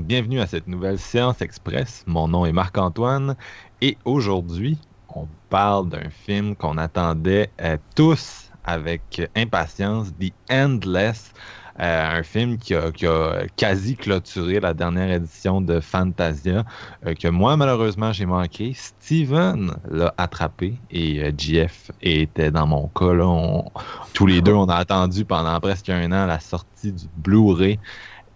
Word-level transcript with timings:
Bienvenue 0.00 0.40
à 0.40 0.46
cette 0.46 0.66
nouvelle 0.66 0.98
séance 0.98 1.42
express. 1.42 2.04
Mon 2.06 2.28
nom 2.28 2.46
est 2.46 2.52
Marc-Antoine 2.52 3.36
et 3.80 3.98
aujourd'hui, 4.04 4.78
on 5.14 5.28
parle 5.50 5.88
d'un 5.88 6.08
film 6.08 6.56
qu'on 6.56 6.78
attendait 6.78 7.50
euh, 7.60 7.76
tous 7.94 8.50
avec 8.64 9.22
impatience, 9.36 10.12
The 10.18 10.32
Endless, 10.50 11.32
euh, 11.80 12.18
un 12.18 12.22
film 12.22 12.58
qui 12.58 12.74
a, 12.74 12.90
quasi 13.56 13.96
clôturé 13.96 14.60
la 14.60 14.74
dernière 14.74 15.10
édition 15.10 15.62
de 15.62 15.80
Fantasia, 15.80 16.64
euh, 17.06 17.14
que 17.14 17.28
moi 17.28 17.56
malheureusement 17.56 18.12
j'ai 18.12 18.26
manqué. 18.26 18.74
Steven 18.74 19.72
l'a 19.90 20.12
attrapé 20.18 20.74
et 20.90 21.22
euh, 21.22 21.32
GF 21.36 21.90
était 22.02 22.50
dans 22.50 22.66
mon 22.66 22.88
cas. 22.88 23.12
Tous 24.12 24.26
les 24.26 24.42
deux, 24.42 24.52
on 24.52 24.66
a 24.66 24.76
attendu 24.76 25.24
pendant 25.24 25.58
presque 25.60 25.88
un 25.88 26.12
an 26.12 26.26
la 26.26 26.40
sortie 26.40 26.92
du 26.92 27.06
Blu-ray. 27.16 27.78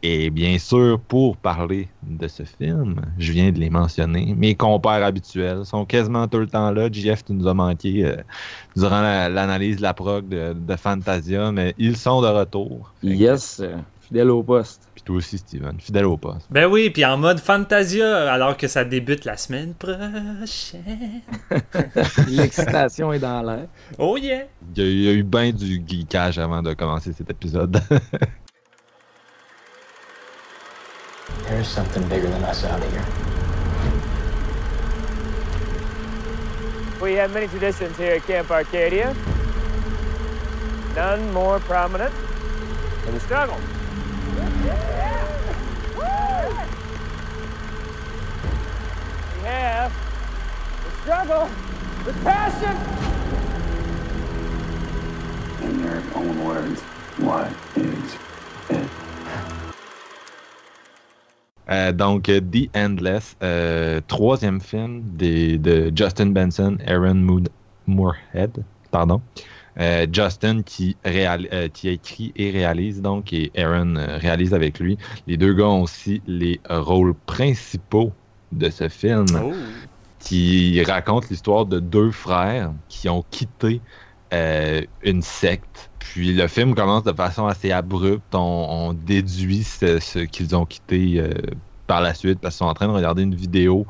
Et 0.03 0.31
bien 0.31 0.59
sûr, 0.59 1.01
pour 1.01 1.37
parler 1.37 1.89
de 2.03 2.29
ce 2.29 2.43
film, 2.45 3.01
je 3.19 3.33
viens 3.33 3.51
de 3.51 3.59
les 3.59 3.71
mentionner. 3.71 4.35
Mes 4.37 4.55
compères 4.55 5.03
habituels 5.05 5.65
sont 5.65 5.85
quasiment 5.85 6.29
tout 6.29 6.39
le 6.39 6.47
temps 6.47 6.71
là. 6.71 6.89
JF, 6.93 7.25
tu 7.25 7.33
nous 7.33 7.49
as 7.49 7.55
manqué 7.55 8.05
euh, 8.05 8.17
durant 8.77 9.01
la- 9.01 9.29
l'analyse 9.29 9.77
de 9.79 9.83
la 9.83 9.95
prog 9.95 10.29
de, 10.29 10.53
de 10.53 10.77
Fantasia, 10.77 11.51
mais 11.51 11.75
ils 11.79 11.97
sont 11.97 12.21
de 12.23 12.29
retour. 12.29 12.93
Que- 13.03 13.07
Yes, 13.09 13.63
fidèle 14.01 14.31
au 14.31 14.43
poste. 14.45 14.83
Puis 14.95 15.03
toi 15.03 15.17
aussi, 15.17 15.39
Steven, 15.39 15.75
fidèle 15.81 16.05
au 16.07 16.17
poste. 16.17 16.47
Ben 16.51 16.67
oui, 16.71 16.91
puis 16.91 17.05
en 17.05 17.17
mode 17.19 17.39
Fantasia, 17.41 18.33
alors 18.33 18.57
que 18.57 18.69
ça 18.69 18.85
débute 18.85 19.25
la 19.25 19.37
semaine 19.37 19.75
prochaine. 19.75 21.23
L'excitation 22.29 23.13
est 23.13 23.19
dans 23.19 23.43
l'air. 23.43 23.67
Oh 23.99 24.17
yeah! 24.17 24.45
Il 24.77 24.83
y 24.83 24.87
a, 24.87 24.91
il 24.91 25.01
y 25.03 25.09
a 25.09 25.13
eu 25.13 25.23
bien 25.25 25.51
du 25.53 25.83
geekage 25.87 26.39
avant 26.39 26.63
de 26.63 26.75
commencer 26.75 27.13
cet 27.13 27.31
épisode. 27.31 27.81
There's 31.47 31.69
something 31.69 32.07
bigger 32.09 32.29
than 32.29 32.43
us 32.43 32.65
out 32.65 32.83
here. 32.83 33.07
We 37.01 37.13
have 37.15 37.33
many 37.33 37.47
traditions 37.47 37.97
here 37.97 38.15
at 38.15 38.25
Camp 38.25 38.51
Arcadia. 38.51 39.15
None 40.97 41.33
more 41.33 41.61
prominent 41.61 42.13
than 43.05 43.15
the 43.15 43.21
struggle. 43.21 43.59
We 49.35 49.43
have 49.45 49.93
the 50.85 50.91
struggle 51.03 51.49
with 52.05 52.25
passion. 52.25 52.77
In 55.63 55.79
your 55.85 56.03
own 56.17 56.45
words, 56.45 56.81
what 57.19 57.53
is 57.77 58.17
it? 58.69 58.89
Euh, 61.69 61.93
donc, 61.93 62.29
euh, 62.29 62.41
The 62.41 62.69
Endless, 62.77 63.37
euh, 63.43 64.01
troisième 64.07 64.61
film 64.61 65.03
des- 65.05 65.59
de 65.59 65.91
Justin 65.95 66.27
Benson, 66.27 66.79
Aaron 66.87 67.15
Mood- 67.15 67.49
Moorhead, 67.87 68.63
pardon. 68.91 69.21
Euh, 69.79 70.07
Justin 70.11 70.63
qui, 70.63 70.97
réal- 71.05 71.49
qui 71.73 71.89
écrit 71.89 72.33
et 72.37 72.51
réalise, 72.51 73.03
donc, 73.03 73.33
et 73.33 73.51
Aaron 73.57 73.95
réalise 73.97 74.55
avec 74.55 74.79
lui. 74.81 74.97
Les 75.27 75.37
deux 75.37 75.53
gars 75.53 75.67
ont 75.67 75.83
aussi 75.83 76.23
les 76.27 76.61
rôles 76.71 77.15
principaux 77.27 78.13
de 78.53 78.71
ce 78.71 78.89
film 78.89 79.27
Oh. 79.43 79.53
qui 80.19 80.83
raconte 80.85 81.29
l'histoire 81.29 81.67
de 81.67 81.79
deux 81.79 82.11
frères 82.11 82.73
qui 82.89 83.09
ont 83.11 83.25
quitté 83.31 83.81
une 84.33 85.23
secte. 85.23 85.91
Puis 86.13 86.33
le 86.33 86.47
film 86.49 86.75
commence 86.75 87.05
de 87.05 87.13
façon 87.13 87.47
assez 87.47 87.73
abrupte. 87.73 88.35
On, 88.35 88.39
on 88.89 88.93
déduit 88.95 89.63
ce, 89.65 89.99
ce 89.99 90.21
qu'ils 90.21 90.57
ont 90.57 90.65
quitté 90.65 91.15
euh, 91.21 91.31
par 91.87 92.01
la 92.01 92.15
suite 92.15 92.39
parce 92.41 92.55
qu'ils 92.55 92.59
sont 92.65 92.71
en 92.71 92.75
train 92.75 92.89
de 92.89 92.93
regarder 92.93 93.23
une 93.23 93.35
vidéo 93.35 93.87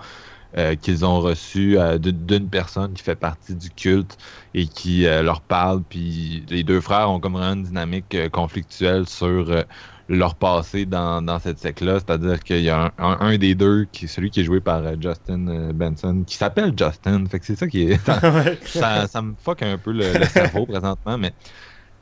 euh, 0.56 0.75
qu'ils 0.75 1.05
ont 1.05 1.21
reçue 1.21 1.78
euh, 1.78 1.99
d'une 1.99 2.49
personne 2.49 2.94
qui 2.94 3.03
fait 3.03 3.15
partie 3.16 3.55
du 3.55 3.71
culte 3.71 4.16
et 4.55 4.66
qui 4.66 5.03
leur 5.05 5.41
parle. 5.41 5.82
Puis 5.88 6.44
les 6.49 6.65
deux 6.65 6.81
frères 6.81 7.10
ont 7.10 7.21
comme 7.21 7.34
vraiment 7.34 7.55
une 7.55 7.62
dynamique 7.65 8.16
conflictuelle 8.32 9.09
sur 9.09 9.65
leur 10.09 10.37
passé 10.37 10.87
dans, 10.87 11.21
dans 11.21 11.38
cette 11.41 11.59
secte-là. 11.59 11.94
C'est-à-dire 11.99 12.41
qu'il 12.43 12.60
y 12.62 12.71
a 12.71 12.84
un, 12.84 12.93
un- 12.99 13.19
un 13.21 13.38
des 13.38 13.55
deux, 13.55 13.87
qui, 13.91 14.06
celui 14.09 14.31
qui 14.31 14.41
est 14.41 14.44
joué 14.44 14.60
par 14.60 14.82
Justin 15.00 15.72
Benson, 15.75 16.22
qui 16.26 16.37
s'appelle 16.37 16.72
Justin. 16.76 17.26
Fait 17.26 17.41
que 17.41 17.47
c'est 17.47 17.56
ça 17.56 17.66
qui 17.66 17.82
est. 17.82 18.00
Ça 19.09 19.21
me 19.22 19.34
fuck 19.38 19.62
un 19.62 19.78
peu 19.78 19.93
le, 19.93 20.12
le 20.19 20.25
cerveau 20.26 20.65
présentement, 20.65 21.19
mais 21.19 21.32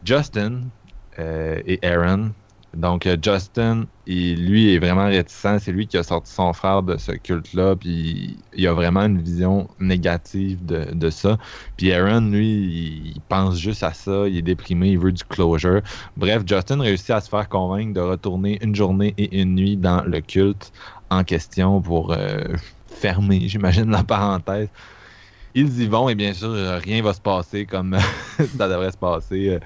Justin 0.05 0.63
euh, 1.19 1.61
et 1.67 1.79
Aaron. 1.83 2.31
Donc, 2.77 3.07
euh, 3.07 3.17
Justin, 3.23 3.87
lui, 4.07 4.75
est 4.75 4.79
vraiment 4.79 5.07
réticent. 5.07 5.59
C'est 5.61 5.71
lui 5.71 5.87
qui 5.87 5.97
a 5.97 6.03
sorti 6.03 6.33
son 6.33 6.53
frère 6.53 6.83
de 6.83 6.97
ce 6.97 7.13
culte-là, 7.13 7.77
puis 7.77 8.37
il 8.53 8.67
a 8.67 8.73
vraiment 8.73 9.03
une 9.03 9.23
vision 9.23 9.69
négative 9.79 10.65
de, 10.65 11.11
ça. 11.11 11.39
Puis 11.77 11.93
Aaron, 11.93 12.31
lui, 12.31 12.49
il, 12.49 13.07
il 13.15 13.21
pense 13.29 13.59
juste 13.59 13.85
à 13.85 13.93
ça, 13.93 14.27
il 14.27 14.39
est 14.39 14.43
déprimé, 14.43 14.91
il 14.91 14.99
veut 14.99 15.13
du 15.13 15.23
closure. 15.25 15.83
Bref, 16.17 16.43
Justin 16.47 16.81
réussit 16.81 17.11
à 17.11 17.21
se 17.21 17.29
faire 17.29 17.49
convaincre 17.49 17.95
de 17.95 18.01
retourner 18.01 18.59
une 18.63 18.75
journée 18.75 19.15
et 19.19 19.41
une 19.41 19.55
nuit 19.55 19.77
dans 19.77 20.03
le 20.03 20.21
culte 20.21 20.73
en 21.11 21.23
question 21.25 21.81
pour 21.81 22.13
euh, 22.13 22.39
fermer, 22.87 23.49
j'imagine, 23.49 23.91
la 23.91 24.03
parenthèse. 24.03 24.69
Ils 25.57 25.83
y 25.83 25.87
vont 25.87 26.09
et 26.09 26.17
bien 26.17 26.33
sûr, 26.33 26.49
euh, 26.51 26.79
rien 26.79 27.01
va 27.01 27.13
se 27.15 27.21
passer 27.21 27.65
comme 27.65 27.97
ça 28.59 28.69
devrait 28.69 28.91
se 28.91 28.97
passer. 28.97 29.51
Euh, 29.51 29.61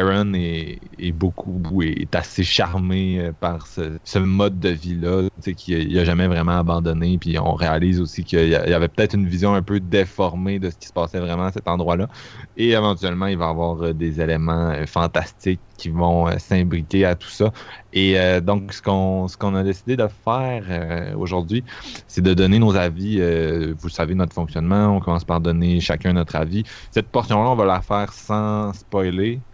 Aaron 0.00 0.32
est, 0.32 0.80
est 0.98 1.12
beaucoup, 1.12 1.60
est 1.82 2.14
assez 2.14 2.42
charmé 2.42 3.20
euh, 3.20 3.32
par 3.38 3.66
ce, 3.66 4.18
mode 4.18 4.58
de 4.58 4.70
vie-là, 4.70 5.28
qu'il 5.56 5.92
n'a 5.94 6.04
jamais 6.04 6.26
vraiment 6.26 6.58
abandonné. 6.58 7.18
Puis 7.18 7.38
on 7.38 7.52
réalise 7.52 8.00
aussi 8.00 8.24
qu'il 8.24 8.48
y 8.48 8.54
avait 8.54 8.88
peut-être 8.88 9.12
une 9.14 9.26
vision 9.28 9.52
un 9.54 9.62
peu 9.62 9.78
déformée 9.78 10.58
de 10.58 10.70
ce 10.70 10.76
qui 10.76 10.88
se 10.88 10.92
passait 10.94 11.20
vraiment 11.20 11.44
à 11.44 11.52
cet 11.52 11.68
endroit-là. 11.68 12.08
Et 12.56 12.70
éventuellement, 12.70 13.26
il 13.26 13.36
va 13.36 13.46
y 13.46 13.48
avoir 13.50 13.82
euh, 13.82 13.92
des 13.92 14.20
éléments 14.20 14.70
euh, 14.70 14.86
fantastiques 14.86 15.60
qui 15.76 15.90
vont 15.90 16.28
euh, 16.28 16.38
s'imbriquer 16.38 17.04
à 17.04 17.14
tout 17.14 17.28
ça. 17.28 17.52
Et 17.92 18.18
euh, 18.18 18.40
donc, 18.40 18.72
ce 18.72 18.82
qu'on 18.82 19.54
a 19.54 19.62
décidé 19.62 19.96
de 19.96 20.06
faire 20.24 20.64
euh, 20.68 21.14
aujourd'hui, 21.16 21.64
c'est 22.06 22.22
de 22.22 22.34
donner 22.34 22.58
nos 22.58 22.76
avis. 22.76 23.16
euh, 23.20 23.74
vous 23.78 23.88
savez 23.88 24.14
notre 24.14 24.34
fonctionnement. 24.34 24.88
On 24.96 25.00
commence 25.00 25.24
par 25.26 25.40
donner 25.40 25.80
chacun 25.80 26.14
notre 26.14 26.36
avis. 26.36 26.64
Cette 26.92 27.10
portion-là, 27.10 27.50
on 27.50 27.56
va 27.56 27.66
la 27.66 27.82
faire 27.82 28.12
sans 28.12 28.72
spoiler. 28.72 29.44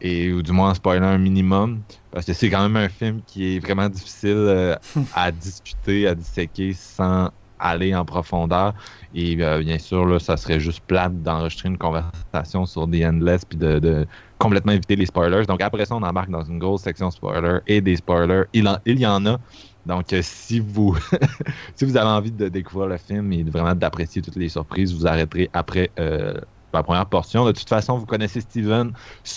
Et, 0.00 0.32
ou 0.32 0.42
du 0.42 0.52
moins 0.52 0.70
en 0.70 0.74
spoiler 0.74 1.06
un 1.06 1.18
minimum. 1.18 1.84
Parce 2.10 2.26
que 2.26 2.32
c'est 2.32 2.50
quand 2.50 2.62
même 2.62 2.76
un 2.76 2.88
film 2.88 3.22
qui 3.22 3.56
est 3.56 3.58
vraiment 3.60 3.88
difficile 3.88 4.30
euh, 4.36 4.76
à 5.12 5.30
discuter, 5.32 6.08
à 6.08 6.14
disséquer 6.16 6.72
sans 6.74 7.30
aller 7.58 7.94
en 7.94 8.04
profondeur. 8.04 8.74
Et 9.12 9.36
euh, 9.40 9.60
bien 9.60 9.78
sûr, 9.78 10.04
là, 10.06 10.18
ça 10.18 10.36
serait 10.36 10.58
juste 10.58 10.80
plate 10.86 11.22
d'enregistrer 11.22 11.68
une 11.68 11.78
conversation 11.78 12.66
sur 12.66 12.90
The 12.90 13.04
Endless 13.04 13.44
puis 13.44 13.56
de, 13.58 14.06
complètement 14.38 14.72
éviter 14.72 14.96
les 14.96 15.06
spoilers. 15.06 15.46
Donc 15.46 15.62
après 15.62 15.86
ça, 15.86 15.94
on 15.94 16.02
embarque 16.02 16.30
dans 16.30 16.42
une 16.44 16.58
grosse 16.58 16.82
section 16.82 17.10
spoiler 17.12 17.58
et 17.68 17.80
des 17.80 17.96
spoilers. 17.96 18.44
Il, 18.52 18.66
en- 18.66 18.78
il 18.84 18.98
y 18.98 19.06
en 19.06 19.24
a. 19.26 19.38
Donc, 19.86 20.12
euh, 20.12 20.20
si 20.22 20.60
vous 20.60 20.96
si 21.76 21.84
vous 21.84 21.96
avez 21.96 22.08
envie 22.08 22.30
de 22.32 22.48
découvrir 22.48 22.88
le 22.88 22.98
film 22.98 23.32
et 23.32 23.42
vraiment 23.42 23.74
d'apprécier 23.74 24.22
toutes 24.22 24.36
les 24.36 24.48
surprises, 24.48 24.94
vous 24.94 25.06
arrêterez 25.06 25.50
après 25.52 25.90
euh, 25.98 26.34
la 26.72 26.82
première 26.82 27.06
portion. 27.06 27.44
De 27.44 27.52
toute 27.52 27.68
façon, 27.68 27.98
vous 27.98 28.06
connaissez 28.06 28.40
Steven. 28.40 28.92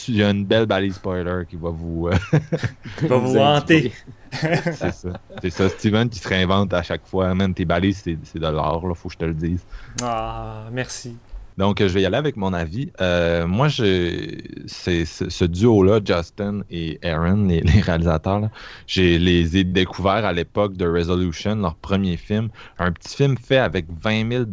Il 0.07 0.15
y 0.17 0.23
a 0.23 0.29
une 0.29 0.45
belle 0.45 0.67
balise 0.67 0.95
spoiler 0.95 1.43
qui 1.49 1.55
va 1.55 1.69
vous. 1.69 2.07
euh, 2.07 2.39
va 3.07 3.17
vous 3.17 3.37
hanter. 3.39 3.91
c'est 4.31 4.91
ça. 4.91 5.09
C'est 5.41 5.49
ça. 5.49 5.69
Steven 5.69 6.09
qui 6.09 6.19
se 6.19 6.27
réinvente 6.27 6.73
à 6.73 6.83
chaque 6.83 7.05
fois. 7.05 7.33
Même 7.35 7.53
tes 7.53 7.65
balises, 7.65 8.01
c'est 8.03 8.17
c'est 8.23 8.39
de 8.39 8.47
l'or, 8.47 8.87
là, 8.87 8.93
faut 8.93 9.09
que 9.09 9.13
je 9.13 9.19
te 9.19 9.25
le 9.25 9.33
dise. 9.33 9.65
Ah, 10.01 10.67
merci. 10.71 11.19
Donc, 11.57 11.79
je 11.79 11.85
vais 11.85 12.01
y 12.01 12.05
aller 12.05 12.17
avec 12.17 12.35
mon 12.37 12.53
avis. 12.53 12.91
Euh, 13.01 13.47
moi, 13.47 13.67
je, 13.69 14.37
c'est, 14.67 15.05
c'est- 15.05 15.29
ce 15.29 15.45
duo-là, 15.45 15.99
Justin 16.05 16.61
et 16.69 16.99
Aaron, 17.03 17.45
les, 17.45 17.61
les 17.61 17.81
réalisateurs, 17.81 18.39
là, 18.41 18.51
je 18.87 19.01
les 19.17 19.57
ai 19.57 19.63
découverts 19.63 20.25
à 20.25 20.33
l'époque 20.33 20.75
de 20.75 20.85
Resolution, 20.87 21.55
leur 21.55 21.75
premier 21.77 22.17
film. 22.17 22.49
Un 22.77 22.91
petit 22.91 23.15
film 23.15 23.37
fait 23.37 23.57
avec 23.57 23.85
20 23.89 24.29
000 24.29 24.45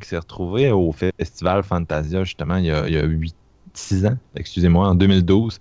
qui 0.00 0.08
s'est 0.08 0.18
retrouvé 0.18 0.70
au 0.70 0.92
Festival 0.92 1.62
Fantasia, 1.62 2.24
justement, 2.24 2.56
il 2.56 2.66
y 2.66 2.70
a, 2.70 2.86
il 2.88 2.94
y 2.94 2.98
a 2.98 3.04
8, 3.04 3.34
6 3.74 4.04
ans, 4.06 4.18
excusez-moi, 4.34 4.88
en 4.88 4.94
2012. 4.94 5.58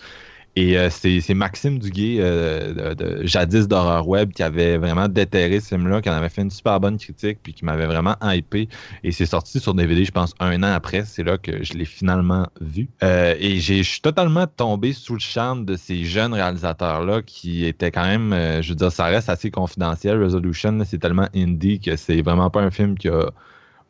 Et 0.60 0.78
euh, 0.78 0.90
c'est 0.90 1.34
Maxime 1.34 1.80
Duguay, 1.80 2.18
euh, 2.20 3.26
jadis 3.26 3.66
d'Horreur 3.66 4.06
Web, 4.06 4.34
qui 4.34 4.44
avait 4.44 4.78
vraiment 4.78 5.08
déterré 5.08 5.62
ce 5.62 5.70
film-là, 5.70 6.02
qui 6.02 6.10
en 6.10 6.14
avait 6.14 6.28
fait 6.28 6.42
une 6.42 6.50
super 6.50 6.82
bonne 6.82 6.98
critique, 6.98 7.40
puis 7.42 7.54
qui 7.54 7.64
m'avait 7.64 7.86
vraiment 7.86 8.18
hypé. 8.22 8.68
Et 9.06 9.14
c'est 9.14 9.26
sorti 9.26 9.62
sur 9.62 9.74
DVD, 9.74 10.04
je 10.04 10.12
pense, 10.12 10.34
un 10.42 10.62
an 10.62 10.74
après. 10.74 11.06
C'est 11.06 11.24
là 11.24 11.38
que 11.38 11.64
je 11.64 11.76
l'ai 11.76 11.86
finalement 11.86 12.46
vu. 12.60 12.90
Euh, 13.04 13.36
et 13.40 13.62
je 13.62 13.82
suis 13.84 14.02
totalement 14.02 14.48
tombé 14.48 14.92
sous 14.92 15.14
le 15.14 15.22
charme 15.22 15.64
de 15.64 15.78
ces 15.78 16.04
jeunes 16.04 16.34
réalisateurs-là 16.34 17.22
qui 17.22 17.64
étaient 17.64 17.92
quand 17.92 18.06
même, 18.06 18.36
je 18.62 18.68
veux 18.68 18.76
dire, 18.76 18.92
ça 18.92 19.06
reste 19.06 19.30
assez 19.30 19.52
confidentiel. 19.52 20.22
Resolution, 20.22 20.78
c'est 20.84 21.00
tellement 21.00 21.30
indie 21.34 21.80
que 21.80 21.96
c'est 21.96 22.22
vraiment 22.22 22.50
pas 22.50 22.60
un 22.60 22.70
film 22.70 22.98
qui 22.98 23.08
a 23.08 23.32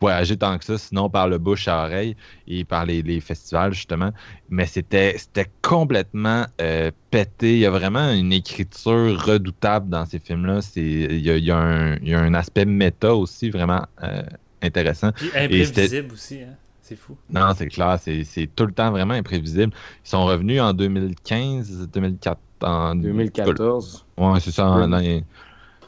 voyagé 0.01 0.37
tant 0.37 0.57
que 0.57 0.63
ça, 0.65 0.77
sinon 0.77 1.09
par 1.09 1.27
le 1.27 1.37
bouche 1.37 1.67
à 1.67 1.83
oreille 1.83 2.15
et 2.47 2.63
par 2.63 2.85
les, 2.85 3.01
les 3.01 3.19
festivals, 3.19 3.73
justement. 3.73 4.11
Mais 4.49 4.65
c'était 4.65 5.15
c'était 5.17 5.49
complètement 5.61 6.45
euh, 6.61 6.91
pété. 7.11 7.53
Il 7.53 7.59
y 7.59 7.65
a 7.65 7.69
vraiment 7.71 8.11
une 8.11 8.31
écriture 8.31 9.21
redoutable 9.25 9.89
dans 9.89 10.05
ces 10.05 10.19
films-là. 10.19 10.61
C'est- 10.61 10.81
Il 10.81 11.19
y 11.19 11.29
a, 11.29 11.37
il 11.37 11.43
y 11.43 11.51
a 11.51 11.57
un, 11.57 11.95
il 11.97 12.09
y 12.09 12.13
a 12.13 12.21
un 12.21 12.33
aspect 12.33 12.65
méta 12.65 13.13
aussi 13.15 13.49
vraiment 13.49 13.85
euh, 14.03 14.21
intéressant. 14.61 15.11
Puis 15.13 15.29
imprévisible 15.35 16.13
aussi, 16.13 16.41
hein. 16.43 16.55
C'est 16.81 16.95
fou. 16.95 17.15
Non, 17.29 17.53
c'est 17.55 17.67
clair, 17.67 17.99
c'est 18.01 18.23
c'est 18.23 18.47
tout 18.47 18.65
le 18.65 18.71
temps 18.71 18.89
vraiment 18.89 19.13
imprévisible. 19.13 19.71
Ils 20.05 20.09
sont 20.09 20.25
revenus 20.25 20.59
en 20.59 20.73
2015, 20.73 21.87
2004, 21.93 22.39
en 22.63 22.95
2014. 22.95 24.05
Ouais, 24.17 24.39
c'est 24.39 24.49
ça. 24.51 24.67
en-. 24.69 25.21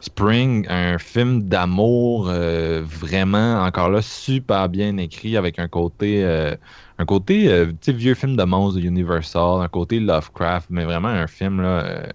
Spring, 0.04 0.66
un 0.68 0.98
film 0.98 1.44
d'amour 1.44 2.28
euh, 2.28 2.82
vraiment 2.84 3.62
encore 3.64 3.90
là 3.90 4.02
super 4.02 4.68
bien 4.68 4.98
écrit 4.98 5.38
avec 5.38 5.60
un 5.60 5.68
côté 5.68 6.24
euh, 6.26 6.56
un 6.98 7.06
côté 7.06 7.52
euh, 7.52 7.72
vieux 7.88 8.16
film 8.16 8.36
de 8.36 8.44
monstres 8.44 8.80
de 8.80 8.86
Universal, 8.86 9.62
un 9.62 9.68
côté 9.68 10.00
Lovecraft, 10.00 10.70
mais 10.72 10.86
vraiment 10.86 11.10
un 11.10 11.28
film 11.28 11.62
là 11.62 11.86
euh, 11.86 12.08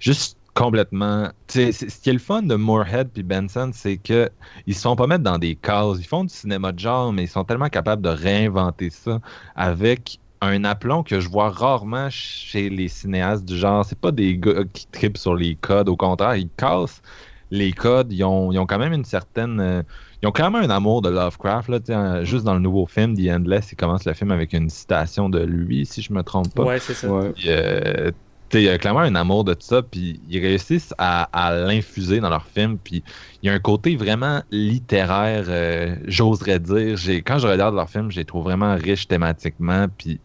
juste 0.00 0.36
complètement 0.54 1.30
ce 1.48 2.00
qui 2.02 2.10
est 2.10 2.12
le 2.12 2.18
fun 2.18 2.42
de 2.42 2.56
Moorhead 2.56 3.10
puis 3.12 3.22
Benson, 3.22 3.70
c'est 3.72 3.98
que 3.98 4.28
ils 4.66 4.74
se 4.74 4.82
font 4.82 4.96
pas 4.96 5.06
mettre 5.06 5.22
dans 5.22 5.38
des 5.38 5.54
cases, 5.54 5.98
ils 6.00 6.06
font 6.06 6.24
du 6.24 6.34
cinéma 6.34 6.72
de 6.72 6.80
genre 6.80 7.12
mais 7.12 7.22
ils 7.24 7.28
sont 7.28 7.44
tellement 7.44 7.68
capables 7.68 8.02
de 8.02 8.08
réinventer 8.08 8.90
ça 8.90 9.20
avec 9.54 10.18
un 10.40 10.64
aplomb 10.64 11.02
que 11.02 11.20
je 11.20 11.28
vois 11.28 11.50
rarement 11.50 12.08
chez 12.10 12.68
les 12.70 12.88
cinéastes 12.88 13.44
du 13.44 13.56
genre. 13.56 13.84
C'est 13.84 13.98
pas 13.98 14.12
des 14.12 14.38
gars 14.38 14.64
qui 14.72 14.86
tripent 14.88 15.18
sur 15.18 15.34
les 15.34 15.56
codes, 15.56 15.88
au 15.88 15.96
contraire, 15.96 16.36
ils 16.36 16.50
cassent 16.50 17.02
les 17.50 17.72
codes. 17.72 18.12
Ils 18.12 18.24
ont, 18.24 18.52
ils 18.52 18.58
ont 18.58 18.66
quand 18.66 18.78
même 18.78 18.92
une 18.92 19.04
certaine. 19.04 19.60
euh, 19.60 19.82
ils 20.22 20.26
ont 20.26 20.32
quand 20.32 20.50
même 20.50 20.68
un 20.68 20.74
amour 20.74 21.00
de 21.02 21.08
Lovecraft. 21.08 21.68
Là, 21.68 21.78
tu 21.80 21.86
sais, 21.86 21.94
hein, 21.94 22.24
juste 22.24 22.44
dans 22.44 22.54
le 22.54 22.60
nouveau 22.60 22.86
film, 22.86 23.16
The 23.16 23.30
Endless, 23.30 23.70
il 23.72 23.76
commence 23.76 24.04
le 24.04 24.14
film 24.14 24.32
avec 24.32 24.52
une 24.52 24.68
citation 24.68 25.28
de 25.28 25.40
lui, 25.40 25.86
si 25.86 26.02
je 26.02 26.12
me 26.12 26.22
trompe 26.22 26.52
pas. 26.54 26.64
Ouais, 26.64 26.78
c'est 26.80 26.94
ça. 26.94 27.08
Ouais. 27.08 27.30
Puis, 27.30 27.44
euh, 27.48 28.10
tu 28.50 28.56
sais, 28.56 28.62
il 28.62 28.66
y 28.66 28.68
a 28.68 28.78
clairement 28.78 29.00
un 29.00 29.14
amour 29.14 29.44
de 29.44 29.52
tout 29.52 29.60
ça, 29.62 29.82
puis 29.82 30.20
ils 30.28 30.40
réussissent 30.40 30.94
à, 30.98 31.24
à 31.32 31.54
l'infuser 31.54 32.18
dans 32.18 32.30
leur 32.30 32.46
film, 32.46 32.78
puis 32.82 33.04
il 33.42 33.46
y 33.46 33.50
a 33.50 33.52
un 33.52 33.58
côté 33.58 33.94
vraiment 33.94 34.42
littéraire, 34.50 35.44
euh, 35.48 35.94
j'oserais 36.06 36.58
dire. 36.58 36.96
J'ai, 36.96 37.22
quand 37.22 37.38
je 37.38 37.46
regarde 37.46 37.74
leur 37.74 37.88
film, 37.88 38.10
je 38.10 38.16
les 38.16 38.24
trouve 38.24 38.44
vraiment 38.44 38.74
riches 38.74 39.06
thématiquement, 39.06 39.86
puis 39.98 40.18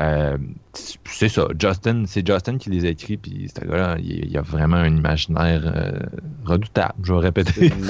euh, 0.00 0.38
c'est 0.72 1.28
ça, 1.28 1.46
Justin, 1.58 2.04
c'est 2.06 2.26
Justin 2.26 2.58
qui 2.58 2.70
les 2.70 2.86
a 2.86 2.88
écrits, 2.88 3.16
puis 3.16 3.50
ce 3.54 3.64
gars-là, 3.64 3.96
il, 3.98 4.26
il 4.26 4.38
a 4.38 4.42
vraiment 4.42 4.76
un 4.76 4.96
imaginaire 4.96 5.62
euh, 5.64 5.98
redoutable, 6.44 6.94
je 7.02 7.12
vais 7.12 7.20
répéter. 7.20 7.72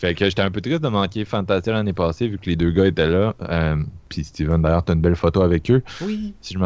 Fait 0.00 0.14
que 0.14 0.24
j'étais 0.24 0.40
un 0.40 0.50
peu 0.50 0.62
triste 0.62 0.80
de 0.80 0.88
manquer 0.88 1.26
Fantasia 1.26 1.74
l'année 1.74 1.92
passée, 1.92 2.26
vu 2.28 2.38
que 2.38 2.46
les 2.46 2.56
deux 2.56 2.70
gars 2.70 2.86
étaient 2.86 3.06
là. 3.06 3.34
Euh, 3.42 3.76
puis 4.08 4.24
Steven, 4.24 4.62
d'ailleurs, 4.62 4.82
t'as 4.82 4.94
une 4.94 5.02
belle 5.02 5.14
photo 5.14 5.42
avec 5.42 5.70
eux. 5.70 5.82
Oui. 6.00 6.32
Si 6.40 6.54
je 6.54 6.58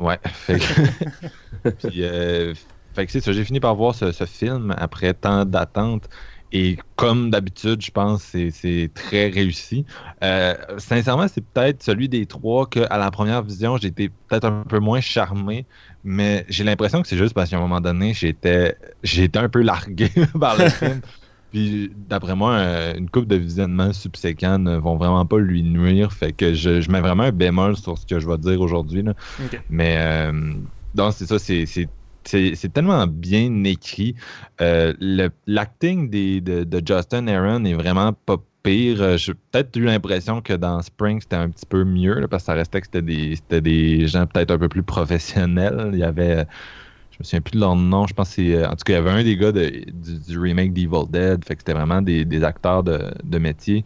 Ouais, 0.00 0.18
fait 0.24 0.58
que. 0.58 1.70
Puis, 1.88 2.02
euh, 2.02 2.52
fait 2.94 3.06
que 3.06 3.12
c'est 3.12 3.20
ça, 3.20 3.32
j'ai 3.32 3.44
fini 3.44 3.60
par 3.60 3.76
voir 3.76 3.94
ce, 3.94 4.10
ce 4.10 4.24
film 4.24 4.74
après 4.76 5.14
tant 5.14 5.44
d'attente. 5.44 6.08
Et 6.52 6.78
comme 6.96 7.30
d'habitude, 7.30 7.80
je 7.80 7.90
pense 7.90 8.24
que 8.32 8.50
c'est- 8.50 8.90
très 8.94 9.28
réussi. 9.28 9.84
Euh, 10.24 10.54
sincèrement, 10.78 11.28
c'est 11.28 11.44
peut-être 11.44 11.82
celui 11.82 12.08
des 12.08 12.26
trois 12.26 12.66
que 12.66 12.80
à 12.90 12.98
la 12.98 13.10
première 13.10 13.42
vision, 13.42 13.76
j'étais 13.76 14.08
peut-être 14.28 14.46
un 14.46 14.64
peu 14.68 14.78
moins 14.80 15.00
charmé. 15.00 15.66
Mais 16.02 16.44
j'ai 16.48 16.64
l'impression 16.64 17.02
que 17.02 17.08
c'est 17.08 17.16
juste 17.16 17.34
parce 17.34 17.50
qu'à 17.50 17.56
un 17.56 17.60
moment 17.60 17.80
donné, 17.80 18.14
j'étais 18.14 18.76
un 19.36 19.48
peu 19.48 19.62
largué 19.62 20.10
par 20.40 20.58
le 20.58 20.68
film. 20.68 21.00
Puis 21.52 21.90
d'après 21.96 22.36
moi, 22.36 22.52
euh, 22.52 22.94
une 22.96 23.10
coupe 23.10 23.26
de 23.26 23.34
visionnements 23.36 23.92
subséquents 23.92 24.58
ne 24.58 24.76
vont 24.76 24.96
vraiment 24.96 25.26
pas 25.26 25.38
lui 25.38 25.62
nuire. 25.64 26.12
Fait 26.12 26.32
que 26.32 26.54
je, 26.54 26.80
je 26.80 26.90
mets 26.90 27.00
vraiment 27.00 27.24
un 27.24 27.32
bémol 27.32 27.76
sur 27.76 27.98
ce 27.98 28.06
que 28.06 28.20
je 28.20 28.28
vais 28.28 28.38
dire 28.38 28.60
aujourd'hui. 28.60 29.04
Mais 29.68 29.96
euh, 29.98 30.52
donc 30.94 31.12
c'est 31.12 31.26
ça, 31.26 31.38
c'est, 31.40 31.66
c'est, 32.24 32.72
tellement 32.72 33.06
bien 33.06 33.64
écrit. 33.64 34.14
Euh, 34.60 34.92
l'acting 35.46 36.10
de, 36.10 36.82
Justin 36.86 37.26
Aaron 37.28 37.64
est 37.64 37.74
vraiment 37.74 38.12
pas 38.12 38.36
pire. 38.62 39.00
Euh, 39.02 39.16
J'ai 39.16 39.34
peut-être 39.34 39.76
eu 39.76 39.84
l'impression 39.84 40.40
que 40.40 40.52
dans 40.52 40.82
Spring, 40.82 41.20
c'était 41.20 41.36
un 41.36 41.50
petit 41.50 41.66
peu 41.66 41.84
mieux, 41.84 42.26
parce 42.28 42.42
que 42.42 42.46
ça 42.46 42.54
restait 42.54 42.80
que 42.80 42.86
c'était 42.86 43.60
des, 43.60 44.06
gens 44.06 44.26
peut-être 44.26 44.50
un 44.50 44.58
peu 44.58 44.68
plus 44.68 44.82
professionnels. 44.82 45.90
Il 45.92 45.98
y 45.98 46.04
avait. 46.04 46.46
Je 47.12 47.18
me 47.18 47.24
souviens 47.24 47.40
plus 47.40 47.52
de 47.52 47.60
leur 47.60 47.76
nom. 47.76 48.06
Je 48.06 48.14
pense 48.14 48.30
c'est. 48.30 48.64
En 48.64 48.70
tout 48.70 48.84
cas, 48.84 48.94
il 48.94 48.96
y 48.96 48.98
avait 48.98 49.10
un 49.10 49.24
des 49.24 49.36
gars 49.36 49.52
du, 49.52 50.38
remake 50.38 50.72
d'Evil 50.72 51.06
Dead. 51.10 51.44
Fait 51.44 51.56
c'était 51.58 51.74
vraiment 51.74 52.02
des, 52.02 52.44
acteurs 52.44 52.82
de, 52.82 53.38
métier. 53.38 53.84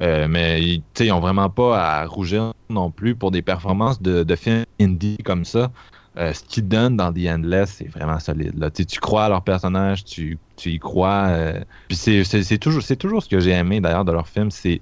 Euh, 0.00 0.26
mais 0.28 0.60
ils 0.60 0.78
tu 0.80 0.84
sais, 0.94 1.06
ils 1.06 1.12
ont 1.12 1.20
vraiment 1.20 1.48
pas 1.48 1.80
à 1.80 2.06
rougir 2.06 2.52
non 2.68 2.90
plus 2.90 3.14
pour 3.14 3.30
des 3.30 3.42
performances 3.42 4.02
de, 4.02 4.24
de 4.24 4.36
films 4.36 4.64
indie 4.80 5.18
comme 5.24 5.44
ça. 5.44 5.70
Euh, 6.16 6.32
ce 6.32 6.44
qu'ils 6.44 6.68
donnent 6.68 6.96
dans 6.96 7.12
The 7.12 7.26
Endless, 7.28 7.74
c'est 7.78 7.88
vraiment 7.88 8.20
solide. 8.20 8.56
Là. 8.56 8.70
Tu 8.70 8.84
crois 9.00 9.24
à 9.24 9.28
leur 9.28 9.42
personnage, 9.42 10.04
tu, 10.04 10.38
tu 10.56 10.70
y 10.70 10.78
crois. 10.78 11.26
euh, 11.30 11.64
Puis 11.88 11.96
c'est, 11.96 12.58
toujours, 12.58 12.82
toujours 12.98 13.22
ce 13.22 13.28
que 13.28 13.40
j'ai 13.40 13.50
aimé 13.50 13.80
d'ailleurs 13.80 14.04
de 14.04 14.12
leur 14.12 14.28
film. 14.28 14.50
C'est, 14.52 14.80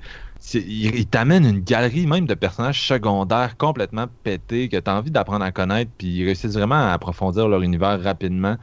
ils 0.55 1.09
t'amènent 1.09 1.47
une 1.47 1.61
galerie 1.61 2.07
même 2.07 2.27
de 2.27 2.35
personnages 2.35 2.87
secondaires 2.87 3.57
complètement 3.57 4.09
pétés 4.25 4.69
que 4.69 4.77
tu 4.77 4.91
as 4.91 4.95
envie 4.97 5.11
d'apprendre 5.11 5.45
à 5.45 5.53
connaître. 5.53 5.91
Puis 5.97 6.09
ils 6.09 6.25
réussissent 6.27 6.55
vraiment 6.55 6.75
à 6.75 6.93
approfondir 6.93 7.49
leur 7.49 7.63
univers 7.63 8.03
rapidement. 8.03 8.57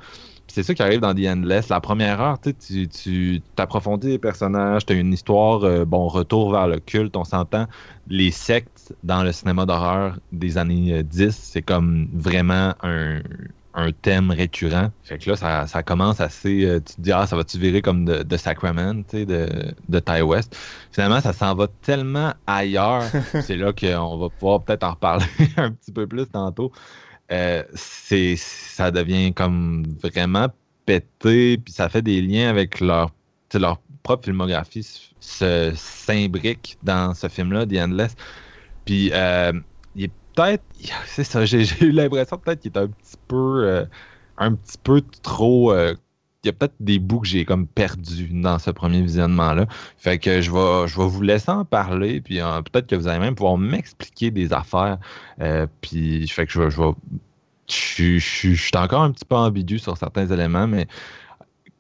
C'est 0.60 0.64
ça 0.64 0.74
qui 0.74 0.82
arrive 0.84 1.00
dans 1.00 1.16
The 1.16 1.26
Endless. 1.26 1.70
La 1.70 1.80
première 1.80 2.20
heure, 2.20 2.38
tu 2.42 3.42
t'approfondis 3.56 4.08
les 4.10 4.20
personnages, 4.20 4.86
tu 4.86 4.92
as 4.92 4.98
une 4.98 5.14
histoire, 5.14 5.64
euh, 5.64 5.86
bon, 5.86 6.10
retour 6.10 6.52
vers 6.52 6.68
le 6.68 6.80
culte, 6.82 7.16
on 7.16 7.24
s'entend. 7.24 7.66
Les 8.10 8.30
sectes 8.30 8.94
dans 9.04 9.24
le 9.24 9.32
cinéma 9.32 9.66
d'horreur 9.66 10.20
des 10.34 10.58
années 10.58 10.96
euh, 10.96 11.02
10, 11.04 11.34
c'est 11.34 11.62
comme 11.62 12.10
vraiment 12.14 12.74
un, 12.84 13.22
un 13.74 13.94
thème 13.94 14.32
récurrent. 14.32 14.90
Fait 15.04 15.18
que 15.18 15.30
là, 15.30 15.38
ça, 15.38 15.66
ça 15.66 15.82
commence 15.82 16.20
assez. 16.20 16.66
euh, 16.66 16.82
tu 16.86 16.96
te 16.96 17.02
dis, 17.02 17.14
ah, 17.14 17.26
ça 17.26 17.38
va-tu 17.38 17.58
virer 17.58 17.82
comme 17.82 18.04
de, 18.04 18.24
de 18.24 18.36
Sacrament, 18.36 18.96
de, 19.14 19.74
de 19.88 20.00
Ty 20.00 20.22
West? 20.24 20.58
Finalement, 20.92 21.22
ça 21.22 21.32
s'en 21.32 21.56
va 21.56 21.68
tellement 21.82 22.34
ailleurs. 22.48 23.04
c'est 23.44 23.56
là 23.56 23.72
qu'on 23.72 24.18
va 24.18 24.28
pouvoir 24.30 24.62
peut-être 24.64 24.84
en 24.84 24.92
reparler 24.92 25.26
un 25.56 25.72
petit 25.72 25.94
peu 25.94 26.06
plus 26.06 26.28
tantôt. 26.28 26.74
Euh, 27.32 27.64
ça 27.76 28.92
devient 28.92 29.34
comme 29.34 29.84
vraiment 30.04 30.48
pété, 30.86 31.58
puis 31.58 31.74
ça 31.74 31.90
fait 31.90 32.02
des 32.02 32.22
liens 32.22 32.50
avec 32.50 32.80
leur, 32.80 33.12
leur 33.54 33.82
propre 34.04 34.26
filmographie 34.26 34.84
se- 35.20 35.74
s'imbrique 35.76 36.78
dans 36.82 37.14
ce 37.14 37.28
film-là, 37.30 37.66
The 37.68 37.74
Endless. 37.78 38.16
Puis 38.86 39.12
euh, 39.14 39.54
il 39.96 40.06
est 40.06 40.14
peut-être, 40.36 40.66
c'est 41.08 41.24
ça, 41.24 41.46
j'ai 41.46 41.64
eu 41.82 41.92
l'impression 41.92 42.38
peut-être 42.40 42.62
qu'il 42.62 42.72
est 42.74 42.78
un 42.80 42.88
petit 42.90 43.18
peu, 43.28 43.66
euh, 43.68 43.86
un 44.38 44.56
petit 44.56 44.78
peu 44.84 45.02
trop. 45.24 45.72
Il 46.44 46.48
y 46.48 46.50
a 46.50 46.54
peut-être 46.54 46.76
des 46.80 47.00
bouts 47.00 47.20
que 47.22 47.28
j'ai 47.28 47.44
comme 47.46 47.68
perdu 47.68 48.30
dans 48.32 48.60
ce 48.60 48.72
premier 48.72 49.02
visionnement-là. 49.02 49.68
Fait 49.98 50.18
que 50.20 50.42
je 50.42 50.52
vais, 50.52 50.88
je 50.88 50.98
vais 50.98 51.08
vous 51.08 51.22
laisser 51.22 51.52
en 51.52 51.66
parler, 51.66 52.22
puis 52.22 52.40
euh, 52.42 52.62
peut-être 52.62 52.88
que 52.88 52.96
vous 52.96 53.08
allez 53.08 53.20
même 53.20 53.36
pouvoir 53.36 53.58
m'expliquer 53.58 54.32
des 54.32 54.54
affaires. 54.54 55.00
Euh, 55.42 55.68
puis 55.82 56.28
fait 56.30 56.46
que 56.46 56.52
je 56.54 56.62
vais, 56.62 56.70
je 56.72 56.82
je 57.70 57.76
suis- 58.20 58.56
je 58.56 58.64
suis 58.64 58.78
encore 58.78 59.04
un 59.04 59.12
petit 59.12 59.26
peu 59.26 59.36
ambigu 59.36 59.78
sur 59.80 59.96
certains 59.98 60.26
éléments, 60.28 60.68
mais 60.68 60.88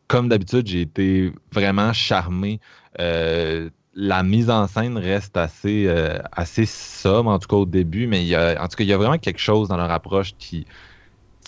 comme 0.07 0.29
d'habitude, 0.29 0.67
j'ai 0.67 0.81
été 0.81 1.31
vraiment 1.51 1.93
charmé. 1.93 2.59
Euh, 2.99 3.69
la 3.93 4.23
mise 4.23 4.49
en 4.49 4.67
scène 4.67 4.97
reste 4.97 5.35
assez, 5.37 5.85
euh, 5.87 6.19
assez 6.31 6.65
sobre, 6.65 7.29
en 7.29 7.39
tout 7.39 7.47
cas 7.47 7.55
au 7.57 7.65
début, 7.65 8.07
mais 8.07 8.35
en 8.57 8.67
tout 8.67 8.77
cas, 8.77 8.83
il 8.83 8.87
y 8.87 8.93
a 8.93 8.97
vraiment 8.97 9.17
quelque 9.17 9.39
chose 9.39 9.67
dans 9.67 9.77
leur 9.77 9.91
approche 9.91 10.33
qui, 10.37 10.65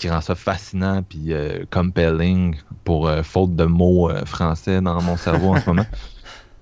qui 0.02 0.10
rend 0.10 0.20
ça 0.20 0.34
fascinant 0.34 1.04
puis 1.04 1.32
euh, 1.32 1.64
compelling 1.70 2.56
pour 2.84 3.08
euh, 3.08 3.22
faute 3.22 3.56
de 3.56 3.66
mots 3.66 4.10
euh, 4.10 4.26
français 4.26 4.82
dans 4.82 5.00
mon 5.00 5.16
cerveau 5.16 5.50
en 5.50 5.62
ce 5.62 5.68
moment. 5.68 5.86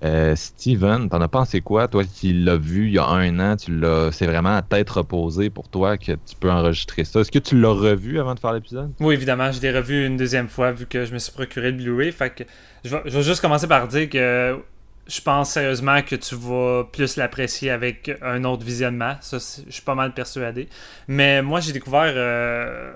Steven, 0.34 1.10
t'en 1.10 1.20
as 1.20 1.28
pensé 1.28 1.60
quoi? 1.60 1.86
Toi 1.86 2.04
qui 2.04 2.32
l'as 2.32 2.56
vu 2.56 2.86
il 2.86 2.94
y 2.94 2.98
a 2.98 3.06
un 3.06 3.38
an, 3.38 3.56
tu 3.56 3.78
l'as, 3.78 4.10
c'est 4.12 4.26
vraiment 4.26 4.56
à 4.56 4.62
tête 4.62 4.88
reposée 4.88 5.50
pour 5.50 5.68
toi 5.68 5.98
que 5.98 6.12
tu 6.12 6.36
peux 6.38 6.50
enregistrer 6.50 7.04
ça. 7.04 7.20
Est-ce 7.20 7.30
que 7.30 7.38
tu 7.38 7.60
l'as 7.60 7.72
revu 7.72 8.18
avant 8.18 8.34
de 8.34 8.40
faire 8.40 8.54
l'épisode? 8.54 8.92
Oui, 8.98 9.12
évidemment, 9.14 9.52
je 9.52 9.60
l'ai 9.60 9.70
revu 9.70 10.06
une 10.06 10.16
deuxième 10.16 10.48
fois 10.48 10.72
vu 10.72 10.86
que 10.86 11.04
je 11.04 11.12
me 11.12 11.18
suis 11.18 11.32
procuré 11.32 11.70
le 11.70 11.76
Blu-ray. 11.76 12.12
Fait 12.12 12.30
que 12.30 12.44
je 12.82 12.96
vais, 12.96 13.02
je 13.04 13.18
vais 13.18 13.22
juste 13.22 13.42
commencer 13.42 13.66
par 13.66 13.88
dire 13.88 14.08
que 14.08 14.58
je 15.06 15.20
pense 15.20 15.50
sérieusement 15.50 16.00
que 16.02 16.16
tu 16.16 16.34
vas 16.34 16.84
plus 16.84 17.16
l'apprécier 17.16 17.70
avec 17.70 18.10
un 18.22 18.44
autre 18.44 18.64
visionnement. 18.64 19.16
Ça, 19.20 19.36
je 19.38 19.70
suis 19.70 19.82
pas 19.82 19.94
mal 19.94 20.14
persuadé. 20.14 20.68
Mais 21.08 21.42
moi, 21.42 21.60
j'ai 21.60 21.72
découvert 21.72 22.12
euh, 22.16 22.92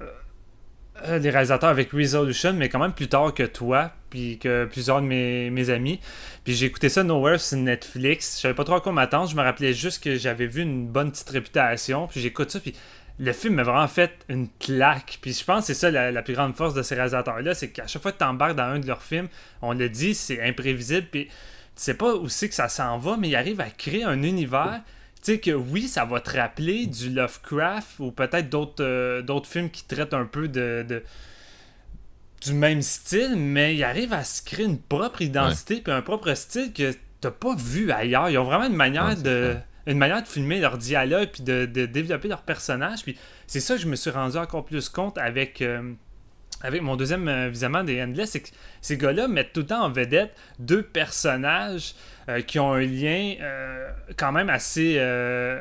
les 1.02 1.30
réalisateurs 1.30 1.70
avec 1.70 1.90
Resolution, 1.92 2.52
mais 2.52 2.68
quand 2.68 2.78
même 2.78 2.92
plus 2.92 3.08
tard 3.08 3.34
que 3.34 3.42
toi, 3.42 3.92
puis 4.10 4.38
que 4.38 4.64
plusieurs 4.66 5.02
de 5.02 5.06
mes, 5.06 5.70
amis. 5.70 5.98
Puis 6.44 6.54
j'ai 6.54 6.66
écouté 6.66 6.88
ça 6.88 7.02
Nowhere 7.02 7.40
sur 7.40 7.58
Netflix. 7.58 8.36
Je 8.36 8.42
savais 8.42 8.54
pas 8.54 8.64
trop 8.64 8.76
à 8.76 8.80
quoi 8.80 8.92
m'attendre. 8.92 9.28
Je 9.28 9.34
me 9.34 9.42
rappelais 9.42 9.72
juste 9.72 10.02
que 10.02 10.16
j'avais 10.16 10.46
vu 10.46 10.62
une 10.62 10.86
bonne 10.86 11.10
petite 11.10 11.28
réputation. 11.30 12.06
Puis 12.06 12.20
j'écoute 12.20 12.50
ça, 12.50 12.60
puis 12.60 12.74
le 13.18 13.32
film 13.32 13.54
m'a 13.54 13.64
vraiment 13.64 13.88
fait 13.88 14.12
une 14.28 14.48
claque. 14.60 15.18
Puis 15.20 15.32
je 15.32 15.44
pense 15.44 15.60
que 15.60 15.66
c'est 15.66 15.74
ça 15.74 15.90
la, 15.90 16.12
la 16.12 16.22
plus 16.22 16.34
grande 16.34 16.54
force 16.54 16.74
de 16.74 16.82
ces 16.82 16.94
réalisateurs-là, 16.94 17.54
c'est 17.54 17.70
qu'à 17.70 17.86
chaque 17.88 18.02
fois 18.02 18.12
que 18.12 18.18
tu 18.18 18.24
embarques 18.24 18.56
dans 18.56 18.62
un 18.62 18.78
de 18.78 18.86
leurs 18.86 19.02
films, 19.02 19.28
on 19.62 19.72
le 19.72 19.88
dit, 19.88 20.14
c'est 20.14 20.40
imprévisible. 20.42 21.08
Puis 21.10 21.26
tu 21.26 21.32
sais 21.74 21.94
pas 21.94 22.14
c'est 22.28 22.48
que 22.48 22.54
ça 22.54 22.68
s'en 22.68 22.98
va, 22.98 23.16
mais 23.16 23.28
ils 23.28 23.36
arrivent 23.36 23.60
à 23.60 23.70
créer 23.70 24.04
un 24.04 24.22
univers. 24.22 24.80
Tu 25.24 25.32
sais 25.32 25.40
que 25.40 25.52
oui, 25.52 25.88
ça 25.88 26.04
va 26.04 26.20
te 26.20 26.36
rappeler 26.36 26.86
du 26.86 27.08
Lovecraft 27.10 27.98
ou 28.00 28.10
peut-être 28.12 28.50
d'autres 28.50 28.84
euh, 28.84 29.22
d'autres 29.22 29.48
films 29.48 29.70
qui 29.70 29.84
traitent 29.84 30.12
un 30.14 30.26
peu 30.26 30.48
de, 30.48 30.84
de- 30.86 31.02
du 32.42 32.52
même 32.52 32.82
style, 32.82 33.36
mais 33.36 33.74
ils 33.74 33.84
arrivent 33.84 34.12
à 34.12 34.22
se 34.24 34.42
créer 34.42 34.66
une 34.66 34.78
propre 34.78 35.22
identité 35.22 35.80
puis 35.80 35.92
un 35.92 36.02
propre 36.02 36.34
style 36.34 36.72
que 36.74 36.92
t'as 37.20 37.30
pas 37.30 37.54
vu 37.56 37.90
ailleurs. 37.90 38.28
Ils 38.28 38.36
ont 38.38 38.44
vraiment 38.44 38.66
une 38.66 38.76
manière 38.76 39.06
Ouais, 39.06 39.16
de 39.16 39.56
une 39.86 39.98
manière 39.98 40.22
de 40.22 40.28
filmer 40.28 40.60
leur 40.60 40.78
dialogue 40.78 41.28
puis 41.32 41.42
de, 41.42 41.66
de 41.66 41.86
développer 41.86 42.28
leurs 42.28 42.42
personnages. 42.42 43.02
Puis 43.02 43.16
c'est 43.46 43.60
ça 43.60 43.76
que 43.76 43.80
je 43.82 43.86
me 43.88 43.96
suis 43.96 44.10
rendu 44.10 44.36
encore 44.36 44.64
plus 44.64 44.88
compte 44.88 45.16
avec 45.18 45.62
euh, 45.62 45.92
avec 46.62 46.80
mon 46.82 46.96
deuxième 46.96 47.28
euh, 47.28 47.48
visionnement 47.48 47.84
des 47.84 48.02
Endless, 48.02 48.30
c'est 48.30 48.40
que 48.40 48.48
ces 48.80 48.96
gars-là 48.96 49.28
mettent 49.28 49.52
tout 49.52 49.60
le 49.60 49.66
temps 49.66 49.84
en 49.84 49.90
vedette 49.90 50.34
deux 50.58 50.82
personnages 50.82 51.94
euh, 52.28 52.40
qui 52.40 52.58
ont 52.58 52.72
un 52.72 52.80
lien 52.80 53.34
euh, 53.40 53.90
quand 54.16 54.32
même 54.32 54.48
assez, 54.48 54.96
euh, 54.98 55.60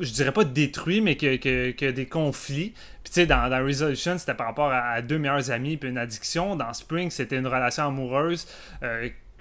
je 0.00 0.10
dirais 0.12 0.32
pas 0.32 0.44
détruit, 0.44 1.00
mais 1.00 1.16
que, 1.16 1.36
que- 1.36 1.70
que 1.70 1.90
des 1.90 2.06
conflits. 2.06 2.74
Puis 3.02 3.12
tu 3.12 3.12
sais, 3.12 3.26
dans, 3.26 3.48
dans 3.48 3.64
Resolution, 3.64 4.18
c'était 4.18 4.34
par 4.34 4.46
rapport 4.48 4.70
à, 4.70 4.90
à 4.90 5.02
deux 5.02 5.18
meilleurs 5.18 5.50
amis 5.50 5.76
puis 5.78 5.88
une 5.88 5.98
addiction. 5.98 6.54
Dans 6.56 6.72
Spring, 6.74 7.10
c'était 7.10 7.38
une 7.38 7.46
relation 7.46 7.86
amoureuse. 7.86 8.46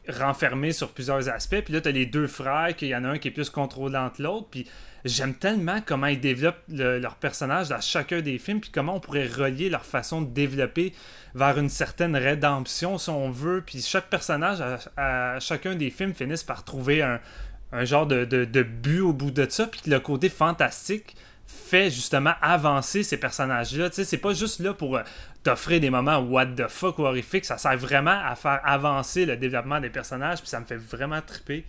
Renfermée 0.09 0.71
sur 0.71 0.91
plusieurs 0.91 1.29
aspects. 1.29 1.61
Puis 1.63 1.73
là, 1.73 1.81
tu 1.81 1.89
as 1.89 1.91
les 1.91 2.05
deux 2.05 2.27
frères, 2.27 2.75
qu'il 2.75 2.87
y 2.89 2.95
en 2.95 3.03
a 3.03 3.09
un 3.09 3.17
qui 3.17 3.27
est 3.27 3.31
plus 3.31 3.49
contrôlant 3.49 4.09
que 4.09 4.23
l'autre. 4.23 4.47
Puis 4.49 4.67
j'aime 5.05 5.33
tellement 5.35 5.79
comment 5.85 6.07
ils 6.07 6.19
développent 6.19 6.61
le- 6.69 6.99
leurs 6.99 7.15
personnages 7.15 7.69
dans 7.69 7.81
chacun 7.81 8.21
des 8.21 8.37
films, 8.39 8.59
puis 8.61 8.69
comment 8.71 8.95
on 8.95 8.99
pourrait 8.99 9.27
relier 9.27 9.69
leur 9.69 9.85
façon 9.85 10.21
de 10.21 10.29
développer 10.31 10.93
vers 11.35 11.57
une 11.57 11.69
certaine 11.69 12.15
rédemption, 12.15 12.97
si 12.97 13.09
on 13.09 13.29
veut. 13.31 13.63
Puis 13.65 13.81
chaque 13.81 14.09
personnage, 14.09 14.59
à, 14.97 15.39
chacun 15.39 15.75
des 15.75 15.89
films, 15.89 16.13
finissent 16.13 16.43
par 16.43 16.63
trouver 16.63 17.01
un, 17.01 17.19
genre 17.85 18.05
de, 18.05 18.25
de- 18.25 18.63
but 18.63 18.99
au 19.01 19.13
bout 19.13 19.31
de 19.31 19.45
ça, 19.49 19.65
puis 19.67 19.81
le 19.87 19.99
côté 19.99 20.29
fantastique 20.29 21.15
fait 21.51 21.89
justement 21.89 22.33
avancer 22.41 23.03
ces 23.03 23.17
personnages-là. 23.17 23.89
Tu 23.89 23.95
sais, 23.97 24.03
c'est 24.05 24.17
pas 24.17 24.33
juste 24.33 24.59
là 24.59 24.73
pour 24.73 24.97
euh, 24.97 25.03
t'offrir 25.43 25.79
des 25.79 25.89
moments 25.89 26.17
what 26.19 26.47
the 26.47 26.67
fuck 26.67 26.99
ou 26.99 27.03
horrifiques, 27.03 27.45
ça 27.45 27.57
sert 27.57 27.77
vraiment 27.77 28.19
à 28.25 28.35
faire 28.35 28.61
avancer 28.63 29.25
le 29.25 29.37
développement 29.37 29.79
des 29.79 29.89
personnages, 29.89 30.39
puis 30.39 30.49
ça 30.49 30.59
me 30.59 30.65
fait 30.65 30.77
vraiment 30.77 31.21
triper. 31.21 31.65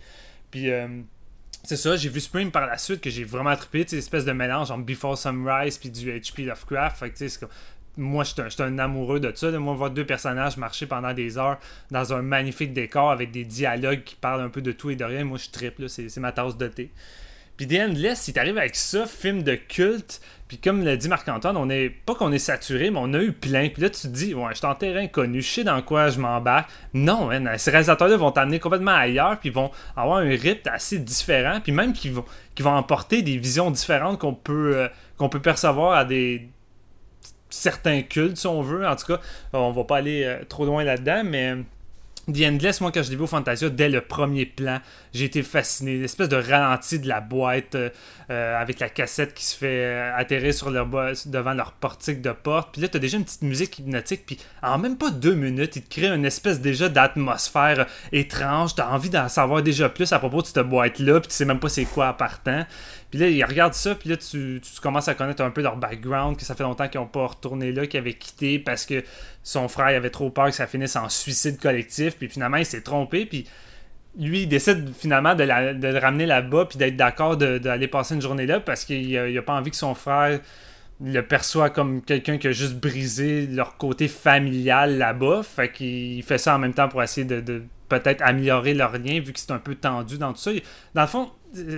Puis 0.51 0.71
euh, 0.71 0.87
c'est 1.63 1.77
ça, 1.77 1.95
j'ai 1.95 2.09
vu 2.09 2.19
Spring 2.19 2.51
par 2.51 2.65
la 2.65 2.77
suite 2.77 3.01
que 3.01 3.09
j'ai 3.09 3.23
vraiment 3.23 3.55
trippé, 3.55 3.85
tu 3.85 3.95
espèce 3.97 4.25
de 4.25 4.33
mélange 4.33 4.71
entre 4.71 4.85
Before 4.85 5.17
Sunrise 5.17 5.77
puis 5.77 5.89
du 5.89 6.11
HP 6.11 6.45
Lovecraft. 6.45 7.03
Moi, 7.95 8.23
je 8.23 8.49
suis 8.49 8.63
un- 8.63 8.79
amoureux 8.79 9.19
de 9.19 9.31
ça. 9.35 9.51
Moi, 9.51 9.75
voir 9.75 9.91
deux 9.91 10.05
personnages 10.05 10.57
marcher 10.57 10.87
pendant 10.87 11.13
des 11.13 11.37
heures 11.37 11.59
dans 11.91 12.11
un 12.11 12.23
magnifique 12.23 12.73
décor 12.73 13.11
avec 13.11 13.29
des 13.29 13.45
dialogues 13.45 14.03
qui 14.03 14.15
parlent 14.15 14.41
un 14.41 14.49
peu 14.49 14.61
de 14.61 14.71
tout 14.71 14.89
et 14.89 14.95
de 14.95 15.03
rien, 15.03 15.23
moi, 15.23 15.37
je 15.37 15.49
trippe. 15.51 15.81
c'est 15.87 16.17
ma 16.17 16.31
tasse 16.31 16.57
de 16.57 16.67
thé. 16.67 16.91
Puis 17.57 17.67
The 17.67 17.79
Endless, 17.79 18.21
si 18.21 18.33
t'arrives 18.33 18.57
avec 18.57 18.75
ça, 18.75 19.05
film 19.05 19.43
de 19.43 19.55
culte, 19.55 20.21
puis 20.47 20.57
comme 20.57 20.83
l'a 20.83 20.97
dit 20.97 21.07
Marc-Antoine, 21.07 21.57
on 21.57 21.69
est 21.69 21.89
pas 21.89 22.15
qu'on 22.15 22.31
est 22.31 22.39
saturé, 22.39 22.91
mais 22.91 22.99
on 23.01 23.13
a 23.13 23.19
eu 23.19 23.31
plein. 23.31 23.69
Puis 23.69 23.81
là, 23.81 23.89
tu 23.89 24.01
te 24.01 24.07
dis, 24.07 24.33
ouais, 24.33 24.49
je 24.51 24.57
suis 24.57 24.65
en 24.65 24.75
terrain 24.75 25.07
connu, 25.07 25.41
je 25.41 25.49
sais 25.49 25.63
dans 25.63 25.81
quoi 25.81 26.09
je 26.09 26.19
m'embarque. 26.19 26.69
Non, 26.93 27.29
ces 27.57 27.71
réalisateurs-là 27.71 28.17
vont 28.17 28.31
t'amener 28.31 28.59
complètement 28.59 28.91
ailleurs, 28.91 29.39
puis 29.39 29.49
vont 29.49 29.71
avoir 29.95 30.17
un 30.17 30.29
rythme 30.29 30.69
assez 30.69 30.99
différent, 30.99 31.59
puis 31.61 31.71
même 31.71 31.93
qu'ils 31.93 32.13
vont, 32.13 32.25
qu'ils 32.55 32.65
vont 32.65 32.75
emporter 32.75 33.21
des 33.21 33.37
visions 33.37 33.71
différentes 33.71 34.19
qu'on 34.19 34.33
peut, 34.33 34.77
euh, 34.77 34.87
qu'on 35.17 35.29
peut 35.29 35.41
percevoir 35.41 35.93
à 35.93 36.05
des 36.05 36.47
certains 37.49 38.01
cultes, 38.01 38.37
si 38.37 38.47
on 38.47 38.61
veut. 38.61 38.87
En 38.87 38.95
tout 38.95 39.05
cas, 39.05 39.19
on 39.53 39.71
va 39.71 39.83
pas 39.83 39.97
aller 39.97 40.23
euh, 40.23 40.43
trop 40.47 40.65
loin 40.65 40.83
là-dedans, 40.83 41.23
mais 41.23 41.55
The 42.31 42.45
Endless, 42.45 42.79
moi, 42.79 42.89
quand 42.93 43.03
je 43.03 43.09
l'ai 43.09 43.17
vu 43.17 43.23
au 43.23 43.27
Fantasia, 43.27 43.69
dès 43.69 43.89
le 43.89 43.99
premier 43.99 44.45
plan, 44.45 44.79
j'ai 45.13 45.25
été 45.25 45.43
fasciné. 45.43 45.97
L'espèce 45.97 46.29
de 46.29 46.37
ralenti 46.37 46.99
de 46.99 47.07
la 47.09 47.19
boîte 47.19 47.75
euh, 47.75 47.89
euh, 48.29 48.61
avec 48.61 48.79
la 48.79 48.87
cassette 48.87 49.33
qui 49.33 49.43
se 49.43 49.57
fait 49.57 49.83
euh, 49.83 50.15
atterrir 50.15 50.53
sur 50.53 50.69
leur 50.69 50.87
devant 51.25 51.53
leur 51.53 51.73
portique 51.73 52.21
de 52.21 52.31
porte. 52.31 52.71
Puis 52.71 52.81
là, 52.81 52.87
t'as 52.87 52.99
déjà 52.99 53.17
une 53.17 53.25
petite 53.25 53.41
musique 53.41 53.79
hypnotique. 53.79 54.25
Puis 54.25 54.37
en 54.61 54.77
même 54.77 54.97
pas 54.97 55.11
deux 55.11 55.35
minutes, 55.35 55.75
il 55.75 55.81
te 55.81 55.93
crée 55.93 56.07
une 56.07 56.23
espèce 56.23 56.61
déjà 56.61 56.87
d'atmosphère 56.87 57.87
étrange. 58.13 58.75
T'as 58.75 58.87
envie 58.87 59.09
d'en 59.09 59.27
savoir 59.27 59.61
déjà 59.61 59.89
plus 59.89 60.13
à 60.13 60.19
propos 60.19 60.41
de 60.41 60.47
cette 60.47 60.59
boîte-là. 60.59 61.19
Puis 61.19 61.27
tu 61.27 61.35
sais 61.35 61.45
même 61.45 61.59
pas 61.59 61.67
c'est 61.67 61.83
quoi 61.83 62.13
partant. 62.13 62.65
Puis 63.13 63.19
là, 63.19 63.27
ils 63.27 63.45
regardent 63.45 63.75
ça, 63.75 63.93
puis 63.93 64.09
là, 64.09 64.17
tu, 64.17 64.59
commences 64.81 65.07
à 65.07 65.13
connaître 65.13 65.43
un 65.43 65.51
peu 65.51 65.61
leur 65.61 65.77
background, 65.77 66.35
que 66.35 66.43
ça 66.43 66.55
fait 66.55 66.63
longtemps 66.63 66.87
qu'ils 66.87 66.99
n'ont 66.99 67.05
pas 67.05 67.27
retourné 67.27 67.71
là, 67.71 67.85
qu'ils 67.85 67.99
avaient 67.99 68.15
quitté 68.15 68.57
parce 68.57 68.87
que 68.87 69.03
son 69.43 69.67
frère 69.67 69.95
avait 69.95 70.09
trop 70.09 70.31
peur 70.31 70.47
que 70.47 70.55
ça 70.55 70.65
finisse 70.65 70.95
en 70.95 71.09
suicide 71.09 71.59
collectif, 71.59 72.17
puis 72.17 72.27
finalement, 72.27 72.57
il 72.57 72.65
s'est 72.65 72.81
trompé, 72.81 73.27
puis 73.27 73.45
lui, 74.17 74.41
il 74.41 74.47
décide 74.47 74.91
finalement 74.97 75.35
de, 75.35 75.43
le 75.43 75.99
ramener 75.99 76.25
là-bas, 76.25 76.65
puis 76.65 76.79
d'être 76.79 76.95
d'accord 76.95 77.37
d'aller 77.37 77.87
passer 77.87 78.15
une 78.15 78.21
journée 78.23 78.47
là, 78.47 78.59
parce 78.59 78.83
qu'il 78.83 79.15
a, 79.15 79.29
il 79.29 79.37
a 79.37 79.43
pas 79.43 79.53
envie 79.53 79.69
que 79.69 79.77
son 79.77 79.93
frère 79.93 80.39
le 80.99 81.21
perçoit 81.21 81.69
comme 81.69 82.01
quelqu'un 82.01 82.39
qui 82.39 82.47
a 82.47 82.51
juste 82.51 82.79
brisé 82.79 83.45
leur 83.45 83.77
côté 83.77 84.07
familial 84.07 84.97
là-bas, 84.97 85.43
fait 85.43 85.71
qu'il 85.71 86.23
fait 86.23 86.39
ça 86.39 86.55
en 86.55 86.57
même 86.57 86.73
temps 86.73 86.89
pour 86.89 87.03
essayer 87.03 87.27
de 87.27 87.61
peut-être 87.89 88.21
améliorer 88.21 88.73
leur 88.73 88.93
lien, 88.93 89.19
vu 89.19 89.33
que 89.33 89.39
c'est 89.39 89.51
un 89.51 89.59
peu 89.59 89.75
tendu 89.75 90.17
dans 90.17 90.33
tout 90.33 90.39
ça. 90.39 90.51
Dans 90.93 91.01
le 91.01 91.07
fond, 91.07 91.31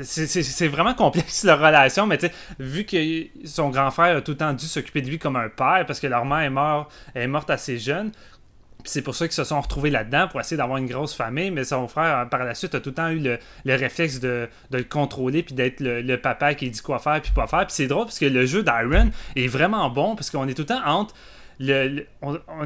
c'est- 0.04 0.68
vraiment 0.68 0.94
complexe 0.94 1.44
leur 1.44 1.60
relation, 1.60 2.08
mais 2.08 2.18
tu 2.18 2.28
sais, 2.28 2.34
vu 2.60 2.86
que 2.86 2.98
son 3.46 3.70
grand 3.70 3.92
frère 3.92 4.18
a 4.18 4.22
tout 4.22 4.32
le 4.32 4.38
temps 4.38 4.54
dû 4.54 4.66
s'occuper 4.66 5.02
de 5.02 5.10
lui 5.10 5.20
comme 5.20 5.36
un 5.36 5.50
père 5.50 5.84
parce 5.86 6.00
que 6.00 6.08
leur 6.08 6.26
mère 6.26 6.40
est, 6.40 6.50
mort, 6.50 6.90
morte 7.28 7.50
assez 7.50 7.78
jeune. 7.78 8.12
C'est 8.88 9.02
pour 9.02 9.16
ça 9.16 9.28
qu'ils 9.28 9.34
se 9.34 9.44
sont 9.44 9.60
retrouvés 9.60 9.90
là-dedans 9.90 10.28
pour 10.28 10.40
essayer 10.40 10.58
d'avoir 10.58 10.78
une 10.78 10.86
grosse 10.86 11.16
famille. 11.16 11.50
Mais 11.50 11.64
son 11.64 11.88
frère, 11.88 12.30
par 12.30 12.44
la 12.44 12.54
suite, 12.54 12.76
a 12.76 12.80
tout 12.80 12.90
le 12.90 12.96
temps 12.96 13.10
eu 13.10 13.18
le, 13.18 13.40
le 13.66 13.76
réflexe 13.76 14.20
de, 14.20 14.48
le 14.70 14.84
contrôler 14.84 15.42
puis 15.42 15.56
d'être 15.56 15.80
le, 15.80 16.16
papa 16.18 16.54
qui 16.54 16.70
dit 16.70 16.82
quoi 16.82 17.00
faire 17.00 17.20
puis 17.20 17.32
quoi 17.34 17.48
faire. 17.48 17.66
Puis 17.66 17.76
c'est 17.76 17.88
drôle 17.88 18.06
parce 18.06 18.20
que 18.20 18.26
le 18.26 18.46
jeu 18.46 18.62
d'Iron 18.62 19.10
est 19.36 19.48
vraiment 19.48 19.90
bon 19.90 20.16
parce 20.16 20.30
qu'on 20.30 20.48
est 20.48 20.54
tout 20.54 20.62
le 20.62 20.68
temps 20.68 20.86
entre. 20.86 21.16
Le, 21.60 22.06
on, 22.22 22.66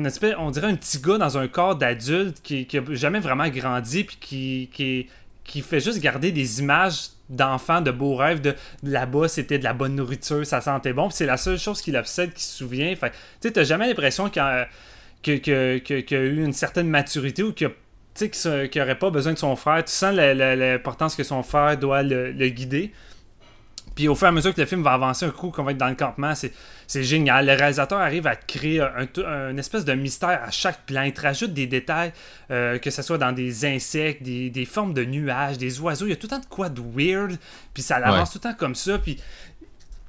dirait 0.50 0.67
un 0.67 0.75
petit 0.75 1.00
gars 1.00 1.17
dans 1.17 1.38
un 1.38 1.48
corps 1.48 1.75
d'adulte 1.75 2.41
qui, 2.41 2.65
qui 2.65 2.79
jamais 2.91 3.19
vraiment 3.19 3.48
grandi 3.50 4.03
puis 4.03 4.17
qui, 4.19 4.69
qui, 4.74 5.08
qui 5.43 5.62
fait 5.62 5.79
juste 5.79 6.00
garder 6.00 6.31
des 6.31 6.60
images 6.60 7.10
d'enfants, 7.29 7.81
de 7.81 7.91
beaux 7.91 8.15
rêves, 8.15 8.41
de 8.41 8.55
là-bas 8.81 9.27
c'était 9.27 9.60
de 9.60 9.63
la 9.63 9.74
bonne 9.74 9.96
nourriture, 9.96 10.46
ça 10.46 10.62
sentait 10.62 10.93
bon, 10.93 11.12
c'est 11.12 11.27
la 11.27 11.38
seule 11.38 11.60
chose 11.60 11.81
qui 11.81 11.91
l'obsède, 11.91 12.34
qui 12.34 12.43
se 12.43 12.58
souvient. 12.58 12.96
Fait 12.96 13.13
tu 13.41 13.51
t'as 13.51 13.63
jamais 13.63 13.88
l'impression 13.88 14.29
qu'il 14.29 14.41
a, 14.41 14.67
eu 15.27 16.43
une 16.43 16.53
certaine 16.53 16.88
maturité 16.88 17.43
ou 17.43 17.53
qu'il 17.53 17.67
y 17.67 17.69
a- 17.69 17.74
tu 17.74 18.25
sais, 18.25 18.29
qu'il 18.29 18.39
se- 18.39 18.65
qu'il 18.65 18.81
aurait 18.81 18.98
pas 18.98 19.12
besoin 19.12 19.34
de 19.34 19.38
son 19.38 19.55
frère. 19.55 19.84
Tu 19.86 19.91
sens 19.91 20.15
l'importance 20.15 21.15
que 21.15 21.24
son 21.24 21.43
frère 21.43 21.77
doit 21.77 22.01
le 22.01 22.48
guider. 22.50 22.91
Puis 23.99 24.07
au 24.07 24.15
fur 24.15 24.27
et 24.27 24.29
à 24.29 24.31
mesure 24.31 24.53
que 24.55 24.61
le 24.61 24.65
film 24.65 24.81
va 24.81 24.93
avancer, 24.93 25.25
un 25.25 25.29
coup 25.29 25.49
qu'on 25.49 25.63
va 25.63 25.71
être 25.71 25.77
dans 25.77 25.89
le 25.89 25.95
campement, 25.95 26.33
c'est, 26.33 26.53
c'est 26.87 27.03
génial. 27.03 27.45
Le 27.47 27.51
réalisateur 27.51 27.99
arrive 27.99 28.27
à 28.27 28.37
créer 28.37 28.79
un, 28.79 29.05
un- 29.25 29.49
une 29.51 29.59
espèce 29.59 29.83
de 29.83 29.91
mystère 29.93 30.41
à 30.41 30.51
chaque 30.51 30.85
plan. 30.85 31.01
Il 31.01 31.11
te 31.11 31.19
rajoute 31.19 31.51
des 31.53 31.67
détails, 31.67 32.13
euh, 32.49 32.77
que 32.77 32.91
ce 32.91 33.01
soit 33.01 33.17
dans 33.17 33.33
des 33.33 33.65
insectes, 33.65 34.23
des, 34.23 34.49
des 34.49 34.63
formes 34.63 34.93
de 34.93 35.03
nuages, 35.03 35.57
des 35.57 35.81
oiseaux. 35.81 36.05
Il 36.05 36.11
y 36.11 36.13
a 36.13 36.15
tout 36.15 36.27
le 36.27 36.29
temps 36.29 36.39
de 36.39 36.45
quoi 36.45 36.69
de 36.69 36.81
weird. 36.81 37.37
Puis 37.73 37.83
ça 37.83 37.97
avance 37.97 38.31
tout 38.31 38.37
le 38.41 38.49
temps 38.49 38.55
comme 38.57 38.73
ça. 38.75 38.97
Puis 38.99 39.17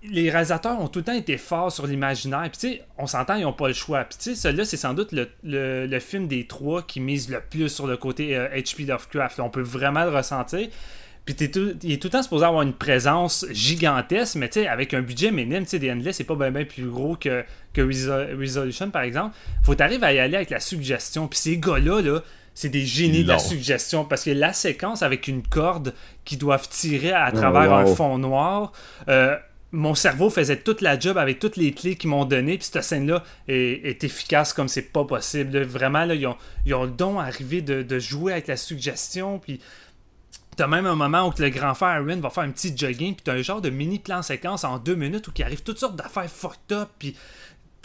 les 0.05 0.31
réalisateurs 0.31 0.81
ont 0.81 0.87
tout 0.87 1.01
le 1.01 1.05
temps 1.07 1.13
été 1.13 1.37
forts 1.37 1.73
sur 1.73 1.87
l'imaginaire. 1.89 2.43
Puis 2.43 2.61
tu 2.61 2.69
sais, 2.77 2.83
on 2.97 3.09
s'entend, 3.09 3.35
ils 3.35 3.43
n'ont 3.43 3.53
pas 3.53 3.67
le 3.67 3.75
choix. 3.75 4.05
Puis 4.05 4.19
tu 4.19 4.25
sais, 4.31 4.35
celui-là, 4.37 4.65
c'est 4.67 4.77
sans 4.77 4.95
doute 4.95 5.11
le, 5.11 5.29
le- 5.43 5.87
le 5.89 5.99
film 6.01 6.29
des 6.29 6.47
trois 6.47 6.83
qui 6.83 7.01
mise 7.01 7.29
le 7.29 7.41
plus 7.41 7.69
sur 7.69 7.89
le 7.89 7.97
côté 7.97 8.37
euh, 8.37 8.47
H.P. 8.55 8.85
Lovecraft. 8.85 9.39
Là, 9.39 9.45
on 9.45 9.51
peut 9.51 9.61
vraiment 9.63 10.05
le 10.05 10.11
ressentir. 10.11 10.69
Puis 11.31 11.37
t'es 11.37 11.49
tout, 11.49 11.77
il 11.85 11.93
est 11.93 12.03
tout 12.03 12.09
le 12.09 12.13
temps 12.13 12.25
supposé 12.25 12.45
avoir 12.45 12.63
une 12.63 12.73
présence 12.73 13.47
gigantesque, 13.53 14.35
mais 14.35 14.49
tu 14.49 14.63
sais, 14.63 14.67
avec 14.67 14.95
un 14.95 15.01
budget 15.01 15.31
minime, 15.31 15.63
tu 15.63 15.71
sais, 15.71 15.79
des 15.79 15.89
Endless, 15.93 16.17
c'est 16.17 16.25
pas 16.25 16.35
bien 16.35 16.65
plus 16.65 16.89
gros 16.89 17.15
que, 17.15 17.45
que 17.73 17.81
Resol- 17.81 18.37
Resolution, 18.37 18.91
par 18.91 19.03
exemple. 19.03 19.37
Faut 19.63 19.77
t'arriver 19.77 20.05
à 20.07 20.13
y 20.13 20.19
aller 20.19 20.35
avec 20.35 20.51
la 20.51 20.59
suggestion. 20.59 21.29
Puis 21.29 21.39
ces 21.39 21.57
gars-là, 21.59 22.01
là, 22.01 22.21
c'est 22.53 22.69
des 22.69 22.85
génies 22.85 23.23
de 23.23 23.29
la 23.29 23.39
suggestion 23.39 24.05
parce 24.05 24.25
que 24.25 24.31
la 24.31 24.53
séquence 24.53 25.03
avec 25.03 25.29
une 25.29 25.45
corde 25.45 25.95
qui 26.25 26.37
doivent 26.37 26.69
tirer 26.69 27.13
à 27.13 27.31
travers 27.31 27.73
un 27.73 27.85
wow. 27.85 27.95
fond 27.95 28.19
noir. 28.19 28.73
euh, 29.09 29.37
mon 29.73 29.95
cerveau 29.95 30.31
faisait 30.31 30.57
toute 30.57 30.81
la 30.81 30.99
job 30.99 31.17
avec 31.17 31.39
toutes 31.39 31.57
les 31.57 31.71
clés 31.71 31.95
qu'ils 31.95 32.11
m'ont 32.11 32.25
données. 32.25 32.59
Puis 32.59 32.69
cette 32.73 32.83
scène-là 32.83 33.23
est, 33.47 33.87
est 33.89 34.03
efficace 34.03 34.53
comme 34.53 34.67
c'est 34.67 34.93
pas 34.93 35.05
possible. 35.05 35.63
Vraiment, 35.63 36.05
là, 36.05 36.17
ils, 36.17 36.27
ont, 36.27 36.37
ils 36.67 36.75
ont 36.75 36.83
le 36.83 36.91
don 36.91 37.21
arrivé 37.21 37.63
de, 37.63 37.83
de 37.83 37.99
jouer 38.01 38.33
avec 38.33 38.49
la 38.49 38.57
suggestion. 38.57 39.39
Puis 39.39 39.61
T'as 40.57 40.67
même 40.67 40.87
un 40.87 40.97
moment 40.97 41.29
où 41.29 41.33
le 41.39 41.49
grand 41.49 41.75
frère 41.75 42.03
Aaron 42.03 42.21
va 42.21 42.31
faire 42.31 42.43
un 42.43 42.51
petit 42.51 42.77
jogging, 42.77 43.15
puis 43.15 43.23
t'as 43.25 43.35
un 43.35 43.43
genre 43.43 43.61
de 43.61 43.71
mini 43.71 43.99
plan 43.99 44.23
séquence 44.23 44.65
en 44.65 44.79
deux 44.79 44.95
minutes 44.95 45.27
où 45.29 45.33
il 45.37 45.43
arrive 45.43 45.63
toutes 45.63 45.79
sortes 45.79 45.97
d'affaires 45.97 46.31
fucked 46.31 46.73
up, 46.73 46.89
puis 46.99 47.17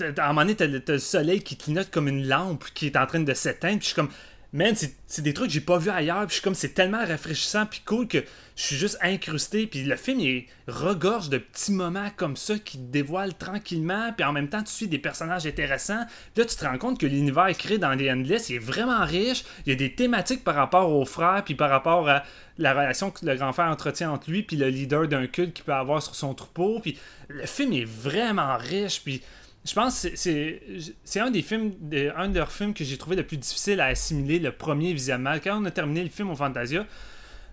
à 0.01 0.25
un 0.25 0.27
moment 0.29 0.41
donné, 0.41 0.55
t'as 0.55 0.67
le, 0.67 0.83
le 0.85 0.99
soleil 0.99 1.41
qui 1.41 1.55
clignote 1.55 1.89
comme 1.89 2.07
une 2.07 2.27
lampe 2.27 2.65
qui 2.73 2.87
est 2.87 2.97
en 2.97 3.05
train 3.05 3.19
de 3.19 3.33
s'éteindre, 3.33 3.79
puis 3.79 3.89
je 3.89 3.93
suis 3.93 3.95
comme, 3.95 4.09
man, 4.55 4.73
c'est 4.73 5.21
des 5.21 5.33
trucs 5.33 5.47
que 5.47 5.53
j'ai 5.53 5.59
pas 5.59 5.77
vu 5.77 5.89
ailleurs, 5.89 6.21
puis 6.21 6.29
je 6.29 6.33
suis 6.35 6.41
comme, 6.41 6.55
c'est 6.55 6.73
tellement 6.73 7.05
rafraîchissant, 7.05 7.65
puis 7.65 7.81
cool 7.85 8.07
que 8.07 8.23
je 8.55 8.63
suis 8.63 8.77
juste 8.77 8.97
incrusté, 9.01 9.67
puis 9.67 9.83
le 9.83 9.97
film, 9.97 10.21
il 10.21 10.45
regorge 10.65 11.27
de 11.29 11.37
petits 11.37 11.73
moments 11.73 12.09
comme 12.15 12.37
ça 12.37 12.57
qui 12.57 12.77
te 12.77 12.83
dévoilent 12.83 13.33
tranquillement, 13.33 14.13
puis 14.15 14.25
en 14.25 14.31
même 14.31 14.47
temps, 14.47 14.63
tu 14.63 14.71
suis 14.71 14.87
des 14.87 14.97
personnages 14.97 15.45
intéressants, 15.45 16.05
là, 16.37 16.45
tu 16.45 16.55
te 16.55 16.63
rends 16.63 16.77
compte 16.77 16.97
que 16.97 17.05
l'univers 17.05 17.49
créé 17.57 17.77
dans 17.77 17.91
les 17.91 18.09
Endless, 18.09 18.49
il 18.49 18.55
est 18.55 18.59
vraiment 18.59 19.03
riche, 19.03 19.43
il 19.65 19.71
y 19.71 19.73
a 19.73 19.75
des 19.75 19.93
thématiques 19.93 20.45
par 20.45 20.55
rapport 20.55 20.89
aux 20.89 21.05
frères, 21.05 21.43
puis 21.43 21.55
par 21.55 21.69
rapport 21.69 22.07
à 22.07 22.23
la 22.57 22.73
relation 22.73 23.11
que 23.11 23.25
le 23.25 23.35
grand 23.35 23.51
frère 23.51 23.69
entretient 23.69 24.09
entre 24.09 24.31
lui, 24.31 24.41
puis 24.43 24.55
le 24.55 24.69
leader 24.69 25.09
d'un 25.09 25.27
culte 25.27 25.53
qu'il 25.53 25.65
peut 25.65 25.73
avoir 25.73 26.01
sur 26.01 26.15
son 26.15 26.33
troupeau, 26.33 26.79
puis 26.79 26.97
le 27.27 27.45
film 27.45 27.73
est 27.73 27.83
vraiment 27.83 28.55
riche, 28.55 29.01
puis 29.03 29.21
je 29.65 29.73
pense 29.73 30.03
que 30.03 30.15
c'est- 30.15 31.19
un 31.19 31.31
des 31.31 31.41
films, 31.41 31.73
de- 31.81 32.11
un 32.15 32.27
de 32.29 32.37
leurs 32.37 32.51
films 32.51 32.73
que 32.73 32.83
j'ai 32.83 32.97
trouvé 32.97 33.15
le 33.15 33.23
plus 33.23 33.37
difficile 33.37 33.79
à 33.79 33.85
assimiler 33.85 34.39
le 34.39 34.51
premier 34.51 34.93
visionnement. 34.93 35.35
Quand 35.43 35.59
on 35.61 35.65
a 35.65 35.71
terminé 35.71 36.03
le 36.03 36.09
film 36.09 36.29
au 36.29 36.35
Fantasia, 36.35 36.85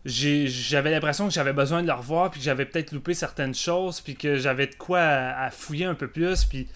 j'ai- 0.04 0.47
j'avais 0.47 0.90
l'impression 0.90 1.28
que 1.28 1.33
j'avais 1.35 1.52
besoin 1.52 1.83
de 1.83 1.87
le 1.87 1.92
revoir, 1.95 2.31
puis 2.31 2.40
que 2.40 2.45
j'avais 2.45 2.64
peut-être 2.66 2.92
loupé 2.92 3.14
certaines 3.14 3.54
choses, 3.54 4.00
puis 4.00 4.14
que 4.16 4.37
j'avais 4.37 4.66
de 4.66 4.75
quoi 4.75 5.00
à, 5.00 5.45
à 5.47 5.50
fouiller 5.50 5.87
un 5.87 5.95
peu 5.95 6.09
plus, 6.09 6.45
puis 6.45 6.66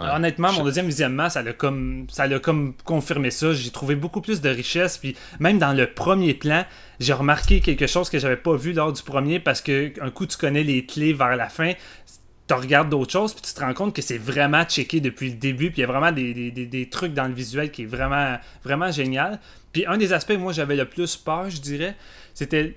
Ouais. 0.00 0.06
honnêtement, 0.08 0.50
mon 0.54 0.64
deuxième 0.64 0.86
visionnement, 0.86 1.28
ça 1.28 1.42
l'a 1.42 1.52
comme, 1.52 2.06
ça 2.10 2.26
l'a 2.26 2.38
comme 2.38 2.72
confirmé 2.82 3.30
ça. 3.30 3.52
J'ai 3.52 3.70
trouvé 3.70 3.94
beaucoup 3.94 4.22
plus 4.22 4.40
de 4.40 4.48
richesse, 4.48 4.96
puis 4.96 5.14
même 5.38 5.58
dans 5.58 5.74
le 5.74 5.86
premier 5.92 6.32
plan, 6.32 6.64
j'ai 6.98 7.12
remarqué 7.12 7.60
quelque 7.60 7.86
chose 7.86 8.08
que 8.08 8.18
j'avais 8.18 8.38
pas 8.38 8.56
vu 8.56 8.72
lors 8.72 8.90
du 8.92 9.02
premier, 9.02 9.38
parce 9.38 9.60
que 9.60 9.92
un 10.00 10.10
coup 10.10 10.26
tu 10.26 10.38
connais 10.38 10.62
les 10.64 10.86
clés 10.86 11.12
vers 11.12 11.36
la 11.36 11.50
fin, 11.50 11.74
tu 12.54 12.60
regardes 12.60 12.88
d'autres 12.90 13.12
choses, 13.12 13.32
puis 13.32 13.42
tu 13.42 13.54
te 13.54 13.60
rends 13.60 13.74
compte 13.74 13.94
que 13.94 14.02
c'est 14.02 14.18
vraiment 14.18 14.64
checké 14.64 15.00
depuis 15.00 15.30
le 15.30 15.36
début, 15.36 15.70
puis 15.70 15.78
il 15.78 15.80
y 15.82 15.84
a 15.84 15.86
vraiment 15.86 16.12
des, 16.12 16.32
des- 16.50 16.66
des- 16.66 16.88
trucs 16.88 17.14
dans 17.14 17.26
le 17.26 17.34
visuel 17.34 17.70
qui 17.70 17.82
est 17.82 17.86
vraiment, 17.86 18.36
vraiment 18.64 18.90
génial. 18.90 19.38
Puis 19.72 19.86
un 19.86 19.96
des 19.96 20.12
aspects, 20.12 20.36
moi, 20.38 20.52
j'avais 20.52 20.76
le 20.76 20.84
plus 20.84 21.16
peur, 21.16 21.48
je 21.50 21.60
dirais, 21.60 21.94
c'était 22.34 22.76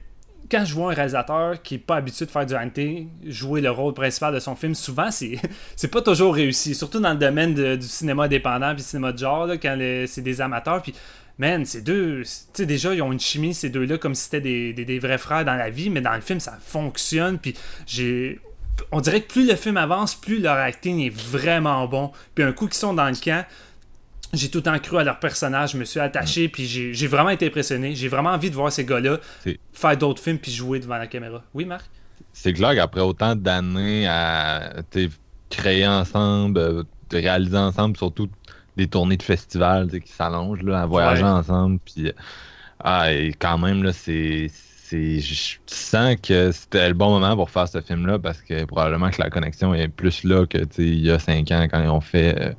quand 0.50 0.64
je 0.64 0.76
vois 0.76 0.92
un 0.92 0.96
réalisateur 0.96 1.62
qui 1.64 1.76
est 1.76 1.80
pas 1.80 1.96
habitué 1.96 2.26
de 2.26 2.32
faire 2.32 2.46
du 2.46 2.54
hunting, 2.54 3.10
jouer 3.26 3.62
le 3.62 3.72
rôle 3.72 3.94
principal 3.96 4.32
de 4.34 4.40
son 4.40 4.56
film, 4.56 4.76
souvent, 4.76 5.10
c'est 5.10 5.40
c'est 5.76 5.88
pas 5.90 6.02
toujours 6.04 6.36
réussi. 6.36 6.76
Surtout 6.76 7.00
dans 7.00 7.14
le 7.14 7.18
domaine 7.20 7.54
du 7.78 7.88
cinéma 7.88 8.26
indépendant, 8.26 8.74
puis 8.76 8.84
cinéma 8.84 9.12
de 9.12 9.18
genre, 9.18 9.48
là, 9.48 9.58
quand 9.58 9.76
c'est 10.08 10.22
des 10.22 10.42
amateurs, 10.42 10.82
puis 10.82 10.94
Man, 11.38 11.66
ces 11.66 11.82
deux, 11.82 12.22
tu 12.24 12.30
sais, 12.54 12.66
déjà, 12.66 12.94
ils 12.94 13.02
ont 13.02 13.12
une 13.12 13.20
chimie, 13.20 13.54
ces 13.54 13.70
deux-là, 13.70 13.98
comme 13.98 14.16
si 14.16 14.24
c'était 14.24 14.40
des, 14.40 14.72
des- 14.72 14.86
des 14.86 15.00
vrais 15.00 15.18
frères 15.18 15.44
dans 15.44 15.56
la 15.56 15.70
vie, 15.70 15.90
mais 15.90 16.00
dans 16.00 16.14
le 16.16 16.22
film, 16.22 16.40
ça 16.40 16.58
fonctionne. 16.62 17.40
Puis 17.40 17.56
j'ai. 17.86 18.40
On 18.92 19.02
dirait 19.02 19.22
que 19.22 19.28
plus 19.32 19.48
le 19.48 19.56
film 19.56 19.78
avance, 19.78 20.16
plus 20.16 20.40
leur 20.40 20.58
acting 20.58 21.00
est 21.00 21.10
vraiment 21.16 21.88
bon. 21.88 22.12
Puis 22.34 22.44
un 22.44 22.52
coup 22.52 22.66
qu'ils 22.68 22.76
sont 22.76 22.94
dans 22.94 23.08
le 23.10 23.16
camp, 23.16 23.46
j'ai 24.34 24.50
tout 24.50 24.58
le 24.60 24.64
temps 24.64 24.80
cru 24.80 24.98
à 24.98 25.04
leur 25.04 25.20
personnage, 25.20 25.72
je 25.74 25.78
me 25.78 25.86
suis 25.86 26.00
attaché, 26.00 26.50
puis 26.50 26.66
j'ai 26.68 27.08
vraiment 27.08 27.30
été 27.30 27.48
impressionné. 27.48 27.96
J'ai 27.96 28.08
vraiment 28.10 28.32
envie 28.32 28.50
de 28.50 28.56
voir 28.56 28.72
ces 28.72 28.84
gars-là 28.86 29.20
faire 29.72 29.98
d'autres 29.98 30.22
films 30.22 30.40
puis 30.40 30.52
jouer 30.52 30.80
devant 30.80 30.98
la 30.98 31.08
caméra. 31.08 31.42
Oui, 31.54 31.66
Marc? 31.66 31.86
C'est 32.34 32.54
clair 32.54 32.76
qu'après 32.76 33.02
autant 33.02 33.36
d'années 33.36 34.08
à 34.08 34.74
créer 35.50 35.88
ensemble, 35.88 36.60
euh, 36.60 36.84
de 37.10 37.18
réaliser 37.18 37.58
ensemble, 37.58 37.96
surtout 37.96 38.28
des 38.76 38.88
tournées 38.88 39.16
de 39.16 39.24
festivals 39.24 39.90
qui 40.02 40.12
s'allongent, 40.12 40.60
à 40.68 40.86
voyager 40.86 41.24
Ouais. 41.24 41.30
ensemble, 41.30 41.80
puis 41.86 42.08
euh, 42.08 42.12
ah, 42.84 43.14
et 43.14 43.34
quand 43.40 43.58
même, 43.58 43.84
là, 43.84 43.94
c'est. 43.94 44.52
Je 45.20 45.56
sens 45.66 46.16
que 46.22 46.52
c'était 46.52 46.88
le 46.88 46.94
bon 46.94 47.10
moment 47.20 47.36
pour 47.36 47.50
faire 47.50 47.68
ce 47.68 47.82
film-là 47.82 48.20
parce 48.20 48.42
que 48.42 48.66
probablement 48.66 49.10
que 49.10 49.22
la 49.22 49.30
connexion 49.30 49.74
est 49.74 49.88
plus 49.88 50.24
là 50.24 50.46
que 50.46 50.58
il 50.78 51.00
y 51.02 51.12
a 51.12 51.20
cinq 51.20 51.52
ans 51.52 51.68
quand 51.70 51.82
ils 51.82 51.90
ont 51.90 52.02
fait 52.02 52.36
euh, 52.40 52.54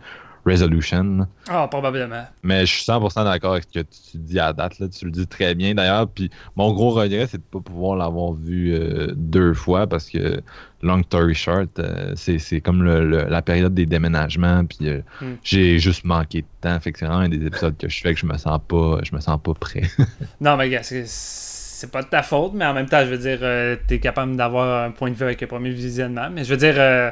Resolution. 0.44 1.27
Ah, 1.49 1.66
probablement. 1.68 2.25
Mais 2.44 2.64
je 2.66 2.72
suis 2.77 2.85
100% 2.85 3.25
d'accord 3.25 3.55
avec 3.55 3.64
ce 3.64 3.81
que 3.81 3.85
tu 3.85 4.18
dis 4.18 4.38
à 4.38 4.53
date. 4.53 4.79
Là. 4.79 4.87
Tu 4.88 5.05
le 5.07 5.11
dis 5.11 5.27
très 5.27 5.57
bien 5.57 5.75
d'ailleurs. 5.75 6.09
Puis 6.09 6.31
mon 6.55 6.72
gros 6.72 6.90
regret, 6.90 7.27
c'est 7.29 7.38
de 7.38 7.42
ne 7.42 7.59
pas 7.61 7.68
pouvoir 7.68 7.96
l'avoir 7.96 8.33
vu 8.33 8.72
euh, 8.72 9.09
deux 9.16 9.55
fois 9.55 9.88
parce 9.88 10.09
que 10.09 10.40
Long 10.83 11.03
Story 11.03 11.35
Short, 11.35 11.77
euh, 11.81 12.12
c'est 12.14 12.61
comme 12.61 12.85
le- 12.85 13.05
le- 13.05 13.25
la 13.29 13.42
période 13.42 13.75
des 13.75 13.87
déménagements. 13.87 14.64
Puis 14.64 14.88
euh, 14.88 15.01
Hmm. 15.20 15.35
j'ai 15.42 15.81
juste 15.81 16.05
manqué 16.05 16.42
de 16.42 16.46
temps. 16.61 16.79
Fait 16.79 16.92
que 16.92 17.01
c'est 17.01 17.07
vraiment 17.07 17.22
un 17.22 17.29
des 17.29 17.44
épisodes 17.44 17.77
que 17.77 17.88
je 17.88 18.01
fais 18.01 18.14
que 18.14 18.20
je 18.20 18.27
me 18.27 18.38
sens 18.38 18.61
pas, 18.68 19.01
je 19.03 19.16
me 19.16 19.20
sens 19.20 19.40
pas 19.42 19.55
prêt. 19.55 19.83
Non, 20.40 20.57
mais 20.57 20.70
gars, 20.70 20.85
c'est- 20.85 21.07
c'est 21.79 21.91
pas 21.91 22.03
de 22.03 22.09
ta 22.09 22.23
faute, 22.23 22.53
mais 22.55 22.65
en 22.65 22.73
même 22.73 22.89
temps, 22.89 23.01
je 23.05 23.11
veux 23.11 23.19
dire, 23.19 23.39
euh, 23.43 23.77
t'es 23.87 23.99
capable 24.01 24.35
d'avoir 24.35 24.85
un 24.85 24.91
point 24.91 25.11
de 25.11 25.15
vue 25.15 25.25
avec 25.25 25.43
le 25.43 25.47
premier 25.47 25.69
visionnement. 25.71 26.31
Mais 26.31 26.43
je 26.43 26.51
veux 26.51 26.57
dire, 26.57 26.75
euh, 26.79 27.11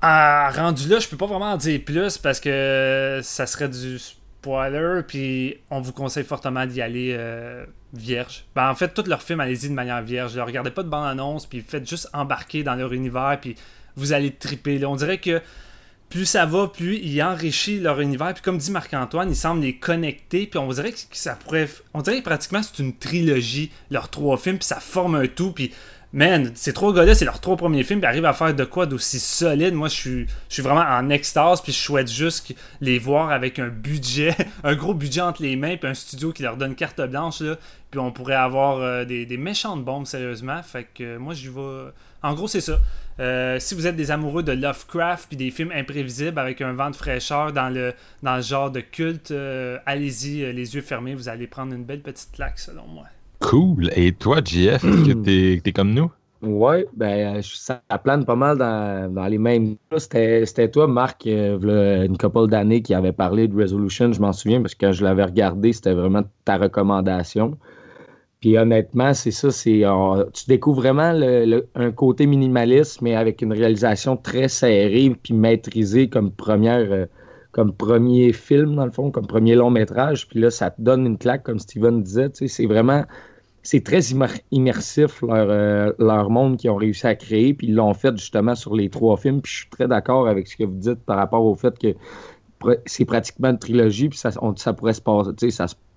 à- 0.00 0.50
rendu 0.50 0.88
là, 0.88 0.98
je 0.98 1.08
peux 1.08 1.16
pas 1.16 1.26
vraiment 1.26 1.52
en 1.52 1.56
dire 1.56 1.80
plus 1.84 2.18
parce 2.18 2.38
que 2.38 3.20
ça 3.22 3.46
serait 3.46 3.68
du 3.68 3.98
spoiler, 3.98 5.00
puis 5.06 5.56
on 5.70 5.80
vous 5.80 5.92
conseille 5.92 6.24
fortement 6.24 6.66
d'y 6.66 6.80
aller 6.82 7.14
euh, 7.18 7.64
vierge. 7.94 8.44
Ben, 8.54 8.68
en 8.70 8.74
fait, 8.74 8.88
tous 8.94 9.06
leurs 9.08 9.22
films, 9.22 9.40
allez-y 9.40 9.68
de 9.68 9.74
manière 9.74 10.02
vierge. 10.02 10.36
Ne 10.36 10.42
regardez 10.42 10.70
pas 10.70 10.82
de 10.82 10.88
bande-annonce, 10.88 11.46
puis 11.46 11.64
faites 11.66 11.88
juste 11.88 12.08
embarquer 12.12 12.62
dans 12.62 12.74
leur 12.74 12.92
univers, 12.92 13.38
puis 13.40 13.56
vous 13.96 14.12
allez 14.12 14.32
triper. 14.32 14.78
là. 14.78 14.88
On 14.88 14.96
dirait 14.96 15.18
que 15.18 15.40
plus 16.08 16.26
ça 16.26 16.46
va, 16.46 16.68
plus 16.68 16.96
il 16.96 17.22
enrichit 17.22 17.80
leur 17.80 18.00
univers. 18.00 18.32
Puis 18.34 18.42
comme 18.42 18.58
dit 18.58 18.70
Marc-Antoine, 18.70 19.30
il 19.30 19.36
semble 19.36 19.62
les 19.62 19.76
connecter. 19.76 20.46
Puis 20.46 20.58
on 20.58 20.68
dirait 20.68 20.92
que 20.92 20.98
ça 21.12 21.34
pourrait. 21.34 21.68
On 21.94 22.02
dirait 22.02 22.18
que 22.18 22.24
pratiquement 22.24 22.62
c'est 22.62 22.82
une 22.82 22.96
trilogie, 22.96 23.70
leurs 23.90 24.08
trois 24.08 24.36
films, 24.36 24.58
puis 24.58 24.66
ça 24.66 24.80
forme 24.80 25.16
un 25.16 25.26
tout. 25.26 25.52
Puis 25.52 25.72
man, 26.12 26.52
ces 26.54 26.72
trois 26.72 26.94
gars-là, 26.94 27.14
c'est 27.14 27.24
leurs 27.24 27.40
trois 27.40 27.56
premiers 27.56 27.84
films, 27.84 28.00
puis 28.00 28.08
arrivent 28.08 28.24
à 28.24 28.32
faire 28.32 28.54
de 28.54 28.64
quoi 28.64 28.86
d'aussi 28.86 29.20
solide. 29.20 29.74
Moi, 29.74 29.88
je 29.88 29.94
suis, 30.48 30.62
vraiment 30.62 30.80
en 30.80 31.10
extase, 31.10 31.60
puis 31.60 31.72
je 31.72 31.78
souhaite 31.78 32.10
juste 32.10 32.54
les 32.80 32.98
voir 32.98 33.30
avec 33.30 33.58
un 33.58 33.68
budget, 33.68 34.34
un 34.64 34.74
gros 34.74 34.94
budget 34.94 35.20
entre 35.20 35.42
les 35.42 35.56
mains, 35.56 35.76
puis 35.76 35.88
un 35.88 35.94
studio 35.94 36.32
qui 36.32 36.42
leur 36.42 36.56
donne 36.56 36.74
carte 36.74 37.00
blanche, 37.00 37.40
là. 37.40 37.56
Puis 37.90 38.00
on 38.00 38.12
pourrait 38.12 38.34
avoir 38.34 38.78
euh, 38.78 39.04
des, 39.06 39.36
méchantes 39.38 39.82
bombes, 39.82 40.04
sérieusement. 40.04 40.62
Fait 40.62 40.86
que 40.92 41.16
moi, 41.16 41.32
j'y 41.32 41.48
vais. 41.48 41.90
En 42.22 42.34
gros, 42.34 42.46
c'est 42.46 42.60
ça. 42.60 42.78
Euh, 43.18 43.58
si 43.58 43.74
vous 43.74 43.86
êtes 43.86 43.96
des 43.96 44.10
amoureux 44.10 44.42
de 44.42 44.52
Lovecraft 44.52 45.28
puis 45.28 45.36
des 45.36 45.50
films 45.50 45.72
imprévisibles 45.72 46.38
avec 46.38 46.60
un 46.60 46.74
vent 46.74 46.90
de 46.90 46.96
fraîcheur 46.96 47.52
dans 47.52 47.70
le, 47.70 47.94
dans 48.22 48.36
le 48.36 48.42
genre 48.42 48.70
de 48.70 48.80
culte, 48.80 49.30
euh, 49.30 49.78
allez-y, 49.86 50.52
les 50.52 50.74
yeux 50.74 50.82
fermés, 50.82 51.14
vous 51.14 51.30
allez 51.30 51.46
prendre 51.46 51.72
une 51.72 51.84
belle 51.84 52.02
petite 52.02 52.30
claque 52.32 52.58
selon 52.58 52.86
moi. 52.86 53.06
Cool. 53.40 53.90
Et 53.96 54.12
toi, 54.14 54.40
JF, 54.44 54.88
est-ce 54.90 55.02
que 55.02 55.12
t'es 55.12 55.60
es 55.64 55.72
comme 55.72 55.92
nous? 55.94 56.10
Ouais, 56.40 56.86
ben, 56.92 57.42
ça 57.42 57.82
plane 58.04 58.24
pas 58.24 58.36
mal 58.36 58.58
dans, 58.58 59.12
dans 59.12 59.26
les 59.26 59.38
mêmes. 59.38 59.76
C'était 59.96 60.70
toi, 60.70 60.86
Marc, 60.86 61.26
euh, 61.26 62.06
une 62.06 62.16
couple 62.16 62.46
d'années 62.46 62.80
qui 62.80 62.94
avait 62.94 63.12
parlé 63.12 63.48
de 63.48 63.56
Resolution. 63.56 64.12
Je 64.12 64.20
m'en 64.20 64.32
souviens 64.32 64.60
parce 64.62 64.76
que 64.76 64.86
quand 64.86 64.92
je 64.92 65.02
l'avais 65.02 65.24
regardé, 65.24 65.72
c'était 65.72 65.94
vraiment 65.94 66.22
ta 66.44 66.56
recommandation. 66.58 67.58
Puis 68.40 68.58
honnêtement, 68.58 69.14
c'est 69.14 69.32
ça, 69.32 69.50
c'est 69.50 69.84
euh, 69.84 70.24
tu 70.34 70.46
découvres 70.48 70.80
vraiment 70.80 71.12
le- 71.12 71.46
le- 71.46 71.68
un 71.76 71.92
côté 71.92 72.26
minimaliste, 72.26 73.02
mais 73.02 73.16
avec 73.16 73.42
une 73.42 73.52
réalisation 73.52 74.16
très 74.16 74.48
serrée 74.48 75.10
puis 75.22 75.34
maîtrisée 75.34 76.08
comme 76.10 76.32
première, 76.32 76.92
euh, 76.92 77.06
comme 77.52 77.72
premier 77.72 78.32
film 78.32 78.76
dans 78.76 78.84
le 78.84 78.90
fond, 78.90 79.10
comme 79.10 79.26
premier 79.26 79.54
long 79.54 79.70
métrage. 79.70 80.28
Puis 80.28 80.40
là, 80.40 80.50
ça 80.50 80.70
te 80.70 80.80
donne 80.80 81.06
une 81.06 81.18
claque, 81.18 81.42
comme 81.42 81.58
Steven 81.58 82.02
disait. 82.02 82.30
C'est 82.32 82.66
vraiment 82.66 83.04
c'est 83.62 83.84
très 83.84 84.00
immer- 84.12 84.28
immersif 84.50 85.20
leur, 85.20 85.48
euh, 85.50 85.92
leur 85.98 86.30
monde 86.30 86.56
qu'ils 86.56 86.70
ont 86.70 86.76
réussi 86.76 87.06
à 87.06 87.14
créer, 87.14 87.52
puis 87.52 87.66
ils 87.66 87.74
l'ont 87.74 87.92
fait 87.92 88.16
justement 88.16 88.54
sur 88.54 88.74
les 88.74 88.88
trois 88.88 89.16
films. 89.16 89.42
Puis 89.42 89.52
je 89.52 89.56
suis 89.58 89.68
très 89.68 89.86
d'accord 89.88 90.26
avec 90.28 90.46
ce 90.48 90.56
que 90.56 90.64
vous 90.64 90.76
dites 90.78 91.00
par 91.04 91.16
rapport 91.16 91.44
au 91.44 91.54
fait 91.54 91.76
que 91.78 91.88
c'est 92.86 93.04
pratiquement 93.04 93.50
une 93.50 93.58
trilogie, 93.58 94.08
puis 94.08 94.18
ça, 94.18 94.30
on- 94.40 94.56
ça 94.56 94.72
pourrait 94.72 94.94
se 94.94 95.00
passer, 95.02 95.48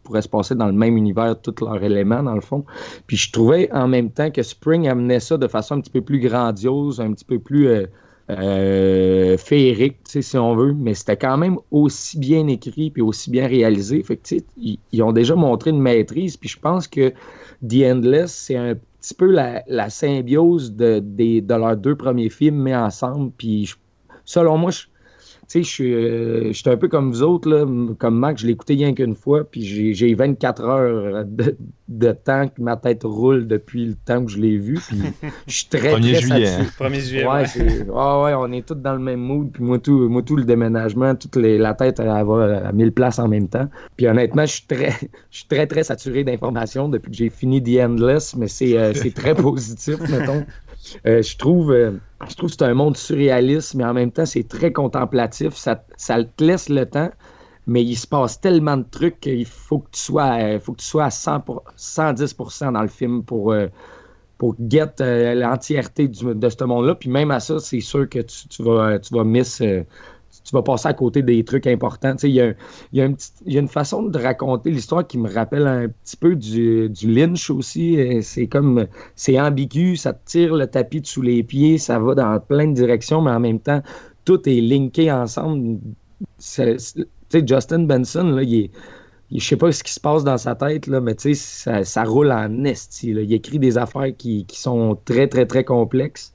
pourrait 0.04 0.22
se 0.22 0.30
passer 0.30 0.56
dans 0.56 0.66
le 0.66 0.74
même 0.74 0.98
univers, 0.98 1.40
tous 1.40 1.64
leurs 1.64 1.82
éléments, 1.84 2.24
dans 2.24 2.36
le 2.36 2.42
fond. 2.42 2.66
Puis 3.08 3.18
je 3.18 3.32
trouvais 3.32 3.72
en 3.72 3.88
même 3.88 4.12
temps 4.12 4.32
que 4.32 4.42
Spring 4.44 4.88
amenait 4.88 5.20
ça 5.20 5.38
de 5.38 5.48
façon 5.48 5.76
un 5.76 5.82
petit 5.82 5.92
peu 5.92 6.02
plus 6.02 6.20
grandiose, 6.20 7.00
un 7.00 7.14
petit 7.14 7.26
peu 7.26 7.40
plus 7.40 7.68
euh, 7.68 7.86
euh, 8.32 9.38
féerique, 9.38 10.00
si 10.06 10.38
on 10.38 10.56
veut, 10.56 10.74
mais 10.74 10.94
c'était 10.94 11.18
quand 11.18 11.38
même 11.38 11.58
aussi 11.72 12.18
bien 12.18 12.48
écrit 12.48 12.90
puis 12.92 13.02
aussi 13.02 13.30
bien 13.30 13.48
réalisé. 13.48 14.04
Fait 14.04 14.18
que, 14.18 14.36
ils, 14.58 15.04
ont 15.04 15.12
déjà 15.12 15.36
montré 15.36 15.72
une 15.72 15.82
maîtrise, 15.82 16.38
puis 16.38 16.50
je 16.50 16.60
pense 16.60 16.88
que 16.88 17.10
The 17.68 17.84
Endless, 17.92 18.32
c'est 18.34 18.56
un 18.56 18.76
petit 18.76 19.14
peu 19.16 19.32
la, 19.32 19.90
symbiose 19.90 20.74
de, 20.74 21.00
de 21.00 21.54
leurs 21.56 21.78
deux 21.78 21.96
premiers 21.96 22.30
films 22.30 22.64
mis 22.64 22.76
ensemble. 22.76 23.32
Puis 23.38 23.74
selon 24.26 24.58
moi, 24.58 24.72
je- 24.72 24.86
sais, 25.52 25.64
je 25.64 25.70
suis 25.70 25.94
euh, 25.94 26.52
un 26.66 26.78
peu 26.78 26.88
comme 26.88 27.12
vous 27.12 27.24
autres, 27.24 27.50
là, 27.50 27.66
comme 27.98 28.18
Mac, 28.18 28.38
je 28.38 28.46
l'ai 28.46 28.54
écouté 28.54 28.74
rien 28.76 28.94
qu'une 28.94 29.16
fois, 29.16 29.44
puis 29.44 29.64
j'ai 29.64 29.94
j'ai 29.94 30.14
24 30.14 30.64
heures 30.64 31.26
de, 31.26 31.56
de 31.88 32.12
temps 32.12 32.48
que 32.48 32.62
ma 32.62 32.78
tête 32.78 33.02
roule 33.04 33.48
depuis 33.48 33.86
le 33.86 33.96
temps 33.96 34.24
que 34.24 34.32
je 34.32 34.40
l'ai 34.40 34.58
vu, 34.58 34.80
puis 34.88 35.02
je 35.48 35.54
suis 35.54 35.68
très, 35.68 35.94
1er 35.96 36.12
très 36.14 36.22
juillet, 36.22 36.46
satisfait. 36.46 36.84
1er 36.86 37.00
juillet. 37.00 37.26
Ouais, 37.26 37.42
ouais. 37.42 37.86
ah 37.96 38.40
on 38.40 38.52
est 38.52 38.66
tous 38.66 38.76
dans 38.76 38.94
le 38.94 39.00
même 39.00 39.20
mood. 39.20 39.50
Puis 39.52 39.64
moi, 39.64 39.80
tout, 39.80 40.08
moi, 40.10 40.22
tout 40.22 40.36
le 40.38 40.44
déménagement, 40.46 41.16
toute 41.16 41.36
les- 41.36 41.58
la 41.58 41.74
tête, 41.74 42.00
elle 42.00 42.08
va 42.08 42.68
à 42.68 42.72
1000 42.72 42.92
places 42.92 43.20
en 43.20 43.28
même 43.28 43.48
temps. 43.48 43.68
Puis 43.98 44.08
honnêtement, 44.08 44.46
je 44.46 44.54
suis 44.54 44.66
très, 44.68 44.92
je 45.32 45.38
suis 45.38 45.48
très, 45.48 45.68
très 45.68 45.84
saturé 45.84 46.24
d'informations 46.24 46.88
depuis 46.90 47.12
que 47.12 47.18
j'ai 47.18 47.30
fini 47.30 47.62
The 47.62 47.82
Endless, 47.84 48.36
mais 48.36 48.48
c'est 48.48 48.78
euh, 48.78 48.94
c'est 48.94 49.14
très 49.14 49.36
positif, 49.48 49.98
mettons. 50.10 50.46
Euh, 51.08 51.22
je 51.22 51.38
trouve, 51.38 51.72
euh, 51.72 51.92
je 52.30 52.36
trouve 52.36 52.50
que 52.50 52.56
c'est 52.58 52.64
un 52.66 52.74
monde 52.74 52.98
surréaliste, 52.98 53.76
mais 53.76 53.84
en 53.86 53.94
même 53.94 54.12
temps, 54.12 54.26
c'est 54.26 54.48
très 54.48 54.72
contemplatif. 54.72 55.56
Ça, 55.56 55.84
ça 55.98 56.24
te 56.24 56.44
laisse 56.44 56.70
le 56.70 56.86
temps, 56.86 57.10
mais 57.68 57.84
il 57.84 57.96
se 57.96 58.08
passe 58.08 58.40
tellement 58.42 58.78
de 58.78 58.86
trucs 58.90 59.20
qu'il 59.20 59.46
faut 59.46 59.80
que 59.80 59.90
tu 59.92 60.00
sois, 60.02 60.40
euh, 60.42 60.60
faut 60.60 60.74
que 60.74 60.80
tu 60.82 60.86
sois 60.88 61.06
à 61.06 61.12
100 61.12 61.40
pour- 61.42 61.64
110% 61.76 62.72
dans 62.72 62.82
le 62.82 62.88
film 62.88 63.24
pour, 63.24 63.54
pour 64.38 64.56
get 64.70 64.94
l'entièreté 65.36 66.08
de 66.08 66.50
ce 66.50 66.64
monde-là. 66.64 66.96
Puis 66.96 67.10
même 67.10 67.32
à 67.32 67.40
ça, 67.40 67.60
c'est 67.60 67.80
sûr 67.82 68.10
que 68.10 68.20
tu, 68.20 68.48
tu 68.50 68.64
vas, 68.64 69.00
tu 69.00 69.14
vas 69.14 69.24
miss, 69.24 69.62
tu 70.44 70.56
vas 70.56 70.62
passer 70.64 70.88
à 70.88 70.94
côté 70.94 71.22
des 71.22 71.44
trucs 71.44 71.68
importants. 71.68 72.16
Il 72.24 72.32
y, 72.32 72.42
a, 72.42 72.54
y 72.94 73.02
a 73.02 73.10
y 73.46 73.58
a 73.58 73.60
une 73.60 73.68
façon 73.68 74.04
de 74.04 74.18
raconter 74.20 74.72
l'histoire 74.72 75.06
qui 75.06 75.18
me 75.18 75.32
rappelle 75.32 75.68
un 75.68 75.88
petit 75.88 76.18
peu 76.18 76.36
du, 76.36 76.90
du 76.90 77.14
Lynch 77.14 77.50
aussi. 77.50 77.98
C'est 78.24 78.48
comme, 78.48 78.88
c'est 79.16 79.40
ambigu, 79.40 79.96
ça 79.98 80.14
te 80.14 80.26
tire 80.26 80.56
le 80.56 80.68
tapis 80.68 81.02
sous 81.04 81.22
les 81.22 81.44
pieds, 81.44 81.78
ça 81.78 82.00
va 82.00 82.16
dans 82.16 82.40
plein 82.40 82.68
de 82.68 82.74
directions, 82.74 83.22
mais 83.22 83.32
en 83.32 83.40
même 83.40 83.60
temps, 83.60 83.82
tout 84.26 84.48
est 84.50 84.62
linké 84.62 85.12
ensemble. 85.12 85.80
Tu 86.40 86.78
sais, 86.78 87.48
Justin 87.48 87.84
Benson, 87.84 88.24
là, 88.36 88.44
il 88.44 88.72
je 89.32 89.46
sais 89.46 89.58
pas 89.58 89.72
ce 89.72 89.84
qui 89.84 89.94
se 89.94 90.00
passe 90.00 90.24
dans 90.24 90.38
sa 90.38 90.56
tête, 90.56 90.88
là, 90.88 91.00
mais 91.00 91.16
ça, 91.18 91.84
ça 91.84 92.04
roule 92.04 92.32
en 92.32 92.64
esti. 92.66 93.12
Il 93.12 93.34
écrit 93.34 93.60
des 93.60 93.78
affaires 93.78 94.16
qui, 94.18 94.46
qui 94.46 94.60
sont 94.60 94.98
très, 95.06 95.28
très, 95.28 95.46
très 95.46 95.64
complexes. 95.64 96.34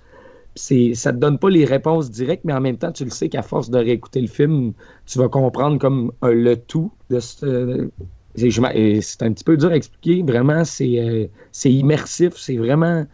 C'est, 0.56 0.94
ça 0.94 1.12
te 1.12 1.18
donne 1.18 1.38
pas 1.38 1.50
les 1.50 1.64
réponses 1.64 2.10
directes, 2.10 2.44
mais 2.44 2.54
en 2.54 2.60
même 2.60 2.78
temps, 2.78 2.90
tu 2.90 3.04
le 3.04 3.10
sais 3.10 3.28
qu'à 3.28 3.42
force 3.42 3.70
de 3.70 3.78
réécouter 3.78 4.20
le 4.22 4.26
film, 4.26 4.72
tu 5.04 5.18
vas 5.18 5.28
comprendre 5.28 5.78
comme 5.78 6.12
le 6.22 6.54
tout 6.54 6.90
de 7.10 7.20
ce. 7.20 7.90
c'est, 8.36 9.22
un 9.22 9.32
petit 9.32 9.44
peu 9.44 9.56
dur 9.56 9.70
à 9.70 9.76
expliquer. 9.76 10.22
Vraiment, 10.22 10.64
c'est, 10.64 10.98
euh, 10.98 11.26
c'est 11.52 11.72
immersif. 11.72 12.34
C'est 12.36 12.56
vraiment 12.56 13.06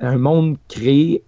un 0.00 0.18
monde 0.18 0.58
créé 0.68 1.24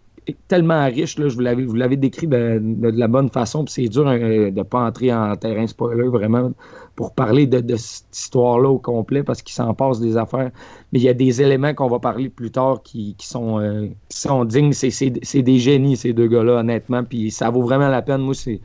tellement 0.49 0.85
riche. 0.87 1.19
Là, 1.19 1.29
je 1.29 1.35
vous 1.35 1.41
l'avais, 1.41 1.65
vous 1.65 1.75
l'avez 1.75 1.97
décrit 1.97 2.27
de 2.27 2.61
la 2.83 3.09
bonne 3.09 3.31
façon. 3.31 3.65
Puis 3.65 3.75
c'est 3.75 3.89
dur 3.89 4.07
euh, 4.07 4.51
de 4.51 4.59
ne 4.59 4.63
pas 4.63 4.87
entrer 4.87 5.13
en 5.13 5.35
terrain 5.37 5.67
spoiler 5.67 6.09
vraiment 6.09 6.53
pour 6.97 7.13
parler 7.13 7.47
de, 7.47 7.77
cette 7.77 8.17
histoire-là 8.17 8.69
au 8.69 8.79
complet 8.79 9.23
parce 9.23 9.43
qu'il 9.43 9.55
s'en 9.55 9.75
passe 9.75 10.01
des 10.01 10.17
affaires. 10.17 10.51
Mais 10.93 11.01
il 11.01 11.03
y 11.03 11.09
a 11.09 11.15
des 11.15 11.43
éléments 11.43 11.75
qu'on 11.75 11.89
va 11.89 11.99
parler 11.99 12.29
plus 12.29 12.51
tard 12.51 12.83
qui, 12.83 13.17
euh, 13.35 13.89
sont 14.09 14.45
dignes. 14.45 14.73
C'est, 14.73 15.11
des 15.11 15.59
génies, 15.59 15.97
ces 15.97 16.13
deux 16.13 16.29
gars-là, 16.29 16.61
honnêtement. 16.61 17.03
Puis 17.05 17.31
ça 17.31 17.51
vaut 17.51 17.63
vraiment 17.63 17.89
la 17.89 18.03
peine. 18.03 18.21
Moi, 18.21 18.35
je 18.35 18.59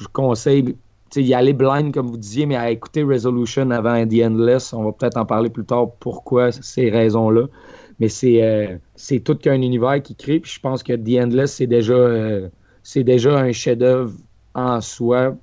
vous 0.00 0.10
conseille 0.12 0.76
y 1.14 1.34
aller 1.34 1.52
blind, 1.52 1.92
comme 1.92 2.08
vous 2.08 2.16
disiez, 2.16 2.46
mais 2.46 2.56
à 2.56 2.70
écouter 2.70 3.02
Resolution 3.02 3.70
avant 3.70 4.06
The 4.06 4.22
Endless. 4.24 4.72
On 4.72 4.84
va 4.84 4.92
peut-être 4.92 5.16
en 5.16 5.24
parler 5.24 5.50
plus 5.50 5.64
tard 5.64 5.92
pourquoi 6.00 6.52
ces 6.52 6.90
raisons-là. 6.90 7.46
Mais 7.98 8.08
c'est, 8.08 8.42
euh, 8.42 8.76
tout 9.24 9.36
qu'un 9.36 9.62
univers 9.62 10.02
qui 10.02 10.14
crée. 10.14 10.40
Puis 10.40 10.52
je 10.52 10.60
pense 10.60 10.82
que 10.82 10.92
The 10.92 11.24
Endless, 11.24 11.54
c'est 11.54 11.66
déjà, 11.66 11.94
euh, 11.94 12.48
c'est 12.82 13.04
déjà 13.04 13.38
un 13.38 13.52
chef-d'œuvre 13.52 14.12
en 14.54 14.80
soi, 14.80 15.36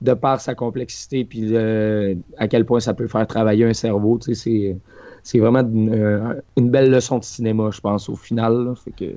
de 0.00 0.14
par 0.14 0.40
sa 0.40 0.54
complexité, 0.54 1.24
puis 1.24 1.54
euh, 1.56 2.14
à 2.36 2.46
quel 2.48 2.64
point 2.64 2.80
ça 2.80 2.94
peut 2.94 3.08
faire 3.08 3.26
travailler 3.26 3.64
un 3.64 3.74
cerveau. 3.74 4.18
Tu 4.18 4.34
sais, 4.34 4.40
c'est, 4.42 4.76
c'est 5.24 5.38
vraiment 5.40 5.60
une, 5.60 5.92
euh, 5.92 6.34
une 6.56 6.70
belle 6.70 6.90
leçon 6.90 7.18
de 7.18 7.24
cinéma, 7.24 7.70
je 7.72 7.80
pense, 7.80 8.08
au 8.08 8.14
final. 8.16 8.64
là. 8.64 8.74
Fait 8.76 8.92
que 8.92 9.12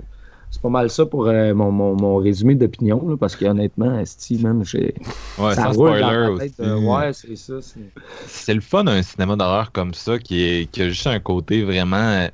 c'est 0.49 0.61
pas 0.61 0.69
mal 0.69 0.89
ça 0.89 1.05
pour 1.05 1.27
euh, 1.27 1.53
mon, 1.53 1.71
mon, 1.71 1.95
mon 1.95 2.15
résumé 2.17 2.55
d'opinion, 2.55 3.07
là, 3.07 3.15
parce 3.15 3.35
qu'honnêtement, 3.35 3.99
Esti, 3.99 4.41
même, 4.43 4.65
j'ai. 4.65 4.95
Ouais, 5.37 5.55
ça 5.55 5.63
sans 5.63 5.71
roule 5.73 5.97
spoiler 5.97 6.01
dans 6.01 6.11
ma 6.11 6.29
aussi. 6.31 6.53
euh, 6.59 6.75
ouais, 6.79 7.13
c'est 7.13 7.35
ça. 7.35 7.61
c'est- 7.61 7.79
C'est 8.25 8.53
le 8.53 8.61
fun 8.61 8.83
d'un 8.83 9.01
cinéma 9.03 9.35
d'horreur 9.35 9.71
comme 9.71 9.93
ça 9.93 10.17
qui, 10.19 10.41
est, 10.43 10.71
qui 10.71 10.81
a 10.81 10.89
juste 10.89 11.07
un 11.07 11.19
côté 11.19 11.63
vraiment. 11.63 12.27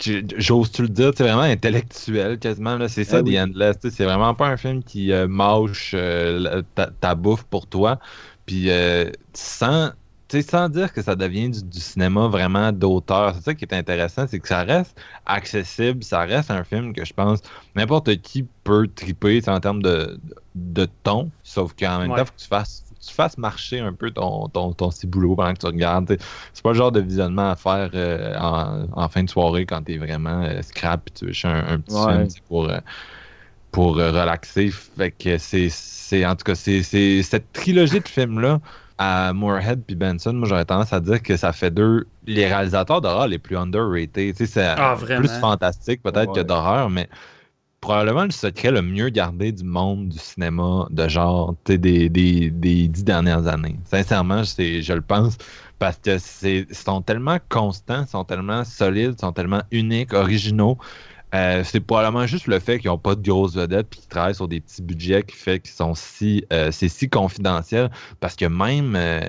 J'ose-tu 0.00 0.82
le 0.82 0.88
dire, 0.88 1.12
c'est 1.16 1.22
vraiment 1.24 1.42
intellectuel 1.42 2.38
quasiment. 2.38 2.76
là. 2.76 2.88
C'est 2.88 3.04
ça, 3.04 3.18
Ah 3.18 3.22
The 3.22 3.28
oui. 3.28 3.38
Endless. 3.38 3.78
tu 3.78 3.90
sais, 3.90 3.96
C'est 3.96 4.04
vraiment 4.04 4.34
pas 4.34 4.48
un 4.48 4.56
film 4.56 4.82
qui 4.82 5.12
euh, 5.12 5.28
mâche 5.28 5.92
euh, 5.94 6.62
ta, 6.74 6.88
ta 6.90 7.14
bouffe 7.14 7.44
pour 7.44 7.66
toi. 7.68 7.98
Puis 8.46 8.70
euh, 8.70 9.10
sans, 9.32 9.92
sans 10.28 10.68
dire 10.68 10.92
que 10.92 11.00
ça 11.02 11.14
devient 11.16 11.48
du, 11.50 11.62
du 11.62 11.80
cinéma 11.80 12.26
vraiment 12.28 12.72
d'auteur. 12.72 13.34
C'est 13.36 13.42
ça 13.44 13.54
qui 13.54 13.64
est 13.64 13.72
intéressant, 13.74 14.26
c'est 14.26 14.40
que 14.40 14.48
ça 14.48 14.64
reste 14.64 14.98
accessible. 15.26 16.02
Ça 16.02 16.20
reste 16.24 16.50
un 16.50 16.64
film 16.64 16.92
que 16.92 17.04
je 17.04 17.12
pense 17.14 17.40
n'importe 17.76 18.16
qui 18.20 18.42
peut 18.64 18.88
triper 18.88 19.40
en 19.48 19.60
termes 19.60 19.82
de, 19.82 20.20
de 20.56 20.86
ton. 21.04 21.30
Sauf 21.42 21.72
qu'en 21.74 22.00
même 22.00 22.10
Ouais. 22.10 22.16
temps, 22.16 22.24
faut 22.26 22.32
que 22.32 22.38
tu 22.42 22.48
fasses 22.48 22.83
tu 23.06 23.14
fasses 23.14 23.38
marcher 23.38 23.80
un 23.80 23.92
peu 23.92 24.10
ton, 24.10 24.48
ton, 24.48 24.72
ton 24.72 24.90
petit 24.90 25.06
boulot 25.06 25.36
pendant 25.36 25.52
que 25.54 25.58
tu 25.60 25.66
regardes. 25.66 26.16
C'est 26.52 26.62
pas 26.62 26.70
le 26.70 26.76
genre 26.76 26.92
de 26.92 27.00
visionnement 27.00 27.50
à 27.50 27.56
faire 27.56 27.90
euh, 27.94 28.34
en, 28.38 28.86
en 28.92 29.08
fin 29.08 29.22
de 29.24 29.30
soirée 29.30 29.66
quand 29.66 29.82
t'es 29.82 29.98
vraiment 29.98 30.42
euh, 30.44 30.62
scrap 30.62 31.08
et 31.08 31.12
tu 31.12 31.26
veux 31.26 31.32
un, 31.50 31.66
un 31.74 31.80
petit 31.80 32.00
Ouais. 32.00 32.04
film 32.04 32.32
pour, 32.48 32.68
euh, 32.70 32.78
pour 33.70 33.98
euh, 33.98 34.10
relaxer. 34.12 34.70
Fait 34.70 35.10
que 35.10 35.38
c'est, 35.38 35.68
c'est 35.70 36.24
en 36.26 36.36
tout 36.36 36.44
cas, 36.44 36.54
c'est, 36.54 36.82
c'est 36.82 37.22
cette 37.22 37.52
trilogie 37.52 38.00
de 38.00 38.08
films-là 38.08 38.60
à 38.98 39.32
Moorhead 39.32 39.82
puis 39.84 39.96
Benson, 39.96 40.32
moi 40.34 40.46
j'aurais 40.48 40.64
tendance 40.64 40.92
à 40.92 41.00
dire 41.00 41.20
que 41.22 41.36
ça 41.36 41.52
fait 41.52 41.72
deux 41.72 42.06
les 42.26 42.46
réalisateurs 42.46 43.00
d'horreur 43.00 43.26
les 43.26 43.38
plus 43.40 43.56
underrated. 43.56 44.36
C'est 44.46 44.76
Ah, 44.76 44.96
plus 45.14 45.36
fantastique 45.36 46.02
peut-être 46.02 46.32
que 46.32 46.40
d'horreur, 46.40 46.90
mais 46.90 47.08
probablement 47.84 48.24
le 48.24 48.30
secret 48.30 48.70
le 48.70 48.80
mieux 48.80 49.10
gardé 49.10 49.52
du 49.52 49.62
monde 49.62 50.08
du 50.08 50.18
cinéma 50.18 50.86
de 50.88 51.06
genre 51.06 51.54
des, 51.66 51.76
des, 51.76 52.08
des 52.08 52.88
dix 52.88 53.04
dernières 53.04 53.46
années. 53.46 53.76
Sincèrement, 53.84 54.42
je 54.42 54.92
le 54.94 55.02
pense 55.02 55.36
parce 55.78 55.98
que 55.98 56.16
c'est 56.16 56.66
sont 56.72 57.02
tellement 57.02 57.36
constants, 57.50 58.06
sont 58.06 58.24
tellement 58.24 58.64
solides, 58.64 59.20
sont 59.20 59.32
tellement 59.32 59.60
uniques, 59.70 60.14
originaux. 60.14 60.78
Euh, 61.34 61.62
c'est 61.62 61.80
probablement 61.80 62.26
juste 62.26 62.46
le 62.46 62.58
fait 62.58 62.78
qu'ils 62.78 62.90
n'ont 62.90 62.96
pas 62.96 63.16
de 63.16 63.22
grosses 63.22 63.54
vedettes 63.54 63.88
et 63.92 63.96
qu'ils 63.96 64.08
travaillent 64.08 64.34
sur 64.34 64.48
des 64.48 64.60
petits 64.60 64.80
budgets 64.80 65.22
qui 65.22 65.36
fait 65.36 65.60
qu'ils 65.60 65.72
sont 65.72 65.94
si 65.94 66.46
euh, 66.54 66.70
c'est 66.70 66.88
si 66.88 67.10
confidentiel 67.10 67.90
parce 68.18 68.34
que 68.34 68.46
même 68.46 68.96
euh, 68.96 69.20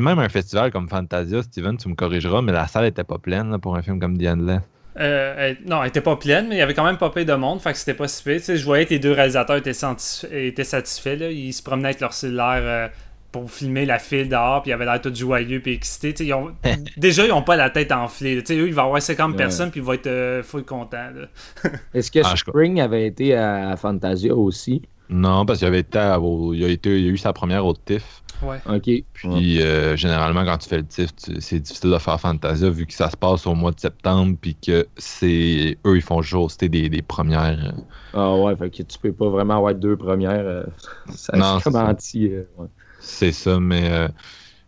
même 0.00 0.18
un 0.18 0.30
festival 0.30 0.72
comme 0.72 0.88
Fantasia, 0.88 1.42
Steven, 1.42 1.76
tu 1.76 1.90
me 1.90 1.94
corrigeras, 1.94 2.40
mais 2.40 2.52
la 2.52 2.66
salle 2.68 2.86
était 2.86 3.04
pas 3.04 3.18
pleine 3.18 3.58
pour 3.58 3.76
un 3.76 3.82
film 3.82 4.00
comme 4.00 4.16
The. 4.16 4.62
Euh, 4.98 5.34
elle- 5.38 5.58
non, 5.66 5.82
elle 5.82 5.88
était 5.88 6.00
pas 6.02 6.16
pleine, 6.16 6.48
mais 6.48 6.56
il 6.56 6.58
y 6.58 6.62
avait 6.62 6.74
quand 6.74 6.84
même 6.84 6.98
pas 6.98 7.10
peu 7.10 7.24
de 7.24 7.32
monde, 7.34 7.60
fait 7.60 7.72
que 7.72 7.78
c'était 7.78 7.94
pas 7.94 8.08
si 8.08 8.22
pire. 8.22 8.36
Tu 8.36 8.42
sais, 8.42 8.56
je 8.56 8.64
voyais 8.64 8.84
que 8.84 8.90
les 8.90 8.98
deux 8.98 9.12
réalisateurs 9.12 9.56
étaient, 9.56 9.72
satisf- 9.72 10.30
étaient 10.32 10.64
satisfaits. 10.64 11.16
Là. 11.16 11.30
Ils 11.30 11.52
se 11.52 11.62
promenaient 11.62 11.88
avec 11.88 12.00
leur 12.00 12.12
cellulaire 12.12 12.60
euh, 12.62 12.88
pour 13.30 13.50
filmer 13.50 13.86
la 13.86 13.98
file 13.98 14.28
dehors, 14.28 14.60
puis 14.60 14.70
ils 14.70 14.74
avaient 14.74 14.84
l'air 14.84 15.00
tout 15.00 15.14
joyeux 15.14 15.60
puis 15.60 15.72
excités. 15.72 16.12
Tu 16.12 16.24
sais, 16.24 16.26
ils 16.28 16.34
ont- 16.34 16.52
Déjà, 16.98 17.24
ils 17.24 17.32
ont 17.32 17.40
pas 17.42 17.56
la 17.56 17.70
tête 17.70 17.90
enflée. 17.90 18.34
là. 18.36 18.42
Tu 18.42 18.54
sais, 18.54 18.60
eux, 18.60 18.66
il 18.68 18.74
va 18.74 18.82
y 18.82 18.84
avoir 18.84 19.00
50 19.00 19.30
Ouais. 19.30 19.36
personnes, 19.38 19.70
puis 19.70 19.80
ils 19.80 19.84
vont 19.84 19.94
être 19.94 20.06
euh, 20.08 20.42
full 20.42 20.64
contents. 20.64 21.08
Est-ce 21.94 22.10
que 22.10 22.18
Ah, 22.22 22.32
je- 22.34 22.40
Spring 22.40 22.80
avait 22.80 23.06
été 23.06 23.34
à 23.34 23.74
Fantasia 23.78 24.34
aussi? 24.34 24.82
Non, 25.08 25.44
parce 25.44 25.58
qu'il 25.58 25.68
avait 25.68 25.80
été 25.80 25.98
à- 25.98 26.20
au- 26.20 26.54
il, 26.54 26.64
a 26.64 26.68
été, 26.68 26.98
il 27.00 27.06
a 27.06 27.10
eu 27.10 27.16
sa 27.18 27.32
première 27.32 27.64
au 27.66 27.74
TIFF. 27.74 28.21
Ouais. 28.42 28.60
OK. 28.66 28.90
Puis 29.12 29.62
euh, 29.62 29.96
généralement, 29.96 30.44
quand 30.44 30.58
tu 30.58 30.68
fais 30.68 30.78
le 30.78 30.86
TIFF, 30.86 31.14
tu- 31.14 31.40
c'est 31.40 31.60
difficile 31.60 31.90
de 31.90 31.98
faire 31.98 32.20
Fantasia 32.20 32.70
vu 32.70 32.86
que 32.86 32.92
ça 32.94 33.08
se 33.08 33.16
passe 33.16 33.46
au 33.46 33.54
mois 33.54 33.70
de 33.70 33.78
septembre 33.80 34.36
puis 34.40 34.56
que 34.56 34.88
c'est 34.96 35.78
eux, 35.86 35.96
ils 35.96 36.02
font 36.02 36.22
juste 36.22 36.34
hoster 36.34 36.68
des, 36.68 36.88
des 36.88 37.02
premières. 37.02 37.64
euh, 37.64 37.80
Ah 38.12 38.36
ouais, 38.36 38.56
fait 38.56 38.70
que 38.70 38.82
tu 38.82 38.98
peux 38.98 39.12
pas 39.12 39.28
vraiment 39.28 39.56
avoir 39.58 39.74
deux 39.74 39.96
premières. 39.96 40.44
euh, 40.44 40.64
ça 41.14 41.36
Non, 41.36 41.60
c'est 41.60 41.70
ça. 41.70 41.86
anti. 41.88 42.28
euh, 42.32 42.42
ouais. 42.58 42.66
C'est 42.98 43.32
ça, 43.32 43.58
mais 43.60 43.90
euh, 43.90 44.08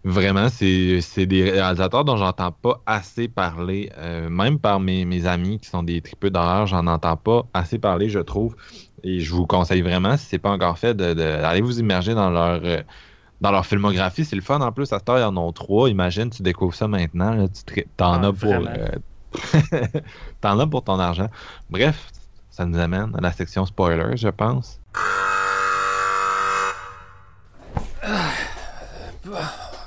vraiment, 0.05 0.49
c'est 0.49 1.01
c'est 1.01 1.27
des 1.27 1.51
réalisateurs 1.51 2.05
dont 2.05 2.17
j'entends 2.17 2.53
pas 2.53 2.83
assez 2.87 3.29
parler. 3.29 3.91
euh, 3.99 4.29
même 4.29 4.59
par 4.59 4.81
mes, 4.81 5.05
mes 5.05 5.27
amis 5.27 5.59
qui 5.61 5.69
sont 5.69 5.83
des 5.83 6.01
tripeux 6.03 6.31
d'horreur, 6.31 6.67
j'en 6.67 6.87
entends 6.87 7.17
pas 7.17 7.49
assez 7.55 7.79
parler, 7.79 8.09
je 8.09 8.19
trouve. 8.21 8.57
Et 9.03 9.21
je 9.21 9.33
vous 9.35 9.47
conseille 9.47 9.83
vraiment, 9.83 10.17
si 10.17 10.27
c'est 10.27 10.39
pas 10.39 10.51
encore 10.51 10.79
fait, 10.79 10.95
de- 10.95 11.11
de- 11.11 11.15
d'aller 11.15 11.61
vous 11.61 11.79
immerger 11.81 12.15
dans 12.15 12.31
leur 12.31 12.61
euh, 12.65 12.83
dans 13.45 13.51
leur 13.53 13.67
filmographie. 13.67 14.25
C'est 14.25 14.37
le 14.37 14.43
fun 14.43 14.61
en 14.63 14.73
plus. 14.73 14.91
À 14.93 14.99
cette 14.99 15.09
heure, 15.11 15.19
ils 15.19 15.23
en 15.25 15.37
ont 15.37 15.53
trois. 15.53 15.91
Imagine, 15.91 16.31
tu 16.31 16.43
découvres 16.43 16.75
ça 16.75 16.89
maintenant. 16.89 17.35
là, 17.35 17.47
tu 17.49 17.63
te- 17.63 17.89
t'en 17.97 18.23
Ah, 18.23 18.29
as 18.29 18.33
pour 18.33 18.53
euh, 18.55 18.89
t'en 20.41 20.59
as 20.59 20.67
pour 20.67 20.83
ton 20.83 20.99
argent. 20.99 21.29
Bref, 21.69 22.11
ça 22.51 22.65
nous 22.65 22.79
amène 22.79 23.15
à 23.15 23.21
la 23.21 23.33
section 23.33 23.67
spoiler, 23.67 24.17
je 24.17 24.29
pense. 24.29 24.81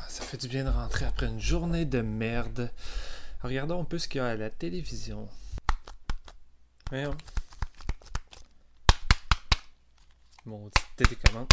Ça 0.07 0.23
fait 0.23 0.37
du 0.37 0.47
bien 0.47 0.63
de 0.65 0.69
rentrer 0.69 1.05
après 1.05 1.25
une 1.27 1.39
journée 1.39 1.85
de 1.85 2.01
merde. 2.01 2.71
Regardons 3.41 3.81
un 3.81 3.85
peu 3.85 3.97
ce 3.97 4.07
qu'il 4.07 4.19
y 4.19 4.23
a 4.23 4.27
à 4.27 4.35
la 4.35 4.49
télévision. 4.49 5.27
Voyons. 6.89 7.15
Mon 10.45 10.69
télécommande. 10.95 11.47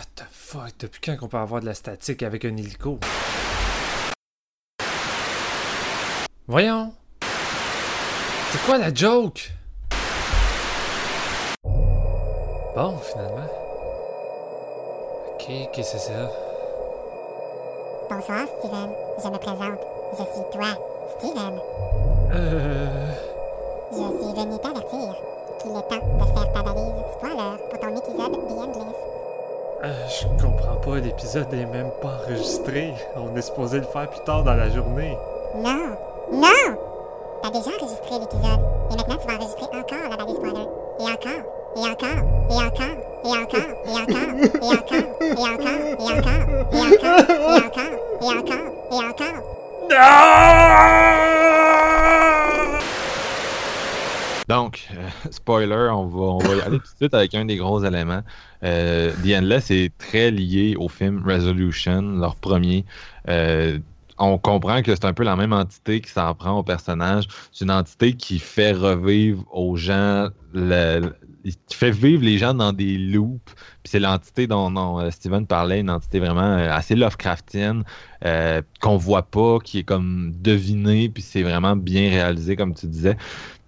What 0.00 0.06
the 0.16 0.24
fuck? 0.30 0.72
Depuis 0.78 0.98
quand 1.04 1.18
qu'on 1.18 1.28
peut 1.28 1.36
avoir 1.36 1.60
de 1.60 1.66
la 1.66 1.74
statique 1.74 2.22
avec 2.22 2.46
un 2.46 2.56
hélico? 2.56 2.98
Voyons! 6.46 6.94
C'est 8.50 8.62
quoi 8.64 8.78
la 8.78 8.94
joke? 8.94 9.52
Bon, 12.74 12.96
finalement. 12.96 13.50
Ok, 15.34 15.44
qu'est-ce 15.70 15.92
que 15.92 15.98
c'est 15.98 15.98
ça? 15.98 16.30
Bonsoir, 18.08 18.46
Steven. 18.58 18.90
Je 19.22 19.28
me 19.28 19.36
présente. 19.36 19.80
Je 20.12 20.22
suis 20.22 20.50
toi, 20.50 20.68
Steven. 21.18 21.60
Euh. 22.32 23.12
Je 23.92 23.96
suis 23.96 24.32
venu 24.32 24.58
t'avertir 24.62 25.14
qu'il 25.60 25.72
est 25.72 25.88
temps 25.90 26.06
de 26.16 26.24
faire 26.24 26.52
ta 26.54 26.62
valise 26.62 26.94
spoiler 27.18 27.58
pour 27.68 27.80
ton 27.80 27.96
épisode 27.98 28.32
The 28.32 28.52
Endless. 28.52 29.19
Euh, 29.84 29.92
je 30.08 30.42
comprends 30.42 30.76
pas, 30.76 30.98
l'épisode 30.98 31.52
est 31.54 31.66
même 31.66 31.90
pas 32.02 32.18
enregistré. 32.24 32.94
On 33.16 33.34
est 33.36 33.42
supposé 33.42 33.78
le 33.78 33.86
faire 33.86 34.08
plus 34.10 34.20
tard 34.24 34.42
dans 34.44 34.54
la 34.54 34.68
journée. 34.68 35.16
Non! 35.56 35.96
Non! 36.32 36.76
T'as 37.42 37.50
déjà 37.50 37.70
enregistré 37.80 38.18
l'épisode. 38.18 38.60
Et 38.90 38.96
maintenant, 38.96 39.16
tu 39.16 39.26
vas 39.26 39.34
enregistrer 39.34 39.64
encore 39.72 40.10
la 40.10 40.16
valise 40.16 40.36
spoiler. 40.36 40.68
Et 40.98 41.04
encore. 41.04 41.42
Et 41.76 41.80
encore. 41.80 42.20
Et 42.50 42.56
encore. 42.66 42.96
Et 43.24 43.30
encore. 43.38 43.70
Et 43.86 43.96
encore. 44.02 44.30
Et 44.30 44.70
encore. 44.70 45.00
Et 45.00 45.44
encore. 45.48 45.80
Et 45.80 46.12
encore. 46.12 46.42
Et 46.60 46.82
encore. 46.82 47.22
Et 47.40 47.56
encore. 47.64 47.94
Et 48.20 48.26
encore. 48.26 48.66
Et 48.90 48.96
encore. 48.96 49.38
Donc, 49.88 50.39
on 55.52 56.38
va, 56.38 56.54
y 56.54 56.60
aller 56.60 56.78
tout 56.78 56.84
de 56.84 56.96
suite 56.96 57.14
avec 57.14 57.34
un 57.34 57.44
des 57.44 57.56
gros 57.56 57.84
éléments. 57.84 58.22
Euh, 58.62 59.12
The 59.24 59.38
Endless 59.38 59.70
est 59.70 59.96
très 59.98 60.30
lié 60.30 60.76
au 60.78 60.88
film 60.88 61.22
Resolution, 61.26 62.02
leur 62.02 62.36
premier. 62.36 62.84
Euh, 63.28 63.78
on 64.18 64.36
comprend 64.38 64.82
que 64.82 64.94
c'est 64.94 65.06
un 65.06 65.14
peu 65.14 65.24
la 65.24 65.34
même 65.34 65.52
entité 65.52 66.00
qui 66.00 66.10
s'en 66.10 66.34
prend 66.34 66.58
au 66.58 66.62
personnage. 66.62 67.26
C'est 67.52 67.64
une 67.64 67.70
entité 67.70 68.12
qui 68.12 68.38
fait 68.38 68.72
revivre 68.72 69.44
aux 69.50 69.76
gens, 69.76 70.28
qui 70.54 71.76
fait 71.76 71.90
vivre 71.90 72.22
les 72.22 72.36
gens 72.36 72.52
dans 72.52 72.72
des 72.72 72.98
loops. 72.98 73.54
Puis 73.82 73.90
c'est 73.90 73.98
l'entité 73.98 74.46
dont, 74.46 74.70
dont, 74.70 75.00
euh, 75.00 75.10
Steven 75.10 75.46
parlait, 75.46 75.80
une 75.80 75.90
entité 75.90 76.18
vraiment 76.18 76.42
euh, 76.42 76.70
assez 76.70 76.94
Lovecraftienne, 76.94 77.84
euh, 78.26 78.60
qu'on 78.80 78.98
voit 78.98 79.22
pas, 79.22 79.58
qui 79.58 79.78
est 79.78 79.84
comme 79.84 80.32
devinée, 80.38 81.08
puis 81.08 81.22
c'est 81.22 81.42
vraiment 81.42 81.76
bien 81.76 82.10
réalisé, 82.10 82.56
comme 82.56 82.74
tu 82.74 82.86
disais. 82.86 83.16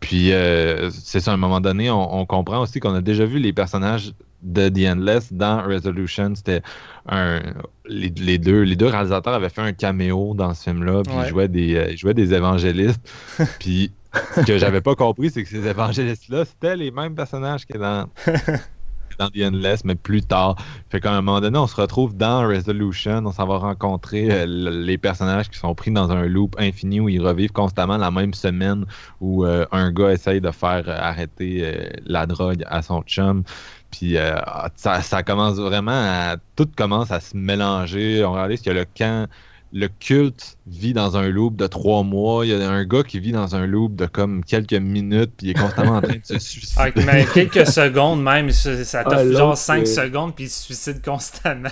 Puis 0.03 0.33
euh, 0.33 0.91
c'est 0.91 1.21
ça, 1.21 1.31
à 1.31 1.35
un 1.35 1.39
moment 1.39 1.61
donné, 1.61 1.91
on, 1.91 2.21
on 2.21 2.27
comprend 2.27 2.61
aussi 2.61 2.79
qu'on 2.81 2.95
a 2.95 3.01
déjà 3.01 3.25
vu 3.25 3.39
les 3.39 3.53
personnages 3.55 4.13
de 4.43 4.69
The 4.69 4.91
Endless 4.93 5.33
dans 5.33 5.63
Resolution. 5.63 6.35
C'était 6.35 6.61
un. 7.09 7.41
Les, 7.87 8.13
les 8.17 8.39
deux, 8.39 8.63
les 8.63 8.77
deux 8.77 8.87
réalisateurs 8.89 9.33
avaient 9.35 9.49
fait 9.49 9.61
un 9.63 9.73
caméo 9.73 10.35
dans 10.35 10.53
ce 10.55 10.65
film-là, 10.65 11.03
puis 11.05 11.15
Ouais. 11.15 11.23
ils, 11.27 11.29
jouaient 11.31 11.49
des, 11.49 11.77
euh, 11.77 11.91
ils 11.93 11.97
jouaient 11.97 12.15
des 12.15 12.35
évangélistes. 12.35 13.01
puis 13.61 13.93
ce 14.37 14.41
que 14.43 14.59
j'avais 14.59 14.81
pas 14.81 14.95
compris, 14.95 15.31
c'est 15.31 15.43
que 15.43 15.49
ces 15.49 15.67
évangélistes-là, 15.67 16.45
c'était 16.45 16.77
les 16.77 16.91
mêmes 16.91 17.15
personnages 17.15 17.65
que 17.67 17.79
dans. 17.79 18.09
dans 19.19 19.29
The 19.29 19.43
Endless, 19.45 19.85
mais 19.85 19.95
plus 19.95 20.23
tard. 20.23 20.57
Fait 20.91 21.01
qu'à 21.01 21.13
un 21.13 21.23
moment 21.23 21.41
donné, 21.41 21.59
on 21.59 21.67
se 21.67 21.77
retrouve 21.77 22.17
dans 22.17 22.47
Resolution, 22.47 23.23
on 23.25 23.33
s'en 23.33 23.47
va 23.47 23.59
rencontrer 23.59 24.31
euh, 24.31 24.47
le- 24.47 24.83
les 24.85 24.99
personnages 24.99 25.49
qui 25.49 25.59
sont 25.59 25.75
pris 25.75 25.91
dans 25.91 26.11
un 26.11 26.27
loop 26.27 26.57
infini 26.59 27.01
où 27.01 27.09
ils 27.09 27.21
revivent 27.21 27.53
constamment 27.53 27.97
la 27.97 28.11
même 28.11 28.35
semaine 28.35 28.85
où 29.21 29.45
euh, 29.45 29.67
un 29.73 29.93
gars 29.93 30.13
essaye 30.13 30.41
de 30.41 30.51
faire 30.51 30.85
euh, 30.89 30.97
arrêter 30.99 31.89
la 32.07 32.27
drogue 32.27 32.65
à 32.67 32.83
son 32.83 33.03
chum. 33.03 33.43
Puis 33.91 34.17
ça, 34.77 35.03
ça 35.03 35.23
commence 35.23 35.57
vraiment 35.57 35.93
à. 35.93 36.37
Tout 36.57 36.69
commence 36.77 37.11
à 37.11 37.21
se 37.21 37.37
mélanger. 37.37 38.25
On 38.25 38.33
réalise 38.33 38.63
que 38.63 38.71
le 38.71 38.87
camp. 38.97 39.29
Le 39.75 39.89
culte 39.89 40.59
vit 40.67 40.93
dans 40.93 41.17
un 41.17 41.29
loop 41.31 41.57
de 41.57 41.67
trois 41.67 42.03
mois. 42.03 42.45
Il 42.45 42.51
y 42.51 42.55
a 42.55 42.71
un 42.71 42.85
gars 42.85 43.03
qui 43.03 43.19
vit 43.21 43.33
dans 43.33 43.57
un 43.57 43.67
loop 43.67 43.97
de 43.97 44.05
comme 44.05 44.45
quelques 44.45 44.75
minutes, 44.75 45.33
puis 45.39 45.47
il 45.47 45.51
est 45.51 45.55
constamment 45.55 45.97
en 45.97 46.03
train 46.03 46.17
de 46.17 46.21
se 46.25 46.39
suicider. 46.39 46.75
Ah, 46.79 46.89
mais 47.07 47.27
quelques 47.33 47.67
secondes 47.67 48.23
même, 48.23 48.51
ça, 48.51 48.71
Ah, 49.01 49.05
t'offre 49.05 49.25
l'autre, 49.25 49.39
genre 49.39 49.57
5 49.57 49.87
c'est- 49.87 49.95
secondes 50.05 50.35
puis 50.35 50.45
il 50.45 50.51
se 50.51 50.63
suicide 50.65 51.03
constamment. 51.03 51.71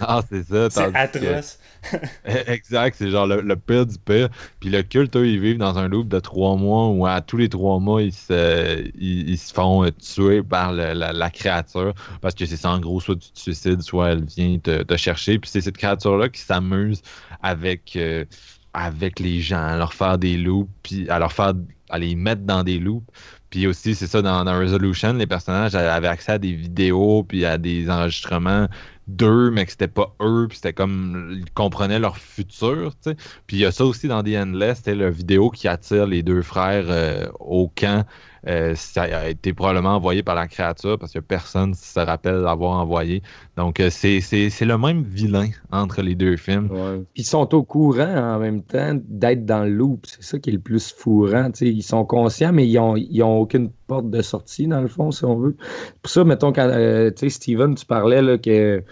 Ah, 0.00 0.20
c'est 0.30 0.46
ça. 0.46 0.68
C'est 0.70 0.94
atroce. 0.94 1.58
Exact, 2.24 2.94
c'est 2.96 3.10
genre 3.10 3.26
le, 3.26 3.40
le 3.40 3.56
pire 3.56 3.86
du 3.86 3.98
pire. 3.98 4.28
Puis 4.60 4.70
le 4.70 4.82
culte, 4.82 5.16
eux, 5.16 5.26
ils 5.26 5.40
vivent 5.40 5.58
dans 5.58 5.78
un 5.78 5.88
loop 5.88 6.08
de 6.08 6.20
trois 6.20 6.56
mois 6.56 6.88
où 6.88 7.06
à 7.06 7.20
tous 7.20 7.36
les 7.36 7.48
trois 7.48 7.78
mois, 7.78 8.02
ils 8.02 8.12
se, 8.12 8.88
ils, 8.98 9.38
se 9.38 9.52
font 9.52 9.88
tuer 9.90 10.42
par 10.42 10.72
la, 10.72 11.30
créature. 11.30 11.94
Parce 12.20 12.34
que 12.34 12.46
c'est 12.46 12.56
ça, 12.56 12.70
en 12.70 12.78
gros, 12.78 13.00
soit 13.00 13.16
tu 13.16 13.30
te 13.30 13.38
suicides, 13.38 13.82
soit 13.82 14.10
elle 14.10 14.24
vient 14.24 14.58
te, 14.58 14.82
te 14.82 14.96
chercher. 14.96 15.38
Puis 15.38 15.50
c'est 15.50 15.60
cette 15.60 15.76
créature-là 15.76 16.28
qui 16.28 16.40
s'amuse 16.40 17.02
avec, 17.42 17.96
euh, 17.96 18.24
avec 18.72 19.18
les 19.20 19.40
gens, 19.40 19.64
à 19.64 19.76
leur 19.76 19.94
faire 19.94 20.18
des 20.18 20.36
loops, 20.36 20.70
puis 20.82 21.08
à 21.08 21.18
leur 21.18 21.32
faire 21.32 21.52
à 21.90 21.98
les 21.98 22.14
mettre 22.14 22.42
dans 22.42 22.62
des 22.64 22.78
loops. 22.78 23.06
Puis 23.50 23.66
aussi, 23.66 23.94
c'est 23.94 24.06
ça, 24.06 24.22
dans, 24.22 24.44
dans 24.44 24.58
Resolution, 24.58 25.12
les 25.12 25.26
personnages 25.26 25.74
avaient 25.74 26.08
accès 26.08 26.32
à 26.32 26.38
des 26.38 26.54
vidéos, 26.54 27.22
puis 27.22 27.44
à 27.44 27.58
des 27.58 27.90
enregistrements 27.90 28.66
d'eux, 29.08 29.50
mais 29.50 29.64
que 29.64 29.72
c'était 29.72 29.88
pas 29.88 30.14
eux, 30.20 30.46
puis 30.48 30.56
c'était 30.56 30.72
comme 30.72 31.30
ils 31.32 31.50
comprenaient 31.52 31.98
leur 31.98 32.16
futur, 32.16 32.94
tu 33.02 33.10
sais. 33.10 33.16
Puis 33.46 33.56
il 33.56 33.60
y 33.60 33.64
a 33.64 33.72
ça 33.72 33.84
aussi 33.84 34.08
dans 34.08 34.22
The 34.22 34.36
Endless, 34.36 34.78
c'était 34.78 34.94
la 34.94 35.10
vidéo 35.10 35.50
qui 35.50 35.68
attire 35.68 36.06
les 36.06 36.22
deux 36.22 36.42
frères 36.42 36.86
euh, 36.88 37.26
au 37.40 37.68
camp. 37.68 38.06
Euh, 38.48 38.74
ça 38.74 39.02
a 39.02 39.28
été 39.28 39.52
probablement 39.52 39.94
envoyé 39.94 40.22
par 40.24 40.34
la 40.34 40.48
créature 40.48 40.98
parce 40.98 41.12
que 41.12 41.20
personne 41.20 41.74
se 41.74 42.00
rappelle 42.00 42.36
l'avoir 42.36 42.72
envoyé. 42.80 43.22
Donc 43.56 43.78
euh, 43.78 43.88
c'est 43.88 44.20
c'est- 44.20 44.50
c'est 44.50 44.64
le 44.64 44.76
même 44.78 45.02
vilain 45.04 45.48
entre 45.70 46.02
les 46.02 46.16
deux 46.16 46.36
films. 46.36 46.68
Ouais. 46.72 46.98
Puis 47.14 47.22
ils 47.22 47.24
sont 47.24 47.54
au 47.54 47.62
courant 47.62 48.16
en 48.34 48.38
même 48.40 48.62
temps 48.62 48.98
d'être 49.04 49.46
dans 49.46 49.62
le 49.64 49.70
loop. 49.70 50.06
C'est 50.06 50.22
ça 50.24 50.38
qui 50.40 50.50
est 50.50 50.54
le 50.54 50.58
plus 50.58 50.92
fourrant. 50.92 51.50
Ils 51.60 51.82
sont 51.84 52.04
conscients, 52.04 52.52
mais 52.52 52.66
ils 52.66 52.74
n'ont 52.74 52.96
ils 52.96 53.22
ont 53.22 53.38
aucune 53.38 53.70
porte 53.86 54.10
de 54.10 54.22
sortie, 54.22 54.66
dans 54.66 54.80
le 54.80 54.88
fond, 54.88 55.12
si 55.12 55.24
on 55.24 55.36
veut. 55.36 55.56
Pour 56.02 56.10
ça, 56.10 56.24
mettons, 56.24 56.52
quand 56.52 56.68
euh, 56.68 57.10
Steven, 57.28 57.74
tu 57.76 57.86
parlais 57.86 58.22
là, 58.22 58.38
que 58.38 58.50
le 58.78 58.84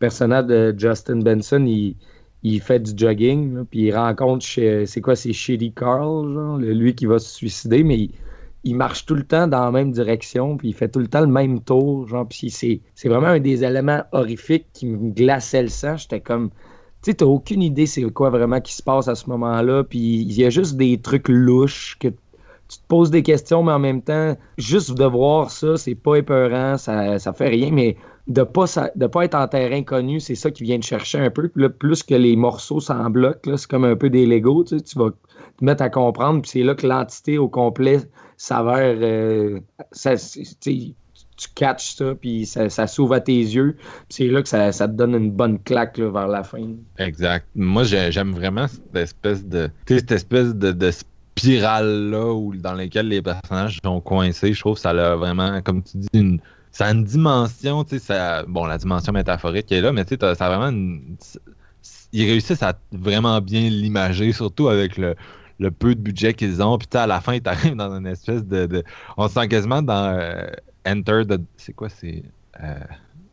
personnage 0.00 0.46
de 0.46 0.74
Justin 0.76 1.20
Benson, 1.20 1.64
il, 1.64 1.96
il 2.42 2.60
fait 2.60 2.80
du 2.80 2.92
jogging, 2.96 3.64
puis 3.66 3.82
il 3.86 3.94
rencontre 3.96 4.44
chez- 4.44 4.84
c'est 4.86 5.00
quoi, 5.00 5.14
c'est 5.16 5.32
Shitty 5.32 5.72
Carl, 5.72 6.32
genre, 6.34 6.58
le- 6.58 6.72
lui 6.72 6.94
qui 6.94 7.06
va 7.06 7.18
se 7.18 7.28
suicider, 7.34 7.82
mais 7.84 7.98
il, 7.98 8.10
il 8.66 8.74
marche 8.74 9.06
tout 9.06 9.14
le 9.14 9.22
temps 9.22 9.46
dans 9.46 9.64
la 9.64 9.70
même 9.70 9.92
direction, 9.92 10.56
puis 10.56 10.70
il 10.70 10.74
fait 10.74 10.88
tout 10.88 10.98
le 10.98 11.06
temps 11.06 11.20
le 11.20 11.28
même 11.28 11.60
tour, 11.60 12.08
genre, 12.08 12.26
puis 12.26 12.50
c'est 12.50 12.80
c'est 12.96 13.08
vraiment 13.08 13.28
un 13.28 13.38
des 13.38 13.62
éléments 13.62 14.02
horrifiques 14.10 14.66
qui 14.72 14.86
me 14.86 15.12
glaçait 15.12 15.62
le 15.62 15.68
sang. 15.68 15.96
J'étais 15.96 16.20
comme, 16.20 16.50
tu 16.50 17.12
sais, 17.12 17.14
t'as 17.14 17.26
aucune 17.26 17.62
idée 17.62 17.86
c'est 17.86 18.02
quoi 18.10 18.28
vraiment 18.28 18.60
qui 18.60 18.74
se 18.74 18.82
passe 18.82 19.06
à 19.06 19.14
ce 19.14 19.30
moment-là, 19.30 19.84
puis 19.84 19.98
il 19.98 20.32
y 20.32 20.44
a 20.44 20.50
juste 20.50 20.76
des 20.76 20.98
trucs 21.00 21.28
louches 21.28 21.96
que 22.00 22.08
tu 22.08 22.78
te 22.78 22.86
poses 22.88 23.12
des 23.12 23.22
questions, 23.22 23.62
mais 23.62 23.70
en 23.72 23.78
même 23.78 24.02
temps, 24.02 24.36
juste 24.58 24.94
de 24.98 25.04
voir 25.04 25.52
ça, 25.52 25.76
c'est 25.76 25.94
pas 25.94 26.16
épeurant, 26.16 26.76
ça, 26.76 27.20
ça 27.20 27.32
fait 27.32 27.48
rien, 27.48 27.70
mais 27.70 27.96
de 28.26 28.42
pas, 28.42 28.64
de 28.96 29.06
pas 29.06 29.24
être 29.24 29.36
en 29.36 29.46
terrain 29.46 29.84
connu, 29.84 30.18
c'est 30.18 30.34
ça 30.34 30.50
qui 30.50 30.64
vient 30.64 30.80
te 30.80 30.84
chercher 30.84 31.18
un 31.20 31.30
peu. 31.30 31.48
Puis 31.48 31.62
là, 31.62 31.68
plus 31.68 32.02
que 32.02 32.16
les 32.16 32.34
morceaux 32.34 32.80
s'en 32.80 33.08
bloquent, 33.10 33.56
c'est 33.56 33.70
comme 33.70 33.84
un 33.84 33.94
peu 33.94 34.10
des 34.10 34.26
Legos, 34.26 34.64
tu 34.64 34.82
tu 34.82 34.98
vas 34.98 35.10
te 35.10 35.64
mettre 35.64 35.84
à 35.84 35.90
comprendre, 35.90 36.42
puis 36.42 36.50
c'est 36.50 36.64
là 36.64 36.74
que 36.74 36.84
l'entité 36.84 37.38
au 37.38 37.48
complet 37.48 38.00
s'avère. 38.36 38.96
euh, 39.00 39.60
tu 41.36 41.48
catches 41.54 41.96
ça, 41.96 42.14
puis 42.14 42.46
ça, 42.46 42.86
s'ouvre 42.86 43.14
à 43.14 43.20
tes 43.20 43.36
yeux, 43.36 43.76
c'est 44.08 44.28
là 44.28 44.42
que 44.42 44.48
ça, 44.48 44.72
te 44.72 44.92
donne 44.92 45.14
une 45.14 45.30
bonne 45.30 45.58
claque 45.58 45.98
vers 45.98 46.28
la 46.28 46.42
fin. 46.42 46.66
Exact. 46.98 47.46
Moi, 47.54 47.84
j'ai- 47.84 48.10
j'aime 48.10 48.32
vraiment 48.32 48.66
cette 48.66 48.96
espèce 48.96 49.44
de. 49.44 49.70
Cette 49.86 50.12
espèce 50.12 50.54
de, 50.54 50.90
spirale-là 51.38 52.32
où, 52.32 52.56
dans 52.56 52.72
laquelle 52.72 53.08
les 53.08 53.20
personnages 53.20 53.78
sont 53.84 54.00
coincés. 54.00 54.54
Je 54.54 54.60
trouve 54.60 54.74
que 54.76 54.80
ça 54.80 54.90
a 54.90 55.16
vraiment, 55.16 55.60
comme 55.62 55.82
tu 55.82 55.98
dis, 55.98 56.08
une. 56.14 56.40
Ça 56.72 56.86
a 56.86 56.92
une 56.92 57.04
dimension, 57.04 57.84
tu 57.84 57.98
sais, 57.98 58.04
ça- 58.04 58.44
bon, 58.46 58.64
la 58.66 58.76
dimension 58.78 59.12
métaphorique 59.12 59.70
est 59.72 59.80
là, 59.80 59.92
mais 59.92 60.04
tu 60.04 60.16
sais, 60.18 60.34
ça 60.34 60.46
a 60.46 60.48
vraiment 60.56 60.68
une. 60.70 61.16
Ils 62.12 62.24
réussissent 62.26 62.62
à 62.62 62.78
vraiment 62.92 63.40
bien 63.40 63.68
l'imager, 63.68 64.32
surtout 64.32 64.68
avec 64.68 64.96
le, 64.96 65.14
le 65.58 65.70
peu 65.70 65.94
de 65.94 66.00
budget 66.00 66.34
qu'ils 66.34 66.62
ont. 66.62 66.78
Puis 66.78 66.88
à 66.98 67.06
la 67.06 67.20
fin, 67.20 67.38
t'arrives 67.38 67.76
dans 67.76 67.94
une 67.96 68.06
espèce 68.06 68.44
de, 68.44 68.66
de- 68.66 68.84
On 69.16 69.28
se 69.28 69.34
sent 69.34 69.48
quasiment 69.48 69.82
dans 69.82 70.16
euh, 70.18 70.46
Enter 70.86 71.22
the. 71.28 71.40
C'est 71.56 71.72
quoi, 71.72 71.88
c'est. 71.88 72.22
euh, 72.62 72.74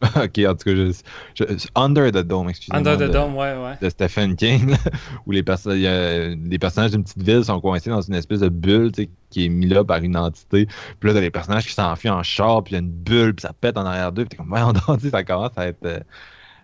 ok, 0.18 0.40
en 0.48 0.54
tout 0.56 0.66
cas, 0.66 0.76
je, 0.76 0.92
je- 1.36 1.68
Under 1.76 2.12
the 2.12 2.18
Dome, 2.26 2.50
excusez-moi. 2.50 2.80
Under 2.80 2.98
the 2.98 3.08
de- 3.10 3.14
Dome, 3.14 3.36
ouais, 3.38 3.56
ouais. 3.56 3.78
de 3.82 3.90
Stephen 3.90 4.36
King, 4.36 4.72
là, 4.72 4.78
où 5.26 5.32
les, 5.32 5.44
perso- 5.44 5.70
a- 5.70 6.36
les 6.36 6.60
personnages 6.60 6.92
d'une 6.92 7.04
petite 7.04 7.24
ville 7.24 7.44
sont 7.46 7.62
coincés 7.62 7.90
dans 7.90 8.02
une 8.02 8.16
espèce 8.16 8.42
de 8.42 8.50
bulle 8.50 8.92
tu 8.92 9.04
sais, 9.04 9.10
qui 9.30 9.46
est 9.46 9.50
mise 9.50 9.72
là 9.72 9.84
par 9.86 10.00
une 10.00 10.18
entité. 10.18 10.68
Puis 11.00 11.08
là, 11.10 11.14
t'as 11.16 11.22
les 11.22 11.32
personnages 11.32 11.66
qui 11.68 11.74
s'enfuient 11.74 12.10
en 12.10 12.22
char, 12.24 12.64
puis 12.64 12.72
il 12.74 12.76
y 12.76 12.78
a 12.78 12.80
une 12.82 12.92
bulle, 12.92 13.34
puis 13.34 13.44
ça 13.44 13.54
pète 13.54 13.78
en 13.78 13.86
arrière 13.86 14.12
d'eux. 14.12 14.26
Puis 14.26 14.38
t'es 14.38 14.44
comme, 14.44 14.50
donc, 14.88 14.98
tu 15.00 15.06
sais, 15.06 15.10
ça 15.12 15.24
commence 15.24 15.52
à 15.58 15.68
être. 15.68 15.86
euh, 15.86 16.00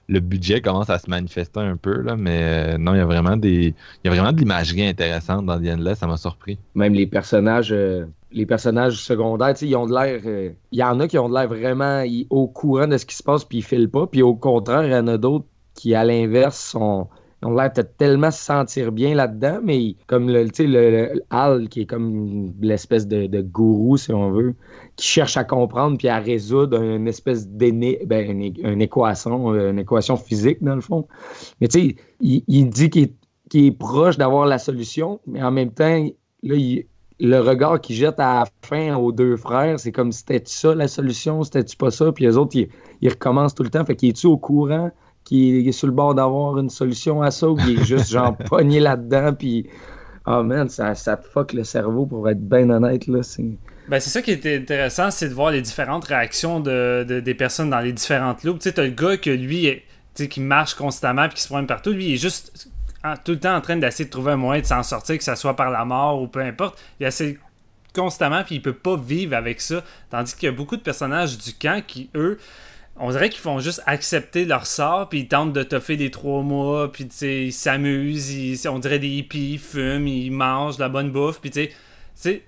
le 0.09 0.19
budget 0.19 0.59
commence 0.59 0.89
à 0.89 0.97
se 0.97 1.09
manifester 1.09 1.59
un 1.59 1.77
peu, 1.77 2.01
là, 2.01 2.15
mais 2.17 2.73
euh, 2.73 2.77
non, 2.77 2.95
il 2.95 2.97
y 2.97 3.01
a 3.01 3.05
vraiment 3.05 3.37
des. 3.37 3.75
Il 4.03 4.05
y 4.05 4.07
a 4.07 4.11
vraiment 4.11 4.33
de 4.33 4.39
l'imagerie 4.39 4.87
intéressante 4.87 5.45
dans 5.45 5.59
The 5.59 5.67
Endless, 5.67 5.99
ça 5.99 6.07
m'a 6.07 6.17
surpris. 6.17 6.57
Même 6.73 6.93
les 6.93 7.05
personnages, 7.05 7.71
euh, 7.71 8.05
les 8.31 8.47
personnages 8.47 8.95
secondaires, 8.95 9.53
ils 9.61 9.75
ont 9.75 9.85
de 9.85 9.93
l'air. 9.93 10.21
euh, 10.25 10.49
Il 10.71 10.79
y 10.79 10.83
en 10.83 10.99
a 10.99 11.07
qui 11.07 11.17
ont 11.19 11.29
de 11.29 11.35
l'air 11.35 11.47
vraiment 11.47 12.03
au 12.31 12.47
courant 12.47 12.87
de 12.87 12.97
ce 12.97 13.05
qui 13.05 13.15
se 13.15 13.23
passe, 13.23 13.45
puis 13.45 13.59
ils 13.59 13.63
filent 13.63 13.89
pas. 13.89 14.07
Puis 14.07 14.23
au 14.23 14.35
contraire, 14.35 14.83
il 14.83 14.91
y 14.91 14.95
en 14.95 15.07
a 15.07 15.17
d'autres 15.17 15.45
qui, 15.75 15.93
à 15.93 16.03
l'inverse, 16.03 16.59
sont. 16.59 17.07
Ils 17.41 17.47
ont 17.47 17.55
l'air 17.55 17.71
tellement 17.97 18.31
se 18.31 18.43
sentir 18.43 18.91
bien 18.91 19.15
là-dedans, 19.15 19.59
mais 19.63 19.95
comme 20.07 20.29
le, 20.29 20.43
le, 20.43 21.13
le 21.13 21.23
Hal, 21.29 21.69
qui 21.69 21.81
est 21.81 21.85
comme 21.85 22.53
l'espèce 22.61 23.07
de, 23.07 23.41
gourou, 23.41 23.95
si 23.97 24.11
on 24.11 24.31
veut, 24.31 24.55
qui 24.97 25.07
cherche 25.07 25.37
à 25.37 25.45
comprendre 25.45 25.97
puis 25.97 26.09
à 26.09 26.19
résoudre 26.19 26.81
une 26.81 27.07
espèce 27.07 27.47
d'éné, 27.47 28.01
ben, 28.05 28.29
euh, 28.29 28.73
une 28.73 28.81
équation 28.81 30.17
physique, 30.17 30.61
dans 30.61 30.75
le 30.75 30.81
fond. 30.81 31.07
Mais 31.61 31.69
tu 31.69 31.79
sais, 31.79 31.95
il, 32.19 32.69
dit 32.69 32.89
qu'il 32.89 33.09
est, 33.53 33.71
proche 33.71 34.17
d'avoir 34.17 34.45
la 34.45 34.57
solution, 34.57 35.21
mais 35.25 35.41
en 35.41 35.51
même 35.51 35.71
temps, 35.71 36.05
là, 36.43 36.55
le 37.19 37.39
regard 37.39 37.81
qu'il 37.81 37.95
jette 37.95 38.19
à 38.19 38.39
la 38.39 38.45
fin 38.61 38.95
aux 38.95 39.11
deux 39.11 39.35
frères, 39.35 39.79
c'est 39.79 39.91
comme 39.91 40.11
c'était 40.11 40.41
ça 40.45 40.73
la 40.73 40.87
solution, 40.87 41.43
c'était-tu 41.43 41.75
pas 41.75 41.91
ça? 41.91 42.11
Puis 42.11 42.25
les 42.25 42.37
autres, 42.37 42.55
ils, 43.01 43.09
recommencent 43.09 43.55
tout 43.55 43.63
le 43.63 43.69
temps. 43.69 43.83
Fait 43.85 43.95
qu'il 43.95 44.09
est-tu 44.09 44.27
au 44.27 44.37
courant? 44.37 44.91
Qu'il 45.23 45.67
est 45.67 45.71
sur 45.71 45.87
le 45.87 45.93
bord 45.93 46.15
d'avoir 46.15 46.57
une 46.57 46.69
solution 46.69 47.21
à 47.21 47.31
ça 47.31 47.47
ou 47.49 47.57
il 47.67 47.79
est 47.79 47.83
juste 47.85 48.09
genre 48.09 48.35
pogné 48.47 48.79
là-dedans? 48.79 49.33
Puis, 49.33 49.67
oh 50.25 50.43
man, 50.43 50.69
ça, 50.69 50.95
ça 50.95 51.17
te 51.17 51.27
fuck 51.27 51.53
le 51.53 51.63
cerveau 51.63 52.05
pour 52.05 52.27
être 52.29 52.41
bien 52.41 52.69
honnête. 52.69 53.07
Là, 53.07 53.23
c'est... 53.23 53.45
Ben, 53.87 53.99
c'est 53.99 54.09
ça 54.11 54.21
qui 54.21 54.31
est 54.31 54.57
intéressant, 54.57 55.09
c'est 55.09 55.29
de 55.29 55.33
voir 55.33 55.49
les 55.51 55.61
différentes 55.61 56.05
réactions 56.05 56.59
de, 56.59 57.03
de- 57.07 57.19
des 57.19 57.33
personnes 57.33 57.71
dans 57.71 57.79
les 57.79 57.91
différentes 57.93 58.43
loops. 58.43 58.59
Tu 58.59 58.69
sais, 58.69 58.73
t'as 58.75 58.83
le 58.83 58.91
gars 58.91 59.17
que 59.17 59.31
lui, 59.31 59.81
qui 60.15 60.39
marche 60.41 60.75
constamment 60.75 61.27
puis 61.27 61.35
qui 61.37 61.41
se 61.41 61.47
promène 61.47 61.65
partout, 61.65 61.91
lui, 61.91 62.09
il 62.09 62.13
est 62.13 62.17
juste 62.17 62.69
en- 63.03 63.15
tout 63.17 63.31
le 63.31 63.39
temps 63.39 63.55
en 63.55 63.61
train 63.61 63.77
d'essayer 63.77 64.05
de 64.05 64.09
trouver 64.11 64.33
un 64.33 64.37
moyen 64.37 64.61
de 64.61 64.67
s'en 64.67 64.83
sortir, 64.83 65.17
que 65.17 65.23
ce 65.23 65.33
soit 65.35 65.55
par 65.55 65.71
la 65.71 65.85
mort 65.85 66.21
ou 66.21 66.27
peu 66.27 66.41
importe. 66.41 66.77
Il 66.99 67.07
essaie 67.07 67.37
constamment 67.95 68.43
puis 68.43 68.55
il 68.55 68.61
peut 68.61 68.73
pas 68.73 68.95
vivre 68.95 69.35
avec 69.35 69.59
ça. 69.59 69.83
Tandis 70.11 70.35
qu'il 70.35 70.45
y 70.45 70.49
a 70.49 70.55
beaucoup 70.55 70.77
de 70.77 70.81
personnages 70.83 71.37
du 71.39 71.53
camp 71.53 71.81
qui, 71.85 72.11
eux, 72.13 72.37
on 72.99 73.11
dirait 73.11 73.29
qu'ils 73.29 73.41
font 73.41 73.59
juste 73.59 73.81
accepter 73.85 74.45
leur 74.45 74.65
sort, 74.65 75.09
puis 75.09 75.19
ils 75.19 75.27
tentent 75.27 75.53
de 75.53 75.63
toffer 75.63 75.95
les 75.95 76.11
trois 76.11 76.41
mois, 76.41 76.91
puis 76.91 77.07
tu 77.07 77.15
sais, 77.15 77.45
ils 77.45 77.53
s'amusent, 77.53 78.67
on 78.67 78.79
dirait 78.79 78.99
des 78.99 79.07
hippies, 79.07 79.53
ils 79.53 79.59
fument, 79.59 80.07
ils 80.07 80.31
mangent 80.31 80.75
de 80.75 80.81
la 80.81 80.89
bonne 80.89 81.09
bouffe, 81.09 81.39
puis 81.39 81.49
tu 81.49 81.69
sais, 82.15 82.43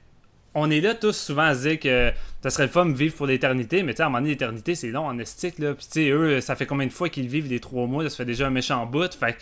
on 0.53 0.69
est 0.69 0.81
là 0.81 0.93
tous 0.93 1.15
souvent 1.15 1.43
à 1.43 1.55
dire 1.55 1.79
que 1.79 2.11
ça 2.43 2.49
serait 2.49 2.65
le 2.65 2.69
fun 2.69 2.91
vivre 2.91 3.15
pour 3.15 3.25
l'éternité, 3.25 3.83
mais 3.83 3.93
tu 3.93 3.97
sais, 3.97 4.03
à 4.03 4.07
un 4.07 4.09
moment 4.09 4.19
donné, 4.19 4.31
l'éternité, 4.31 4.75
c'est 4.75 4.89
long 4.89 5.05
en 5.05 5.17
estique, 5.17 5.59
là. 5.59 5.73
Puis 5.73 5.85
tu 5.85 5.91
sais, 5.93 6.09
eux, 6.09 6.41
ça 6.41 6.55
fait 6.57 6.65
combien 6.65 6.87
de 6.87 6.91
fois 6.91 7.07
qu'ils 7.07 7.27
vivent 7.27 7.47
les 7.47 7.61
trois 7.61 7.87
mois, 7.87 8.09
ça 8.09 8.17
fait 8.17 8.25
déjà 8.25 8.47
un 8.47 8.49
méchant 8.49 8.85
bout. 8.85 9.13
Fait 9.13 9.37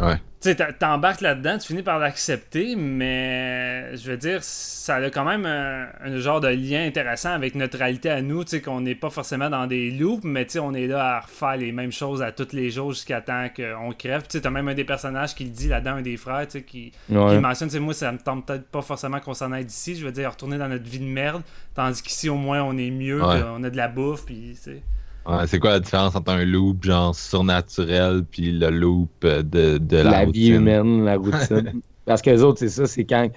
Ouais. 0.00 0.16
tu 0.40 0.50
sais, 0.52 0.56
t'embarques 0.78 1.20
là-dedans, 1.20 1.56
tu 1.58 1.68
finis 1.68 1.82
par 1.82 1.98
l'accepter, 2.00 2.74
mais 2.76 3.96
je 3.96 4.10
veux 4.10 4.16
dire, 4.16 4.40
ça 4.42 4.96
a 4.96 5.08
quand 5.10 5.24
même 5.24 5.46
un, 5.46 5.86
un 6.04 6.18
genre 6.18 6.40
de 6.40 6.48
lien 6.48 6.84
intéressant 6.84 7.30
avec 7.30 7.54
notre 7.54 7.78
réalité 7.78 8.10
à 8.10 8.20
nous, 8.20 8.44
tu 8.44 8.50
sais, 8.50 8.60
qu'on 8.60 8.80
n'est 8.80 8.94
pas 8.96 9.10
forcément 9.10 9.48
dans 9.48 9.66
des 9.66 9.90
loops, 9.92 10.24
mais 10.24 10.44
tu 10.46 10.52
sais, 10.52 10.58
on 10.58 10.74
est 10.74 10.86
là 10.88 11.16
à 11.16 11.20
refaire 11.20 11.56
les 11.56 11.70
mêmes 11.72 11.92
choses 11.92 12.22
à 12.22 12.32
tous 12.32 12.52
les 12.52 12.70
jours 12.70 12.92
jusqu'à 12.92 13.20
temps 13.20 13.46
qu'on 13.54 13.92
crève. 13.92 14.22
Tu 14.22 14.28
sais, 14.32 14.40
t'as 14.40 14.50
même 14.50 14.68
un 14.68 14.74
des 14.74 14.84
personnages 14.84 15.34
qui 15.34 15.44
le 15.44 15.50
dit 15.50 15.68
là-dedans, 15.68 15.92
un 15.96 16.02
des 16.02 16.16
frères, 16.16 16.46
tu 16.46 16.58
sais, 16.58 16.62
qui, 16.62 16.92
qui 17.30 17.38
mentionne, 17.38 17.68
tu 17.68 17.74
sais, 17.74 17.80
moi, 17.80 17.94
ça 17.94 18.10
me 18.12 18.18
tente 18.18 18.46
peut-être 18.46 18.66
pas 18.68 18.82
forcément 18.82 19.20
qu'on 19.20 19.34
s'en 19.34 19.52
aille 19.52 19.64
d'ici, 19.64 19.96
je 19.96 20.04
veux 20.04 20.12
dire, 20.12 20.30
retourner 20.30 20.58
dans 20.58 20.68
notre 20.68 20.84
vie 20.84 20.98
de 20.98 21.04
merde, 21.04 21.42
tandis 21.74 22.02
qu'ici, 22.02 22.28
au 22.28 22.36
moins, 22.36 22.62
on 22.62 22.76
est 22.76 22.90
mieux, 22.90 23.22
Ouais. 23.24 23.40
on 23.56 23.62
a 23.62 23.70
de 23.70 23.76
la 23.76 23.88
bouffe, 23.88 24.24
puis, 24.26 24.52
tu 24.56 24.60
sais. 24.60 24.82
Ouais, 25.26 25.46
c'est 25.46 25.58
quoi 25.58 25.70
la 25.70 25.80
différence 25.80 26.14
entre 26.14 26.32
un 26.32 26.44
loop 26.44 26.84
genre 26.84 27.14
surnaturel 27.14 28.24
puis 28.30 28.52
le 28.52 28.70
loop 28.70 29.10
euh, 29.24 29.42
de, 29.42 29.78
de 29.78 29.96
la, 29.96 30.10
la, 30.10 30.24
vie 30.26 30.48
humaine, 30.48 31.04
la 31.04 31.16
routine. 31.16 31.80
Parce 32.04 32.20
que 32.20 32.30
les 32.30 32.42
autres, 32.42 32.58
c'est 32.58 32.68
ça, 32.68 32.86
c'est 32.86 33.04
quand. 33.04 33.28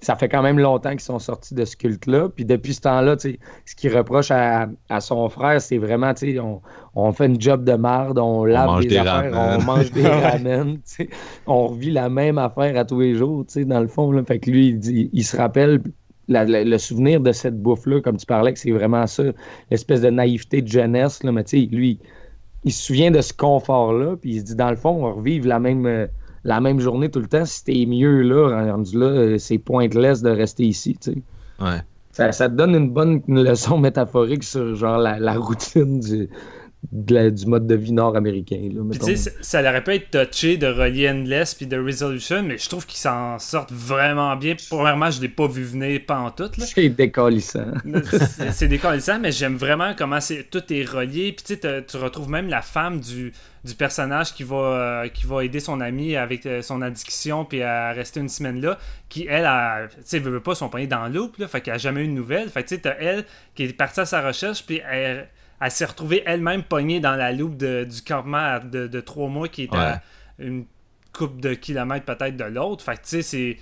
Ça 0.00 0.14
fait 0.14 0.28
quand 0.28 0.42
même 0.42 0.58
longtemps 0.58 0.90
qu'ils 0.90 1.00
sont 1.00 1.18
sortis 1.18 1.54
de 1.54 1.64
ce 1.64 1.74
culte-là. 1.74 2.28
Puis 2.28 2.44
depuis 2.44 2.74
ce 2.74 2.82
temps-là, 2.82 3.16
ce 3.18 3.74
qu'il 3.76 3.96
reproche 3.96 4.30
à, 4.30 4.68
à 4.90 5.00
son 5.00 5.26
frère, 5.30 5.58
c'est 5.60 5.78
vraiment, 5.78 6.12
tu 6.12 6.34
sais, 6.34 6.38
on, 6.38 6.60
on 6.94 7.12
fait 7.12 7.24
une 7.26 7.40
job 7.40 7.64
de 7.64 7.72
marde, 7.72 8.18
on 8.18 8.44
lave 8.44 8.80
des, 8.80 8.88
des 8.88 8.96
affaires, 8.98 9.32
ramen. 9.32 9.58
on 9.58 9.62
mange 9.64 9.90
des 9.92 10.06
ramen. 10.06 10.78
On 11.46 11.68
revit 11.68 11.92
la 11.92 12.10
même 12.10 12.36
affaire 12.36 12.76
à 12.76 12.84
tous 12.84 13.00
les 13.00 13.14
jours, 13.14 13.46
tu 13.46 13.54
sais, 13.54 13.64
dans 13.64 13.80
le 13.80 13.88
fond. 13.88 14.12
Là. 14.12 14.22
Fait 14.22 14.38
que 14.38 14.50
lui, 14.50 14.68
il, 14.68 14.78
dit- 14.78 15.08
il 15.14 15.24
se 15.24 15.34
rappelle 15.36 15.80
la- 16.28 16.44
la- 16.44 16.64
le 16.64 16.78
souvenir 16.78 17.20
de 17.20 17.32
cette 17.32 17.60
bouffe-là, 17.60 18.00
comme 18.00 18.16
tu 18.16 18.26
parlais, 18.26 18.52
que 18.52 18.58
c'est 18.58 18.72
vraiment 18.72 19.06
ça, 19.06 19.24
l'espèce 19.70 20.00
de 20.02 20.10
naïveté 20.10 20.62
de 20.62 20.68
jeunesse, 20.68 21.22
là. 21.22 21.32
Mais 21.32 21.44
tu 21.44 21.60
sais, 21.60 21.68
lui, 21.74 21.98
il 22.64 22.72
se 22.72 22.84
souvient 22.86 23.10
de 23.10 23.20
ce 23.20 23.32
confort-là, 23.32 24.16
puis 24.16 24.32
il 24.34 24.40
se 24.40 24.44
dit, 24.46 24.56
dans 24.56 24.70
le 24.70 24.76
fond, 24.76 25.06
on 25.06 25.14
revive 25.14 25.46
la 25.46 25.58
même, 25.60 25.86
euh, 25.86 26.06
la 26.44 26.60
même 26.60 26.80
journée 26.80 27.08
tout 27.10 27.20
le 27.20 27.26
temps. 27.28 27.44
Si 27.44 27.64
t'es 27.64 27.86
mieux 27.86 28.22
là, 28.22 28.72
rendu 28.72 28.98
là, 28.98 29.06
euh, 29.06 29.38
c'est 29.38 29.58
pointless 29.58 30.22
de 30.22 30.30
rester 30.30 30.64
ici, 30.64 30.96
tu 31.00 31.12
sais. 31.12 31.22
Ouais. 31.60 31.80
Ça, 32.12 32.32
ça 32.32 32.48
te 32.48 32.54
donne 32.54 32.74
une 32.74 32.90
bonne 32.90 33.22
leçon 33.28 33.78
métaphorique 33.86 34.42
sur, 34.44 34.74
genre, 34.74 34.98
la, 34.98 35.18
la 35.18 35.36
routine 35.38 36.00
du, 36.00 36.28
de 36.92 37.14
la- 37.14 37.30
du 37.30 37.46
mode 37.46 37.66
de 37.66 37.74
vie 37.74 37.92
nord-américain, 37.92 38.68
ça- 39.16 39.30
ça 39.40 39.60
aurait 39.60 39.82
pu 39.82 39.92
être 39.94 40.30
touché 40.30 40.56
de 40.56 40.66
relier 40.66 41.10
Endless 41.10 41.54
puis 41.54 41.66
de 41.66 41.76
Resolution, 41.78 42.42
mais 42.42 42.58
je 42.58 42.68
trouve 42.68 42.86
qu'ils 42.86 42.98
s'en 42.98 43.38
sortent 43.38 43.72
vraiment 43.72 44.34
bien. 44.36 44.54
Premièrement, 44.70 45.10
je 45.10 45.20
l'ai 45.20 45.28
pas 45.28 45.46
vu 45.48 45.62
venir 45.64 46.00
pantoute, 46.06 46.56
là. 46.58 46.66
C'est 46.66 46.88
décalissant. 46.88 47.72
C'est 48.52 48.68
décalissant, 48.68 49.18
mais 49.18 49.32
j'aime 49.32 49.56
vraiment 49.56 49.94
comment 49.96 50.20
c'est 50.20 50.44
tout 50.50 50.62
est 50.72 50.84
relié. 50.84 51.32
Puis 51.32 51.58
tu 51.58 51.96
retrouves 51.96 52.28
même 52.30 52.48
la 52.48 52.62
femme 52.62 53.00
du, 53.00 53.32
du 53.64 53.74
personnage 53.74 54.32
qui 54.34 54.44
va, 54.44 54.56
euh, 54.56 55.08
qui 55.08 55.26
va 55.26 55.44
aider 55.44 55.60
son 55.60 55.80
ami 55.80 56.16
avec 56.16 56.46
euh, 56.46 56.62
son 56.62 56.82
addiction 56.82 57.44
puis 57.44 57.62
à 57.62 57.92
rester 57.92 58.20
une 58.20 58.28
semaine 58.28 58.60
là, 58.60 58.78
qui 59.08 59.26
elle, 59.28 59.48
tu 59.96 59.96
sais, 60.04 60.18
veut, 60.18 60.30
veut 60.30 60.40
pas 60.40 60.54
son 60.54 60.68
poignet 60.68 60.86
dans 60.86 61.06
le 61.08 61.14
loop, 61.14 61.36
là, 61.38 61.48
fait 61.48 61.60
qu'elle 61.60 61.74
a 61.74 61.78
jamais 61.78 62.04
eu 62.04 62.08
de 62.08 62.12
nouvelles. 62.12 62.48
Fait 62.48 62.62
que 62.62 62.68
tu 62.68 62.76
sais, 62.76 62.96
elle 63.00 63.24
qui 63.54 63.64
est 63.64 63.72
partie 63.72 64.00
à 64.00 64.06
sa 64.06 64.20
recherche 64.26 64.64
puis 64.64 64.80
elle, 64.90 65.28
elle 65.60 65.70
s'est 65.70 65.84
retrouvée 65.84 66.22
elle-même 66.26 66.62
pognée 66.62 67.00
dans 67.00 67.14
la 67.16 67.32
loupe 67.32 67.56
de- 67.56 67.84
du 67.84 68.02
campement 68.02 68.58
de, 68.60 68.86
de 68.86 69.00
trois 69.00 69.28
mois 69.28 69.48
qui 69.48 69.64
est 69.64 69.74
à 69.74 70.02
une 70.38 70.64
coupe 71.12 71.40
de 71.40 71.54
kilomètres 71.54 72.04
peut-être 72.04 72.36
de 72.36 72.44
l'autre. 72.44 72.84
Fait 72.84 72.92
que 72.96 73.02
tu 73.02 73.08
sais, 73.08 73.22
c'est. 73.22 73.56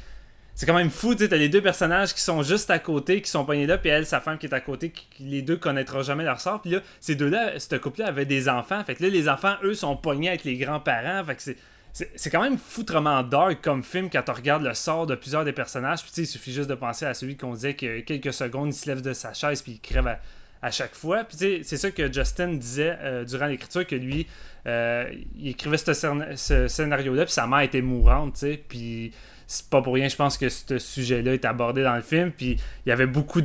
C'est 0.56 0.66
quand 0.66 0.74
même 0.74 0.90
fou, 0.90 1.16
tu 1.16 1.24
sais, 1.24 1.28
t'as 1.28 1.36
les 1.36 1.48
deux 1.48 1.60
personnages 1.62 2.14
qui 2.14 2.20
sont 2.20 2.44
juste 2.44 2.70
à 2.70 2.78
côté, 2.78 3.20
qui 3.20 3.28
sont 3.28 3.44
pognés 3.44 3.66
là, 3.66 3.76
puis 3.76 3.90
elle, 3.90 4.06
sa 4.06 4.20
femme 4.20 4.38
qui 4.38 4.46
est 4.46 4.54
à 4.54 4.60
côté, 4.60 4.90
qui, 4.90 5.04
les 5.24 5.42
deux 5.42 5.56
connaîtront 5.56 6.02
jamais 6.02 6.22
leur 6.22 6.40
sort. 6.40 6.62
Puis 6.62 6.70
là, 6.70 6.78
ces 7.00 7.16
deux-là, 7.16 7.58
ce 7.58 7.74
couple-là 7.74 8.06
avait 8.06 8.24
des 8.24 8.48
enfants. 8.48 8.84
Fait 8.84 8.94
que 8.94 9.02
là, 9.02 9.08
les 9.08 9.28
enfants, 9.28 9.56
eux, 9.64 9.74
sont 9.74 9.96
pognés 9.96 10.28
avec 10.28 10.44
les 10.44 10.56
grands-parents. 10.56 11.24
Fait 11.24 11.34
que 11.34 11.42
c'est. 11.42 11.56
C'est 11.92 12.28
quand 12.28 12.42
même 12.42 12.58
foutrement 12.58 13.22
dark 13.22 13.62
comme 13.62 13.84
film 13.84 14.10
quand 14.10 14.22
tu 14.22 14.30
regardes 14.32 14.64
le 14.64 14.74
sort 14.74 15.06
de 15.06 15.14
plusieurs 15.14 15.44
des 15.44 15.52
personnages. 15.52 16.02
Puis 16.02 16.10
tu 16.10 16.14
sais, 16.16 16.22
il 16.22 16.26
suffit 16.26 16.52
juste 16.52 16.68
de 16.68 16.74
penser 16.74 17.04
à 17.06 17.14
celui 17.14 17.36
qu'on 17.36 17.54
disait 17.54 17.74
que 17.74 18.00
quelques 18.00 18.32
secondes, 18.32 18.70
il 18.70 18.76
se 18.76 18.88
lève 18.88 19.00
de 19.00 19.12
sa 19.12 19.32
chaise 19.32 19.62
puis 19.62 19.72
il 19.72 19.80
crève 19.80 20.08
à, 20.08 20.18
à 20.64 20.70
chaque 20.70 20.94
fois. 20.94 21.24
Puis 21.24 21.60
c'est 21.62 21.76
ça 21.76 21.90
que 21.90 22.12
Justin 22.12 22.54
disait 22.54 22.96
euh, 23.02 23.24
durant 23.24 23.46
l'écriture, 23.46 23.86
que 23.86 23.94
lui, 23.96 24.26
euh, 24.66 25.04
il 25.38 25.48
écrivait 25.48 25.76
ce, 25.76 25.92
scén- 25.92 26.36
ce 26.36 26.68
scénario-là, 26.68 27.24
puis 27.24 27.32
sa 27.34 27.46
mère 27.46 27.60
était 27.60 27.82
mourante, 27.82 28.34
tu 28.34 28.40
sais. 28.40 28.60
Puis 28.68 29.12
c'est 29.46 29.68
pas 29.68 29.82
pour 29.82 29.92
rien, 29.94 30.08
je 30.08 30.16
pense 30.16 30.38
que 30.38 30.48
ce 30.48 30.78
sujet-là 30.78 31.34
est 31.34 31.44
abordé 31.44 31.82
dans 31.82 31.94
le 31.94 32.00
film. 32.02 32.30
Puis 32.32 32.56
il 32.86 32.88
y 32.88 32.92
avait 32.92 33.06
beaucoup 33.06 33.42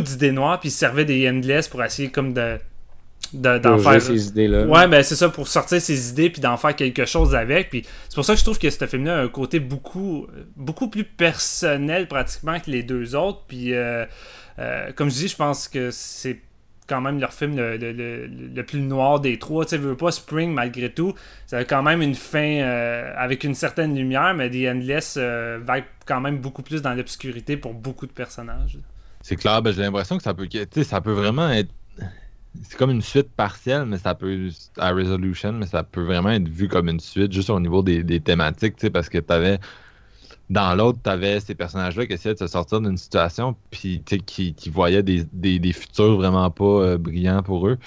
d'idées 0.00 0.32
noires, 0.32 0.58
puis 0.58 0.70
il 0.70 0.72
servait 0.72 1.04
des 1.04 1.28
Endless 1.30 1.68
pour 1.68 1.82
essayer 1.84 2.10
comme 2.10 2.32
de 2.34 2.58
de- 3.32 3.58
d'en 3.58 3.76
faire 3.78 3.92
ces. 4.02 4.32
Ouais, 4.64 4.88
ben 4.88 5.04
c'est 5.04 5.14
ça, 5.14 5.28
pour 5.28 5.46
sortir 5.46 5.80
ses 5.80 6.08
idées 6.10 6.30
puis 6.30 6.40
d'en 6.40 6.56
faire 6.56 6.74
quelque 6.74 7.04
chose 7.04 7.34
avec. 7.36 7.70
Puis 7.70 7.84
c'est 8.08 8.14
pour 8.16 8.24
ça 8.24 8.32
que 8.32 8.40
je 8.40 8.44
trouve 8.44 8.58
que 8.58 8.68
ce 8.68 8.86
film-là 8.86 9.18
a 9.18 9.22
un 9.22 9.28
côté 9.28 9.60
beaucoup, 9.60 10.26
beaucoup 10.56 10.88
plus 10.88 11.04
personnel 11.04 12.08
pratiquement 12.08 12.58
que 12.58 12.70
les 12.72 12.82
deux 12.82 13.14
autres. 13.14 13.42
Puis 13.46 13.74
euh, 13.74 14.04
euh, 14.60 14.92
comme 14.92 15.10
je 15.10 15.14
dis, 15.16 15.28
je 15.28 15.36
pense 15.36 15.68
que 15.68 15.90
c'est 15.90 16.40
quand 16.88 17.00
même 17.00 17.20
leur 17.20 17.32
film 17.32 17.56
le, 17.56 17.76
le- 17.76 17.92
le- 17.92 18.26
le 18.26 18.62
plus 18.64 18.80
noir 18.80 19.20
des 19.20 19.38
trois. 19.38 19.64
Tu 19.64 19.70
sais, 19.70 19.76
veux 19.78 19.96
pas 19.96 20.10
Spring 20.10 20.52
malgré 20.52 20.92
tout. 20.92 21.14
Ça 21.46 21.58
a 21.58 21.64
quand 21.64 21.82
même 21.82 22.02
une 22.02 22.16
fin 22.16 22.60
euh, 22.62 23.12
avec 23.16 23.44
une 23.44 23.54
certaine 23.54 23.94
lumière, 23.96 24.34
mais 24.34 24.50
The 24.50 24.68
Endless 24.74 25.14
euh, 25.16 25.60
va 25.62 25.76
quand 26.04 26.20
même 26.20 26.38
beaucoup 26.38 26.62
plus 26.62 26.82
dans 26.82 26.94
l'obscurité 26.94 27.56
pour 27.56 27.74
beaucoup 27.74 28.06
de 28.06 28.12
personnages. 28.12 28.78
C'est 29.22 29.36
clair, 29.36 29.62
ben, 29.62 29.72
j'ai 29.72 29.82
l'impression 29.82 30.16
que 30.16 30.22
ça 30.22 30.34
peut, 30.34 30.48
tu 30.48 30.84
ça 30.84 31.00
peut 31.00 31.12
vraiment 31.12 31.48
être. 31.50 31.70
C'est 32.64 32.76
comme 32.76 32.90
une 32.90 33.02
suite 33.02 33.30
partielle, 33.30 33.84
mais 33.86 33.98
ça 33.98 34.14
peut. 34.14 34.48
À 34.76 34.90
Resolution, 34.92 35.52
mais 35.52 35.66
ça 35.66 35.84
peut 35.84 36.02
vraiment 36.02 36.30
être 36.30 36.48
vu 36.48 36.66
comme 36.68 36.88
une 36.88 36.98
suite, 37.00 37.32
juste 37.32 37.50
au 37.50 37.60
niveau 37.60 37.82
des, 37.82 38.02
des 38.02 38.20
thématiques, 38.20 38.76
tu 38.76 38.90
parce 38.90 39.08
que 39.08 39.18
t'avais. 39.18 39.58
Dans 40.50 40.74
l'autre, 40.74 40.98
t'avais 41.02 41.40
ces 41.40 41.54
personnages-là 41.54 42.06
qui 42.06 42.12
essayaient 42.14 42.34
de 42.34 42.40
se 42.40 42.48
sortir 42.48 42.80
d'une 42.80 42.96
situation, 42.98 43.56
puis 43.70 44.02
tu 44.04 44.18
qui, 44.18 44.54
qui 44.54 44.68
voyaient 44.70 45.02
des, 45.04 45.72
futurs 45.72 46.16
vraiment 46.16 46.50
pas 46.50 46.64
euh, 46.64 46.98
brillants 46.98 47.42
pour 47.42 47.68
eux. 47.68 47.78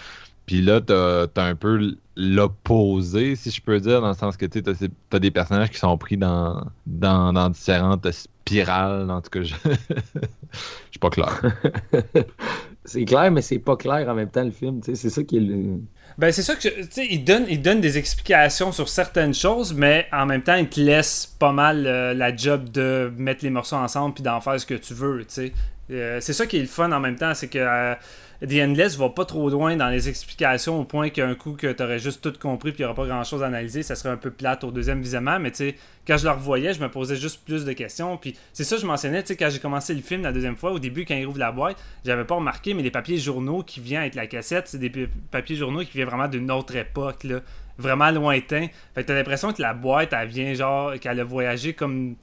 Puis 0.46 0.62
là, 0.62 0.82
t'as 0.82 1.24
as 1.36 1.44
un 1.46 1.56
peu 1.56 1.98
l'opposé, 2.18 3.36
si 3.36 3.52
je 3.52 3.62
peux 3.62 3.80
dire, 3.80 4.02
dans 4.02 4.10
le 4.10 4.14
sens 4.16 4.38
que 4.38 4.46
tu 4.46 4.62
ces- 4.76 4.90
t'as 5.10 5.20
des 5.20 5.32
personnages 5.32 5.72
qui 5.72 5.80
sont 5.80 5.98
pris 5.98 6.18
dans, 6.18 6.66
dans, 6.86 7.34
dans 7.34 7.50
différentes 7.50 8.10
spirales. 8.12 9.10
En 9.12 9.22
tout 9.22 9.30
cas, 9.30 9.44
je, 9.44 9.56
je 9.64 10.92
suis 10.92 11.00
pas 11.00 11.10
clair. 11.10 11.42
c'est 12.86 13.06
clair, 13.06 13.32
mais 13.32 13.42
c'est 13.42 13.60
pas 13.60 13.78
clair 13.78 14.08
en 14.10 14.14
même 14.14 14.30
temps, 14.30 14.44
le 14.44 14.52
film. 14.52 14.82
C'est 14.84 14.96
ça 14.96 15.24
qui 15.24 15.38
est 15.38 15.42
le. 15.42 15.80
Ben, 16.18 16.32
c'est 16.32 16.42
ça 16.42 16.56
que, 16.56 16.68
tu 16.68 16.88
sais, 16.90 17.08
il 17.10 17.24
donne, 17.24 17.46
il 17.50 17.62
donne 17.62 17.82
des 17.82 17.98
explications 17.98 18.72
sur 18.72 18.90
certaines 18.90 19.34
choses, 19.34 19.74
mais 19.74 20.06
en 20.12 20.26
même 20.26 20.42
temps, 20.42 20.56
il 20.56 20.68
te 20.68 20.80
laisse 20.80 21.26
pas 21.26 21.52
mal 21.52 21.88
euh, 21.88 22.14
la 22.14 22.36
job 22.36 22.70
de 22.70 23.12
mettre 23.18 23.44
les 23.44 23.50
morceaux 23.50 23.78
ensemble 23.78 24.14
puis 24.14 24.24
d'en 24.24 24.42
faire 24.42 24.60
ce 24.60 24.66
que 24.66 24.76
tu 24.76 24.94
veux, 24.94 25.20
tu 25.20 25.26
sais. 25.30 25.54
Euh, 25.92 26.20
c'est 26.22 26.34
ça 26.34 26.46
qui 26.46 26.58
est 26.58 26.62
le 26.62 26.68
fun 26.68 26.92
en 26.92 27.00
même 27.00 27.16
temps, 27.16 27.34
c'est 27.34 27.48
que 27.48 27.60
euh, 27.60 27.96
The 28.48 28.56
Endless 28.62 28.98
va 28.98 29.10
pas 29.10 29.24
trop 29.24 29.50
loin 29.50 29.76
dans 29.78 29.88
les 29.88 30.10
explications 30.10 30.80
au 30.80 30.84
point 30.84 31.10
qu'un 31.10 31.34
coup 31.34 31.54
que 31.54 31.72
t'aurais 31.72 32.00
juste 32.00 32.22
tout 32.22 32.38
compris 32.38 32.72
puis 32.72 32.80
il 32.80 32.84
y 32.84 32.86
aura 32.86 32.94
pas 32.94 33.06
grand 33.06 33.24
chose 33.24 33.42
à 33.42 33.48
analyser, 33.48 33.84
ça 33.84 33.96
serait 33.96 34.10
un 34.10 34.18
peu 34.18 34.32
plate 34.32 34.64
au 34.66 34.72
deuxième 34.72 35.02
visionnement, 35.02 35.40
mais 35.40 35.52
tu 35.52 35.58
sais, 35.58 35.76
quand 36.06 36.18
je 36.18 36.26
le 36.26 36.32
revoyais, 36.32 36.74
je 36.74 36.82
me 36.82 36.90
posais 36.90 37.16
juste 37.16 37.46
plus 37.46 37.64
de 37.64 37.72
questions, 37.72 38.18
puis 38.18 38.36
c'est 38.52 38.66
ça 38.66 38.76
que 38.76 38.82
je 38.82 38.88
mentionnais, 38.88 39.22
tu 39.24 39.30
sais, 39.30 39.38
quand 39.38 39.50
j'ai 39.50 39.60
commencé 39.60 39.94
le 39.94 40.02
film 40.02 40.24
la 40.24 40.34
deuxième 40.34 40.58
fois, 40.58 40.72
au 40.72 40.80
début, 40.80 41.06
quand 41.06 41.16
il 41.16 41.26
ouvre 41.26 41.40
la 41.40 41.52
boîte, 41.54 41.78
j'avais 42.04 42.26
pas 42.26 42.36
remarqué, 42.36 42.74
mais 42.74 42.84
les 42.84 42.92
papiers 42.92 43.18
journaux 43.18 43.64
qui 43.64 43.80
viennent 43.80 44.02
avec 44.02 44.16
la 44.16 44.28
cassette, 44.28 44.68
c'est 44.68 44.80
des 44.80 44.90
pa- 44.90 45.12
papiers 45.32 45.56
journaux 45.56 45.82
qui 45.82 45.92
viennent 45.94 46.10
vraiment 46.10 46.28
d'une 46.28 46.52
autre 46.52 46.76
époque, 46.76 47.24
là, 47.24 47.40
vraiment 47.78 48.12
lointain. 48.12 48.68
Fait 48.94 49.04
que 49.04 49.08
t'as 49.08 49.16
l'impression 49.16 49.54
que 49.54 49.62
la 49.62 49.74
boîte, 49.74 50.14
elle 50.14 50.28
vient 50.28 50.54
genre, 50.54 50.94
qu'elle 51.00 51.20
a 51.20 51.24
voyagé 51.24 51.74
comme. 51.74 52.16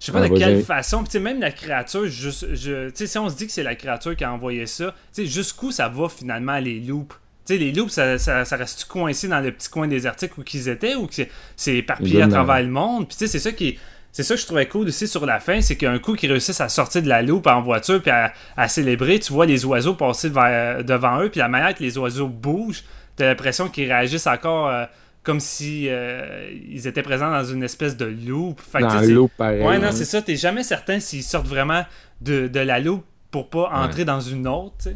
Je 0.00 0.06
sais 0.06 0.12
pas 0.12 0.18
Ah, 0.24 0.28
de 0.28 0.34
quelle 0.38 0.62
façon. 0.64 0.98
Puis 0.98 1.08
tu 1.08 1.12
sais, 1.12 1.20
même 1.20 1.40
la 1.40 1.52
créature, 1.52 2.06
juste, 2.06 2.54
je, 2.54 2.90
si 2.94 3.18
on 3.18 3.28
se 3.28 3.36
dit 3.36 3.46
que 3.46 3.52
c'est 3.52 3.62
la 3.62 3.74
créature 3.74 4.16
qui 4.16 4.24
a 4.24 4.32
envoyé 4.32 4.66
ça, 4.66 4.94
tu 5.14 5.22
sais, 5.22 5.26
jusqu'où 5.26 5.70
ça 5.70 5.88
va 5.88 6.08
finalement 6.08 6.58
les 6.58 6.80
loops? 6.80 7.14
Tu 7.46 7.54
sais, 7.54 7.58
les 7.58 7.70
loops, 7.72 7.92
ça, 7.92 8.18
ça, 8.18 8.44
ça 8.44 8.56
reste 8.56 8.86
coincé 8.86 9.28
dans 9.28 9.40
le 9.40 9.52
petit 9.52 9.68
coin 9.68 9.86
désertique 9.88 10.38
où 10.38 10.42
qu'ils 10.42 10.68
étaient 10.68 10.94
ou 10.94 11.06
que 11.06 11.14
c'est- 11.56 11.76
éparpillé 11.76 12.22
à 12.22 12.26
travers 12.30 12.62
le 12.62 12.68
monde? 12.70 13.08
Puis 13.08 13.16
tu 13.18 13.26
sais, 13.26 13.30
c'est 13.30 13.38
ça 13.38 13.52
qui 13.52 13.68
est- 13.68 13.78
C'est 14.12 14.24
ça 14.24 14.34
que 14.34 14.40
je 14.40 14.46
trouvais 14.46 14.66
cool 14.66 14.88
aussi 14.88 15.06
sur 15.06 15.24
la 15.24 15.38
fin, 15.38 15.60
c'est 15.60 15.76
qu'un 15.76 15.96
coup 16.00 16.16
qu'ils 16.16 16.32
réussissent 16.32 16.60
à 16.60 16.68
sortir 16.68 17.00
de 17.00 17.08
la 17.08 17.22
loupe 17.22 17.46
en 17.46 17.62
voiture 17.62 18.02
puis 18.02 18.10
à, 18.10 18.32
à 18.56 18.66
célébrer, 18.66 19.20
tu 19.20 19.32
vois 19.32 19.46
les 19.46 19.64
oiseaux 19.64 19.94
passer 19.94 20.28
vers- 20.28 20.82
devant 20.82 21.20
eux, 21.22 21.28
puis 21.28 21.38
la 21.38 21.46
manière 21.46 21.72
que 21.76 21.82
les 21.84 21.96
oiseaux 21.96 22.26
bougent, 22.26 22.82
t'as 23.14 23.26
l'impression 23.26 23.68
qu'ils 23.68 23.86
réagissent 23.86 24.26
encore 24.26 24.66
euh, 24.68 24.84
comme 25.22 25.40
si 25.40 25.86
euh, 25.88 26.50
ils 26.68 26.86
étaient 26.86 27.02
présents 27.02 27.30
dans 27.30 27.44
une 27.44 27.62
espèce 27.62 27.96
de 27.96 28.06
loupe. 28.06 28.60
Fait 28.60 28.80
Dans 28.80 29.00
l'eau, 29.02 29.30
pareil. 29.36 29.62
Ouais, 29.62 29.78
non, 29.78 29.88
hein. 29.88 29.92
c'est 29.92 30.04
ça. 30.04 30.22
T'es 30.22 30.36
jamais 30.36 30.62
certain 30.62 30.98
s'ils 31.00 31.22
sortent 31.22 31.46
vraiment 31.48 31.82
de, 32.20 32.48
de 32.48 32.60
la 32.60 32.80
loupe 32.80 33.04
pour 33.30 33.50
pas 33.50 33.70
entrer 33.72 34.04
dans 34.04 34.20
une 34.20 34.46
autre. 34.48 34.88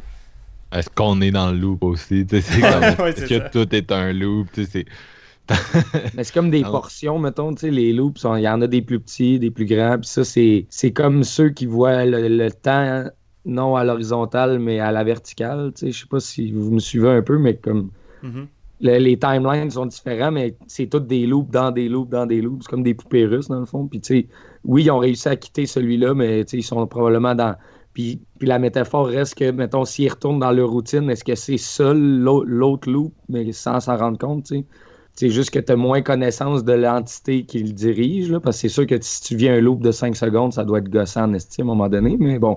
Est-ce 0.72 0.88
qu'on 0.90 1.20
est 1.20 1.30
dans 1.30 1.52
le 1.52 1.58
loop 1.58 1.84
aussi? 1.84 2.26
C'est 2.28 2.40
comme, 2.60 3.04
Ouais, 3.04 3.10
est-ce 3.12 3.26
c'est 3.26 3.28
que 3.28 3.38
ça. 3.38 3.48
tout 3.50 3.74
est 3.74 3.92
un 3.92 4.12
loop? 4.12 4.48
C'est- 4.54 4.86
Mais 6.14 6.24
c'est 6.24 6.32
comme 6.32 6.50
des 6.50 6.62
Non. 6.62 6.70
portions, 6.70 7.18
mettons, 7.18 7.54
tu 7.54 7.60
sais, 7.60 7.70
les 7.70 7.92
loops, 7.92 8.24
il 8.36 8.40
y 8.42 8.48
en 8.48 8.60
a 8.62 8.66
des 8.66 8.82
plus 8.82 8.98
petits, 8.98 9.38
des 9.38 9.50
plus 9.50 9.66
grands, 9.66 9.98
puis 9.98 10.08
ça, 10.08 10.24
c'est 10.24 10.66
c'est 10.70 10.92
comme 10.92 11.22
ceux 11.22 11.50
qui 11.50 11.66
voient 11.66 12.04
le, 12.06 12.28
le 12.28 12.50
temps, 12.50 13.04
non 13.44 13.76
à 13.76 13.84
l'horizontale, 13.84 14.58
mais 14.58 14.80
à 14.80 14.90
la 14.90 15.04
verticale, 15.04 15.72
tu 15.76 15.86
sais, 15.86 15.92
je 15.92 16.00
sais 16.00 16.06
pas 16.08 16.18
si 16.20 16.50
vous 16.50 16.70
me 16.70 16.80
suivez 16.80 17.10
un 17.10 17.22
peu, 17.22 17.38
mais 17.38 17.56
comme 17.56 17.90
Mhm. 18.22 18.46
Le- 18.84 18.98
les 18.98 19.18
timelines 19.18 19.70
sont 19.70 19.86
différents, 19.86 20.30
mais 20.30 20.56
c'est 20.68 20.86
tous 20.88 21.00
des 21.00 21.26
loops 21.26 21.50
dans 21.50 21.72
des 21.72 21.88
loops 21.88 22.10
dans 22.10 22.26
des 22.26 22.40
loops, 22.42 22.64
c'est 22.64 22.70
comme 22.70 22.84
des 22.84 22.94
poupées 22.94 23.26
russes, 23.26 23.48
dans 23.48 23.60
le 23.60 23.66
fond, 23.66 23.88
puis 23.88 24.00
tu 24.00 24.22
sais, 24.22 24.28
oui, 24.64 24.84
ils 24.84 24.90
ont 24.92 24.98
réussi 24.98 25.28
à 25.28 25.36
quitter 25.36 25.66
celui-là, 25.66 26.14
mais 26.14 26.42
ils 26.42 26.62
sont 26.62 26.86
probablement 26.86 27.34
dans... 27.34 27.56
Puis, 27.94 28.22
la 28.40 28.58
métaphore 28.58 29.06
reste 29.06 29.36
que, 29.36 29.50
mettons, 29.52 29.84
s'ils 29.84 30.10
retournent 30.10 30.40
dans 30.40 30.50
leur 30.52 30.70
routine, 30.70 31.08
est-ce 31.10 31.24
que 31.24 31.34
c'est 31.36 31.56
l'au- 31.94 32.44
l'autre 32.44 32.90
loop, 32.90 33.14
mais 33.28 33.52
sans 33.52 33.80
s'en 33.80 33.96
rendre 33.96 34.18
compte? 34.18 34.52
C'est 35.16 35.30
juste 35.30 35.50
que 35.50 35.60
tu 35.60 35.70
as 35.72 35.76
moins 35.76 36.02
connaissance 36.02 36.64
de 36.64 36.72
l'entité 36.72 37.44
qui 37.46 37.60
le 37.62 37.72
dirige, 37.72 38.30
là, 38.32 38.40
parce 38.40 38.56
que 38.56 38.62
c'est 38.62 38.68
sûr 38.68 38.86
que 38.86 39.00
si 39.00 39.22
tu 39.22 39.36
viens 39.36 39.54
un 39.54 39.60
loop 39.60 39.80
de 39.80 39.92
5 39.92 40.16
secondes, 40.16 40.52
ça 40.52 40.64
doit 40.64 40.78
être 40.80 40.88
gossant 40.90 41.24
en 41.24 41.34
esti 41.34 41.60
à 41.60 41.64
un 41.64 41.66
moment 41.68 41.88
donné, 41.88 42.16
mais 42.18 42.40
bon, 42.40 42.56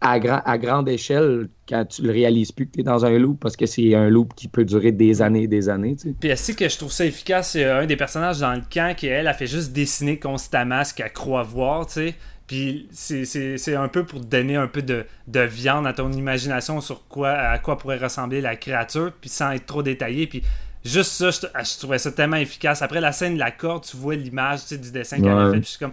à, 0.00 0.18
gra- 0.20 0.42
à 0.44 0.58
grande 0.58 0.88
échelle, 0.88 1.48
quand 1.68 1.84
tu 1.86 2.02
le 2.02 2.10
réalises 2.12 2.52
plus 2.52 2.66
que 2.66 2.72
tu 2.72 2.80
es 2.80 2.82
dans 2.84 3.04
un 3.04 3.18
loop, 3.18 3.40
parce 3.40 3.56
que 3.56 3.66
c'est 3.66 3.94
un 3.94 4.08
loop 4.08 4.34
qui 4.34 4.48
peut 4.48 4.64
durer 4.64 4.92
des 4.92 5.22
années 5.22 5.42
et 5.42 5.48
des 5.48 5.68
années, 5.68 5.96
tu 5.96 6.08
sais. 6.08 6.14
Puis 6.18 6.32
aussi 6.32 6.54
que 6.54 6.68
je 6.68 6.76
trouve 6.78 6.92
ça 6.92 7.04
efficace, 7.04 7.50
c'est 7.52 7.64
un 7.64 7.84
des 7.86 7.96
personnages 7.96 8.38
dans 8.38 8.54
le 8.54 8.62
camp 8.72 8.94
qui, 8.96 9.06
elle, 9.08 9.26
a 9.26 9.34
fait 9.34 9.46
juste 9.48 9.72
dessiner 9.72 10.18
constamment 10.18 10.84
ce 10.84 10.94
qu'elle 10.94 11.12
croit 11.12 11.42
voir, 11.42 11.86
tu 11.86 11.92
sais. 11.94 12.14
Puis 12.46 12.88
c'est- 12.92 13.74
un 13.76 13.88
peu 13.88 14.04
pour 14.06 14.20
te 14.20 14.26
donner 14.26 14.56
un 14.56 14.68
peu 14.68 14.80
de, 14.82 15.04
de 15.26 15.40
viande 15.40 15.86
à 15.86 15.92
ton 15.92 16.10
imagination 16.12 16.80
sur 16.80 17.06
quoi 17.08 17.30
à 17.32 17.58
quoi 17.58 17.76
pourrait 17.76 17.98
ressembler 17.98 18.40
la 18.40 18.56
créature, 18.56 19.12
puis 19.20 19.28
sans 19.28 19.50
être 19.50 19.66
trop 19.66 19.82
détaillé. 19.82 20.26
Puis 20.26 20.42
juste 20.82 21.10
ça, 21.12 21.30
je, 21.30 21.40
je 21.40 21.78
trouvais 21.78 21.98
ça 21.98 22.10
tellement 22.10 22.36
efficace. 22.38 22.80
Après 22.80 23.02
la 23.02 23.12
scène 23.12 23.34
de 23.34 23.38
la 23.38 23.50
corde, 23.50 23.84
tu 23.84 23.98
vois 23.98 24.14
l'image 24.14 24.60
tu 24.62 24.66
sais, 24.68 24.78
du 24.78 24.90
dessin 24.90 25.16
qu'elle 25.20 25.28
a 25.32 25.50
fait, 25.50 25.58
puis 25.60 25.64
je 25.64 25.70
suis 25.70 25.78
comme... 25.78 25.92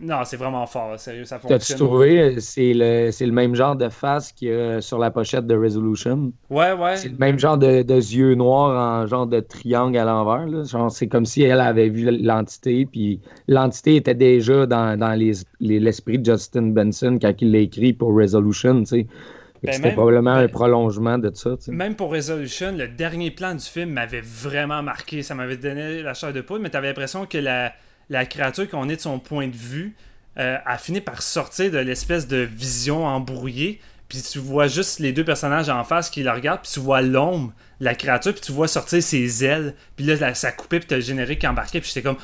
Non, 0.00 0.24
c'est 0.24 0.36
vraiment 0.36 0.66
fort, 0.66 0.98
sérieux, 0.98 1.24
ça 1.24 1.38
T'as-tu 1.38 1.52
fonctionne. 1.54 1.78
trouvé, 1.78 2.40
c'est 2.40 2.72
le, 2.74 3.10
c'est 3.12 3.24
le 3.24 3.30
même 3.30 3.54
genre 3.54 3.76
de 3.76 3.88
face 3.88 4.32
qu'il 4.32 4.48
y 4.48 4.52
a 4.52 4.80
sur 4.80 4.98
la 4.98 5.12
pochette 5.12 5.46
de 5.46 5.54
Resolution? 5.56 6.32
Ouais, 6.50 6.72
ouais. 6.72 6.96
C'est 6.96 7.10
le 7.10 7.16
même 7.18 7.38
genre 7.38 7.56
de, 7.56 7.82
de 7.82 7.94
yeux 7.94 8.34
noirs 8.34 9.02
en 9.02 9.06
genre 9.06 9.28
de 9.28 9.38
triangle 9.38 9.96
à 9.96 10.04
l'envers. 10.04 10.46
là. 10.48 10.64
Genre, 10.64 10.90
c'est 10.90 11.06
comme 11.06 11.24
si 11.24 11.42
elle 11.42 11.60
avait 11.60 11.88
vu 11.88 12.10
l'entité, 12.10 12.84
puis 12.84 13.20
l'entité 13.46 13.94
était 13.94 14.14
déjà 14.16 14.66
dans, 14.66 14.98
dans 14.98 15.12
les- 15.12 15.34
les- 15.60 15.78
l'esprit 15.78 16.18
de 16.18 16.24
Justin 16.32 16.62
Benson 16.72 17.18
quand 17.22 17.32
il 17.40 17.52
l'a 17.52 17.58
écrit 17.60 17.92
pour 17.92 18.12
Resolution, 18.16 18.80
tu 18.80 18.86
sais. 18.86 19.06
Ben, 19.62 19.72
C'était 19.72 19.92
probablement 19.92 20.34
ben- 20.34 20.42
un 20.44 20.48
prolongement 20.48 21.16
de 21.18 21.30
ça. 21.32 21.50
Même 21.68 21.94
pour 21.94 22.10
Resolution, 22.10 22.72
le 22.76 22.88
dernier 22.88 23.30
plan 23.30 23.54
du 23.54 23.64
film 23.64 23.90
m'avait 23.90 24.20
vraiment 24.20 24.82
marqué. 24.82 25.22
Ça 25.22 25.34
m'avait 25.34 25.56
donné 25.56 26.02
la 26.02 26.12
chair 26.12 26.32
de 26.32 26.40
poule, 26.40 26.60
mais 26.60 26.70
t'avais 26.70 26.88
l'impression 26.88 27.24
que 27.24 27.38
la, 27.38 27.72
la 28.08 28.26
créature 28.26 28.68
qu'on 28.68 28.88
est 28.88 28.96
de 28.96 29.00
son 29.00 29.18
point 29.18 29.48
de 29.48 29.56
vue 29.56 29.94
euh, 30.38 30.58
a 30.64 30.78
fini 30.78 31.00
par 31.00 31.22
sortir 31.22 31.70
de 31.70 31.78
l'espèce 31.78 32.26
de 32.26 32.38
vision 32.38 33.06
embrouillée. 33.06 33.80
Puis 34.08 34.22
tu 34.22 34.38
vois 34.38 34.68
juste 34.68 35.00
les 35.00 35.12
deux 35.12 35.24
personnages 35.24 35.68
en 35.68 35.82
face 35.82 36.10
qui 36.10 36.22
la 36.22 36.34
regardent, 36.34 36.62
puis 36.62 36.72
tu 36.72 36.80
vois 36.80 37.00
l'ombre 37.00 37.52
la 37.80 37.94
créature, 37.94 38.32
puis 38.32 38.40
tu 38.40 38.52
vois 38.52 38.68
sortir 38.68 39.02
ses 39.02 39.44
ailes. 39.44 39.74
Puis 39.96 40.06
là, 40.06 40.34
ça 40.34 40.52
coupait, 40.52 40.78
puis 40.78 40.88
t'as 40.88 40.96
le 40.96 41.02
générique 41.02 41.40
qui 41.40 41.46
embarquait, 41.46 41.80
puis 41.80 41.88
j'étais 41.88 42.02
comme... 42.02 42.18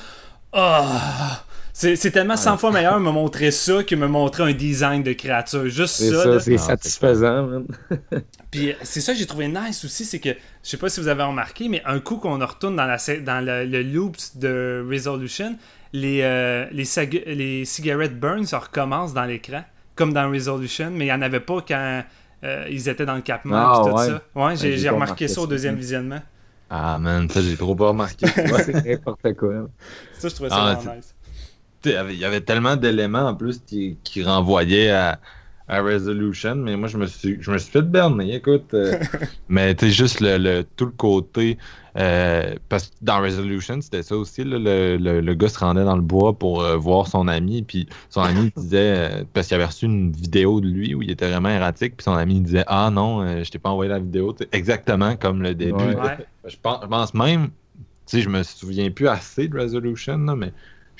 Ah! 0.52 1.44
C'est 1.72 1.96
c'est 1.96 2.10
tellement 2.10 2.36
100 2.36 2.56
fois 2.58 2.70
meilleur 2.70 3.00
me 3.00 3.10
montrer 3.10 3.50
ça 3.50 3.82
que 3.82 3.94
me 3.94 4.06
montrer 4.06 4.42
un 4.44 4.52
design 4.52 5.02
de 5.02 5.12
créature. 5.14 5.66
Juste 5.68 5.94
C'est 5.94 6.12
ça, 6.12 6.38
c'est 6.38 6.58
Ah, 6.58 6.58
satisfaisant, 6.58 7.46
man. 7.46 7.66
Puis 8.50 8.74
c'est 8.82 9.00
ça 9.00 9.12
que 9.14 9.18
j'ai 9.18 9.26
trouvé 9.26 9.48
nice 9.48 9.84
aussi, 9.84 10.04
c'est 10.04 10.20
que 10.20 10.28
je 10.30 10.68
sais 10.68 10.76
pas 10.76 10.88
si 10.90 11.00
vous 11.00 11.08
avez 11.08 11.22
remarqué, 11.22 11.68
mais 11.68 11.82
un 11.86 12.00
coup 12.00 12.16
qu'on 12.18 12.38
retourne 12.38 12.76
dans, 12.76 12.84
la, 12.84 12.98
dans 13.20 13.44
le, 13.44 13.64
le 13.64 13.82
loop 13.82 14.16
de 14.36 14.84
Resolution, 14.88 15.56
les, 15.94 16.20
euh, 16.22 16.66
les, 16.70 16.84
sag- 16.84 17.24
les 17.26 17.64
cigarettes 17.64 18.18
burn 18.20 18.44
ça 18.44 18.58
recommence 18.58 19.14
dans 19.14 19.24
l'écran, 19.24 19.64
comme 19.94 20.12
dans 20.12 20.30
Resolution, 20.30 20.90
mais 20.90 21.04
il 21.06 21.08
n'y 21.08 21.12
en 21.12 21.22
avait 21.22 21.40
pas 21.40 21.62
quand 21.66 22.04
euh, 22.44 22.66
ils 22.70 22.88
étaient 22.90 23.06
dans 23.06 23.14
le 23.16 23.22
capement 23.22 23.70
Ah, 23.70 23.72
et 23.72 23.80
tout 23.80 23.94
ouais. 23.94 24.06
ça. 24.06 24.22
Ouais, 24.34 24.56
j'ai 24.56 24.76
j'ai 24.76 24.78
j'ai 24.78 24.88
pas 24.88 24.96
remarqué 24.96 25.26
remarqué 25.26 25.28
ça 25.28 25.40
au 25.40 25.46
ça. 25.46 25.46
deuxième 25.46 25.76
visionnement. 25.76 26.20
Ah 26.70 26.98
man, 26.98 27.28
ça 27.30 27.40
j'ai 27.42 27.56
trop 27.56 27.76
pas 27.76 27.88
remarqué. 27.88 28.26
C'est 28.56 28.82
n'importe 28.84 29.34
quoi. 29.36 29.68
Ça, 30.12 30.28
je 30.28 30.34
trouvais 30.34 30.50
ça 30.50 30.60
Ah, 30.60 30.62
vraiment 30.62 30.94
nice. 30.94 31.14
Il 31.84 32.16
y 32.16 32.24
avait- 32.24 32.40
tellement 32.40 32.76
d'éléments 32.76 33.28
en 33.28 33.34
plus 33.34 33.60
qui, 33.66 33.98
qui 34.04 34.22
renvoyaient 34.22 34.90
à, 34.90 35.20
à 35.68 35.80
Resolution, 35.82 36.54
mais 36.56 36.76
moi 36.76 36.88
je 36.88 36.98
me 36.98 37.06
suis 37.06 37.38
je 37.40 37.50
me 37.50 37.58
suis 37.58 37.70
fait 37.70 37.82
berner, 37.82 38.34
écoute. 38.36 38.74
euh, 38.74 38.98
mais 39.48 39.74
tu 39.74 39.86
sais, 39.86 39.92
juste 39.92 40.20
le, 40.20 40.36
le- 40.38 40.64
tout 40.76 40.86
le 40.86 40.90
côté. 40.92 41.58
euh, 41.98 42.54
parce 42.68 42.88
que 42.88 42.94
dans 43.02 43.20
Resolution, 43.20 43.80
c'était 43.80 44.02
ça 44.02 44.16
aussi. 44.16 44.44
là, 44.44 44.58
le, 44.58 44.96
le, 44.96 45.20
le 45.20 45.34
gars 45.34 45.48
se 45.48 45.58
rendait 45.58 45.84
dans 45.84 45.96
le 45.96 46.02
bois 46.02 46.32
pour 46.38 46.62
euh, 46.62 46.76
voir 46.76 47.06
son 47.06 47.28
ami, 47.28 47.62
puis 47.62 47.86
son 48.10 48.22
ami 48.22 48.50
disait. 48.56 49.24
parce 49.32 49.46
qu'il 49.48 49.54
avait 49.56 49.64
reçu 49.66 49.86
une 49.86 50.10
vidéo 50.12 50.60
de 50.60 50.68
lui 50.68 50.94
où 50.94 51.02
il 51.02 51.10
était 51.10 51.28
vraiment 51.28 51.50
erratique, 51.50 51.96
puis 51.96 52.04
son 52.04 52.14
ami 52.14 52.40
disait 52.40 52.64
Ah 52.66 52.90
non, 52.92 53.42
je 53.44 53.50
t'ai 53.50 53.58
pas 53.58 53.70
envoyé 53.70 53.90
la 53.90 53.98
vidéo. 53.98 54.34
Exactement 54.52 55.16
comme 55.16 55.42
le 55.42 55.54
début. 55.54 55.72
Ouais. 55.84 55.96
Ouais. 55.96 56.18
Je 56.46 56.56
pense, 56.60 56.80
je 56.82 56.88
pense 56.88 57.14
même, 57.14 57.48
tu 58.06 58.16
sais, 58.18 58.20
je 58.22 58.28
me 58.28 58.42
souviens 58.42 58.90
plus 58.90 59.08
assez 59.08 59.48
de 59.48 59.56
Resolution, 59.58 60.18
là, 60.18 60.34
mais 60.34 60.52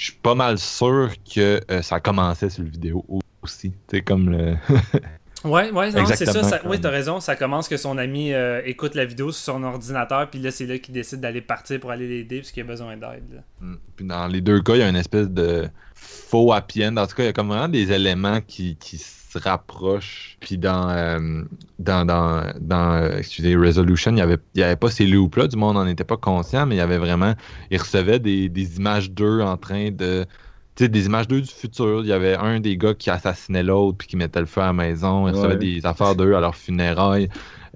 je 0.03 0.07
suis 0.07 0.19
pas 0.21 0.35
mal 0.35 0.59
sûr 0.59 1.13
que 1.33 1.61
euh, 1.71 1.81
ça 1.81 2.01
commençait 2.01 2.51
sur 2.51 2.65
le 2.65 2.71
vidéo 2.71 3.05
aussi. 3.41 3.71
Tu 3.71 3.77
sais, 3.99 4.03
comme 4.03 4.31
le. 4.31 4.57
Ouais, 5.45 5.73
ouais, 5.73 5.91
non, 5.91 6.07
c'est 6.07 6.25
ça. 6.25 6.61
Oui, 6.67 6.81
t'as 6.81 6.91
raison. 6.91 7.19
Ça 7.19 7.35
commence 7.35 7.67
que 7.67 7.77
son 7.77 7.99
ami 7.99 8.33
euh, 8.33 8.63
écoute 8.65 8.95
la 8.95 9.05
vidéo 9.05 9.33
sur 9.33 9.55
son 9.55 9.65
ordinateur, 9.65 10.31
puis 10.31 10.39
là, 10.39 10.53
c'est 10.53 10.67
là 10.67 10.79
qu'il 10.79 10.95
décide 10.95 11.19
d'aller 11.19 11.41
partir 11.41 11.81
pour 11.81 11.91
aller 11.91 12.07
l'aider, 12.07 12.39
parce 12.39 12.53
qu'il 12.53 12.63
a 12.63 12.67
besoin 12.67 12.97
d'aide. 12.97 13.43
Mm. 13.61 13.75
Puis 13.97 14.07
dans 14.07 14.29
les 14.29 14.41
deux 14.41 14.63
cas, 14.63 14.75
il 14.75 14.79
y 14.79 14.83
a 14.83 14.89
une 14.89 14.95
espèce 14.95 15.29
de 15.29 15.69
faux 15.97 16.53
happy 16.53 16.87
end. 16.87 16.97
En 16.97 17.09
tout 17.09 17.17
cas, 17.17 17.25
il 17.25 17.27
y 17.27 17.29
a 17.29 17.33
comme 17.33 17.49
vraiment 17.49 17.67
des 17.67 17.91
éléments 17.91 18.41
qui, 18.41 18.77
qui 18.77 18.99
se 19.33 19.39
rapprochent. 19.39 20.37
Puis 20.41 20.59
dans, 20.59 20.89
euh, 20.91 21.43
dans, 21.79 22.05
dans, 22.05 22.43
dans 22.61 22.93
euh, 22.95 23.17
excusez, 23.19 23.57
Resolution, 23.57 24.11
il 24.11 24.15
n'y 24.17 24.21
avait, 24.21 24.39
y 24.55 24.63
avait 24.63 24.77
pas 24.77 24.91
ces 24.91 25.07
loops-là. 25.07 25.49
Du 25.49 25.57
monde 25.57 25.75
n'en 25.77 25.87
était 25.87 26.05
pas 26.05 26.17
conscient, 26.17 26.67
mais 26.67 26.75
il 26.77 26.79
y 26.79 26.83
avait 26.83 26.99
vraiment. 26.99 27.35
Il 27.71 27.79
recevait 27.79 28.19
des, 28.19 28.49
des 28.49 28.77
images 28.77 29.11
d'eux 29.11 29.41
en 29.41 29.57
train 29.57 29.91
de. 29.91 30.27
Tu 30.75 30.85
sais, 30.85 30.89
des 30.89 31.07
images 31.07 31.29
d'eux 31.29 31.41
du 31.43 31.51
futur. 31.51 32.01
Il 32.01 32.07
y 32.07 32.13
avait 32.13 32.35
un 32.35 32.59
des 32.61 32.77
gars 32.79 32.95
qui 32.95 33.11
assassinait 33.11 33.63
l'autre 33.63 33.99
puis 33.99 34.09
qui 34.09 34.17
mettait 34.17 34.41
le 34.41 34.47
feu 34.47 34.63
à 34.63 34.67
la 34.67 34.73
maison. 34.73 35.29
Il 35.29 35.33
recevait 35.35 35.55
Ouais. 35.55 35.57
des 35.57 35.85
affaires 35.87 36.15
d'eux 36.15 36.35
à 36.35 36.41
leur 36.41 36.55
funérailles. 36.57 37.29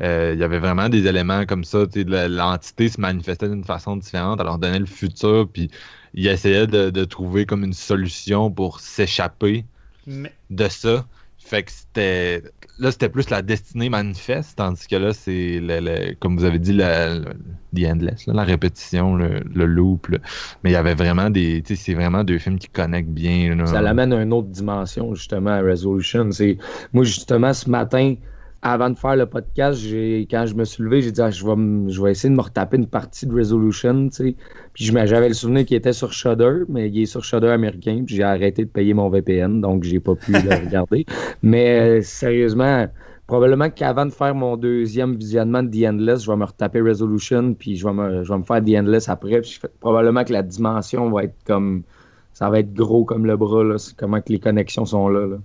Euh, 0.03 0.33
il 0.35 0.41
y 0.41 0.45
avait 0.45 0.59
vraiment 0.59 0.89
des 0.89 1.07
éléments 1.07 1.45
comme 1.47 1.65
ça. 1.65 1.85
L'entité 1.95 2.89
se 2.89 3.01
manifestait 3.01 3.49
d'une 3.49 3.65
façon 3.65 3.97
différente. 3.97 4.41
Elle 4.41 4.47
leur 4.47 4.59
donnait 4.59 4.79
le 4.79 4.87
futur. 4.87 5.47
Puis 5.53 5.71
il 6.15 6.27
essayait 6.27 6.67
de, 6.67 6.89
de 6.91 7.05
trouver 7.05 7.45
comme 7.47 7.65
une 7.65 7.73
solution 7.75 8.51
pour 8.51 8.81
s'échapper 8.81 9.67
Mais, 10.07 10.35
de 10.51 10.69
ça. 10.69 11.07
Fait 11.47 11.63
que 11.63 11.71
c'était. 11.71 12.43
Là, 12.81 12.91
c'était 12.91 13.09
plus 13.09 13.31
la 13.31 13.41
destinée 13.41 13.89
manifeste, 13.89 14.57
tandis 14.57 14.87
que 14.89 14.97
là, 14.97 15.13
c'est, 15.13 15.61
le, 15.61 15.79
le- 15.81 16.15
comme 16.17 16.37
vous 16.37 16.45
avez 16.45 16.59
dit, 16.59 16.73
le, 16.73 17.23
The 17.73 17.87
Endless, 17.89 18.27
la 18.27 18.43
répétition, 18.43 19.15
le, 19.15 19.41
loop. 19.65 20.09
Mais 20.65 20.71
il 20.71 20.73
y 20.73 20.77
avait 20.77 20.95
vraiment 20.95 21.31
des. 21.31 21.63
C'est 21.65 21.95
vraiment 21.95 22.25
deux 22.25 22.39
films 22.39 22.59
qui 22.59 22.69
connectent 22.69 23.11
bien. 23.11 23.65
Ça 23.67 23.81
l'amène 23.81 24.13
à 24.13 24.21
une 24.21 24.33
autre 24.33 24.49
dimension, 24.49 25.15
justement, 25.15 25.51
à 25.51 25.61
Resolution. 25.61 26.29
Moi, 26.93 27.05
justement, 27.05 27.53
ce 27.53 27.71
matin, 27.71 28.17
avant 28.73 28.91
de 28.91 28.99
faire 28.99 29.17
le 29.17 29.27
podcast, 29.27 29.81
quand 30.31 30.47
je 30.47 30.55
me 30.55 30.65
suis 30.65 30.83
levé, 30.83 31.01
j'ai 31.03 31.13
dit 31.13 31.21
ah, 31.21 31.31
je, 31.31 31.45
vais 31.47 31.57
me- 31.57 31.89
je 31.89 32.03
vais 32.03 32.11
essayer 32.11 32.31
de 32.31 32.37
me 32.37 32.43
retaper 32.43 32.77
une 32.77 32.87
partie 32.87 33.27
de 33.27 33.33
Resolution. 33.35 34.09
Puis 34.11 34.37
j'avais 35.07 35.29
le 35.29 35.35
souvenir 35.35 35.65
qu'il 35.65 35.77
était 35.77 35.93
sur 35.93 36.13
Shudder, 36.13 36.65
mais 36.69 36.89
il 36.89 37.03
est 37.03 37.07
sur 37.07 37.23
Shudder 37.25 37.49
américain. 37.49 38.03
Puis 38.07 38.17
j'ai 38.17 38.23
arrêté 38.23 38.65
de 38.65 38.71
payer 38.71 38.93
mon 38.95 39.09
VPN, 39.09 39.61
donc 39.61 39.85
j'ai 39.85 40.01
pas 40.01 40.15
pu 40.15 40.33
le 40.33 40.39
regarder. 40.67 41.07
Mais 41.43 41.99
euh, 41.99 42.03
sérieusement, 42.03 42.87
probablement 43.27 43.71
qu'avant 43.71 44.07
de 44.07 44.11
faire 44.13 44.35
mon 44.35 44.57
deuxième 44.57 45.15
visionnement 45.17 45.63
de 45.63 45.71
The 45.71 45.89
Endless, 45.89 46.25
je 46.25 46.31
vais 46.31 46.37
me 46.37 46.45
retaper 46.45 46.81
Resolution, 46.81 47.55
puis 47.55 47.77
je 47.77 47.87
vais 47.87 47.93
me, 47.95 48.25
je 48.25 48.33
vais 48.33 48.39
me 48.39 48.45
faire 48.45 48.63
The 48.65 48.79
Endless 48.81 49.09
après. 49.09 49.41
Puis 49.43 49.61
probablement 49.81 50.25
que 50.25 50.33
la 50.33 50.43
dimension 50.43 51.11
va 51.11 51.25
être 51.25 51.37
comme. 51.47 51.83
Ça 52.33 52.51
va 52.51 52.59
être 52.59 52.75
gros 52.75 53.05
comme 53.05 53.25
le 53.27 53.37
bras, 53.37 53.65
là. 53.65 53.77
Comment 53.97 54.21
que 54.21 54.31
les 54.33 54.39
connexions 54.41 54.85
sont 54.85 55.09
là. 55.09 55.27
là. 55.27 55.37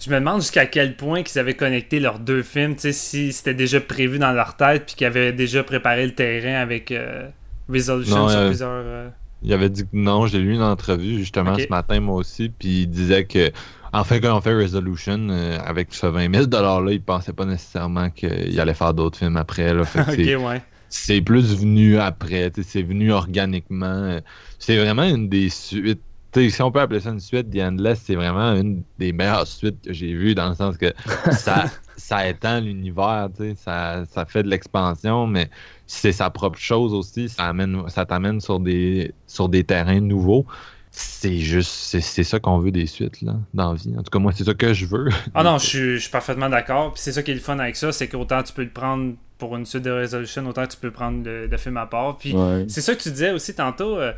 Je 0.00 0.08
me 0.10 0.14
demande 0.18 0.40
jusqu'à 0.40 0.64
quel 0.66 0.96
point 0.96 1.22
qu'ils 1.22 1.38
avaient 1.38 1.54
connecté 1.54 2.00
leurs 2.00 2.18
deux 2.18 2.42
films, 2.42 2.74
tu 2.74 2.80
sais, 2.82 2.92
si 2.92 3.32
c'était 3.32 3.54
déjà 3.54 3.80
prévu 3.80 4.18
dans 4.18 4.32
leur 4.32 4.56
tête, 4.56 4.86
puis 4.86 4.94
qu'ils 4.96 5.06
avaient 5.06 5.32
déjà 5.32 5.62
préparé 5.62 6.06
le 6.06 6.14
terrain 6.14 6.60
avec 6.60 6.90
euh, 6.90 7.28
Resolution 7.68 8.16
Non, 8.20 8.28
sur 8.28 8.38
euh, 8.38 8.48
plusieurs. 8.48 8.70
euh, 8.72 9.08
Il 9.42 9.52
avait 9.52 9.68
dit 9.68 9.82
que 9.82 9.88
non, 9.92 10.26
j'ai 10.26 10.38
lu 10.38 10.54
une 10.54 10.62
entrevue 10.62 11.18
justement 11.18 11.56
ce 11.58 11.68
matin, 11.68 12.00
moi 12.00 12.16
aussi, 12.16 12.48
puis 12.48 12.82
il 12.82 12.86
disait 12.86 13.24
que, 13.26 13.50
en 13.92 14.04
fait, 14.04 14.20
quand 14.22 14.34
on 14.36 14.40
fait 14.40 14.54
Resolution, 14.54 15.28
avec 15.64 15.88
ce 15.92 16.06
20 16.06 16.32
000 16.34 16.46
$-là, 16.46 16.92
il 16.92 17.02
pensait 17.02 17.34
pas 17.34 17.44
nécessairement 17.44 18.08
qu'il 18.08 18.58
allait 18.58 18.72
faire 18.74 18.94
d'autres 18.94 19.18
films 19.18 19.36
après. 19.36 19.74
Là, 19.74 19.84
Fait 19.84 20.04
que 20.04 20.12
c'est- 20.24 20.34
ok, 20.36 20.46
ouais. 20.46 20.62
c'est 20.88 21.20
plus 21.20 21.54
venu 21.60 21.98
après, 21.98 22.50
tu 22.50 22.62
sais, 22.62 22.68
c'est 22.72 22.82
venu 22.82 23.12
organiquement. 23.12 24.18
C'est 24.58 24.78
vraiment 24.78 25.04
une 25.04 25.28
des 25.28 25.50
suites. 25.50 26.00
Tu 26.32 26.40
sais, 26.42 26.50
si 26.50 26.62
on 26.62 26.70
peut 26.70 26.80
appeler 26.80 27.00
ça 27.00 27.10
une 27.10 27.20
suite, 27.20 27.50
The 27.50 27.58
Endless, 27.60 28.02
c'est 28.04 28.14
vraiment 28.14 28.52
une 28.54 28.82
des 28.98 29.12
meilleures 29.12 29.46
suites 29.46 29.82
que 29.84 29.92
j'ai 29.92 30.14
vues 30.14 30.34
dans 30.34 30.48
le 30.48 30.54
sens 30.54 30.76
que 30.76 30.92
ça, 31.32 31.64
ça 31.96 32.28
étend 32.28 32.60
l'univers, 32.60 33.28
tu 33.36 33.42
sais, 33.50 33.54
ça, 33.56 34.04
ça 34.10 34.24
fait 34.26 34.42
de 34.42 34.48
l'expansion, 34.48 35.26
mais 35.26 35.50
c'est 35.86 36.12
sa 36.12 36.30
propre 36.30 36.58
chose 36.58 36.94
aussi. 36.94 37.28
Ça, 37.28 37.44
amène, 37.46 37.88
ça 37.88 38.06
t'amène 38.06 38.40
sur 38.40 38.60
des, 38.60 39.12
sur 39.26 39.48
des 39.48 39.64
terrains 39.64 40.00
nouveaux. 40.00 40.46
C'est 40.92 41.38
juste, 41.38 41.70
c'est 41.70 42.00
c'est 42.00 42.24
ça 42.24 42.40
qu'on 42.40 42.58
veut 42.58 42.72
des 42.72 42.86
suites 42.86 43.22
là, 43.22 43.34
dans 43.54 43.70
la 43.72 43.78
vie. 43.78 43.94
En 43.96 44.02
tout 44.02 44.10
cas, 44.10 44.18
moi, 44.18 44.32
c'est 44.34 44.42
ça 44.42 44.54
que 44.54 44.72
je 44.74 44.86
veux. 44.86 45.08
Ah 45.34 45.44
non, 45.44 45.56
je 45.58 45.66
suis, 45.66 45.94
je 45.94 45.98
suis 46.02 46.10
parfaitement 46.10 46.48
d'accord. 46.48 46.92
Puis 46.92 47.02
c'est 47.04 47.12
ça 47.12 47.22
qui 47.22 47.30
est 47.30 47.34
le 47.34 47.40
fun 47.40 47.58
avec 47.60 47.76
ça, 47.76 47.92
c'est 47.92 48.08
qu'autant 48.08 48.42
tu 48.42 48.52
peux 48.52 48.64
le 48.64 48.70
prendre 48.70 49.14
pour 49.38 49.56
une 49.56 49.64
suite 49.66 49.84
de 49.84 49.90
Resolution, 49.92 50.44
autant 50.48 50.66
tu 50.66 50.76
peux 50.76 50.90
prendre 50.90 51.24
le, 51.24 51.46
le 51.46 51.56
film 51.58 51.76
à 51.76 51.86
part. 51.86 52.18
Puis 52.18 52.34
Ouais. 52.34 52.64
c'est 52.68 52.80
ça 52.80 52.94
que 52.96 53.00
tu 53.02 53.10
disais 53.10 53.30
aussi 53.30 53.54
tantôt, 53.54 53.98
euh, 53.98 54.12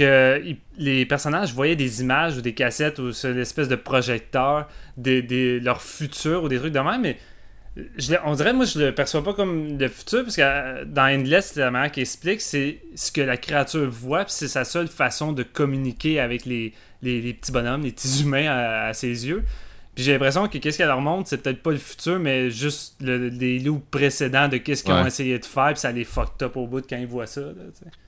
les 0.00 1.06
personnages 1.06 1.52
voyaient 1.52 1.76
des 1.76 2.00
images 2.00 2.36
ou 2.36 2.40
des 2.40 2.54
cassettes 2.54 2.98
ou 2.98 3.10
l'espèce 3.24 3.68
de 3.68 3.76
projecteur 3.76 4.68
de, 4.96 5.58
leur 5.62 5.82
futur 5.82 6.44
ou 6.44 6.48
des 6.48 6.58
trucs 6.58 6.72
de 6.72 6.80
même, 6.80 7.02
mais 7.02 7.18
je 7.96 8.14
on 8.24 8.34
dirait, 8.34 8.52
moi, 8.52 8.64
je 8.64 8.78
le 8.78 8.94
perçois 8.94 9.22
pas 9.22 9.34
comme 9.34 9.78
le 9.78 9.88
futur, 9.88 10.24
parce 10.24 10.34
que 10.34 10.42
euh, 10.42 10.84
dans 10.84 11.04
Endless, 11.04 11.54
la 11.54 11.70
manière 11.70 11.92
qu'il 11.92 12.02
explique, 12.02 12.40
c'est 12.40 12.80
ce 12.96 13.12
que 13.12 13.20
la 13.20 13.36
créature 13.36 13.88
voit, 13.88 14.24
puis 14.24 14.32
c'est 14.32 14.48
sa 14.48 14.64
seule 14.64 14.88
façon 14.88 15.32
de 15.32 15.44
communiquer 15.44 16.18
avec 16.18 16.44
les, 16.44 16.72
petits 17.00 17.52
bonhommes, 17.52 17.82
les 17.82 17.92
petits 17.92 18.22
humains 18.22 18.48
à 18.48 18.92
ses 18.94 19.28
yeux. 19.28 19.44
Puis 19.98 20.04
j'ai 20.04 20.12
l'impression 20.12 20.46
que 20.46 20.58
qu'est-ce 20.58 20.78
qu'elle 20.78 20.86
leur 20.86 21.00
montre, 21.00 21.28
c'est 21.28 21.42
peut-être 21.42 21.60
pas 21.60 21.72
le 21.72 21.76
futur, 21.76 22.20
mais 22.20 22.52
juste 22.52 22.94
le- 23.00 23.30
les 23.30 23.58
loops 23.58 23.82
précédents 23.90 24.46
de 24.46 24.58
qu'est-ce 24.58 24.84
qu'ils 24.84 24.92
ont 25.02 25.06
essayé 25.08 25.36
de 25.40 25.44
faire, 25.44 25.72
puis 25.72 25.80
ça 25.80 25.90
les 25.90 26.04
fucked 26.04 26.40
up 26.40 26.56
au 26.56 26.68
bout 26.68 26.80
de 26.80 26.86
quand 26.86 26.98
ils 26.98 27.06
voient 27.08 27.26
ça. 27.26 27.40
là. 27.40 27.52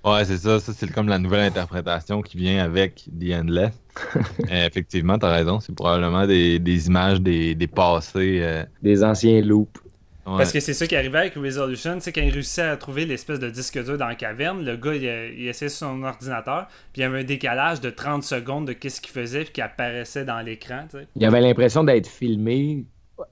Ouais, 0.05 0.25
c'est 0.25 0.37
ça. 0.37 0.61
Ça, 0.61 0.73
c'est 0.73 0.89
comme 0.93 1.09
la 1.09 1.19
nouvelle 1.19 1.41
interprétation 1.41 2.23
qui 2.23 2.37
vient 2.37 2.63
avec 2.65 3.07
The 3.21 3.33
Endless. 3.35 3.73
Euh, 4.17 4.67
effectivement, 4.69 5.19
t'as 5.19 5.33
raison. 5.33 5.59
C'est 5.59 5.75
probablement 5.75 6.25
des, 6.29 6.61
des 6.61 6.87
images 6.87 7.21
des, 7.21 7.57
des 7.57 7.67
passés. 7.67 8.39
euh, 8.41 8.65
Des 8.83 9.03
anciens 9.03 9.41
loops. 9.43 9.81
Ouais. 10.27 10.37
Parce 10.39 10.53
que 10.53 10.61
c'est 10.61 10.75
ça 10.75 10.87
qui 10.87 10.97
arrivait 10.97 11.19
avec 11.19 11.35
Resolution, 11.35 11.97
c'est 12.01 12.13
quand 12.13 12.21
il 12.23 12.31
réussissait 12.33 12.63
à 12.63 12.77
trouver 12.77 13.07
l'espèce 13.07 13.39
de 13.39 13.49
disque 13.51 13.83
dur 13.85 13.97
dans 13.99 14.07
la 14.07 14.15
caverne, 14.15 14.65
le 14.65 14.77
gars 14.77 14.95
il, 14.95 15.03
il 15.39 15.49
essayait 15.49 15.69
sur 15.69 15.87
son 15.89 16.03
ordinateur, 16.03 16.67
puis 16.93 17.01
il 17.01 17.03
y 17.03 17.05
avait 17.05 17.21
un 17.21 17.25
décalage 17.25 17.81
de 17.81 17.91
30 17.91 18.23
secondes 18.23 18.67
de 18.67 18.73
qu'est-ce 18.73 19.01
qu'il 19.01 19.13
faisait 19.13 19.45
puis 19.45 19.53
qui 19.55 19.61
apparaissait 19.63 20.25
dans 20.25 20.41
l'écran, 20.41 20.85
tu 20.91 20.99
sais. 20.99 21.07
Il 21.17 21.25
avait 21.25 21.41
l'impression 21.41 21.85
d'être 21.85 22.07
filmé 22.09 22.85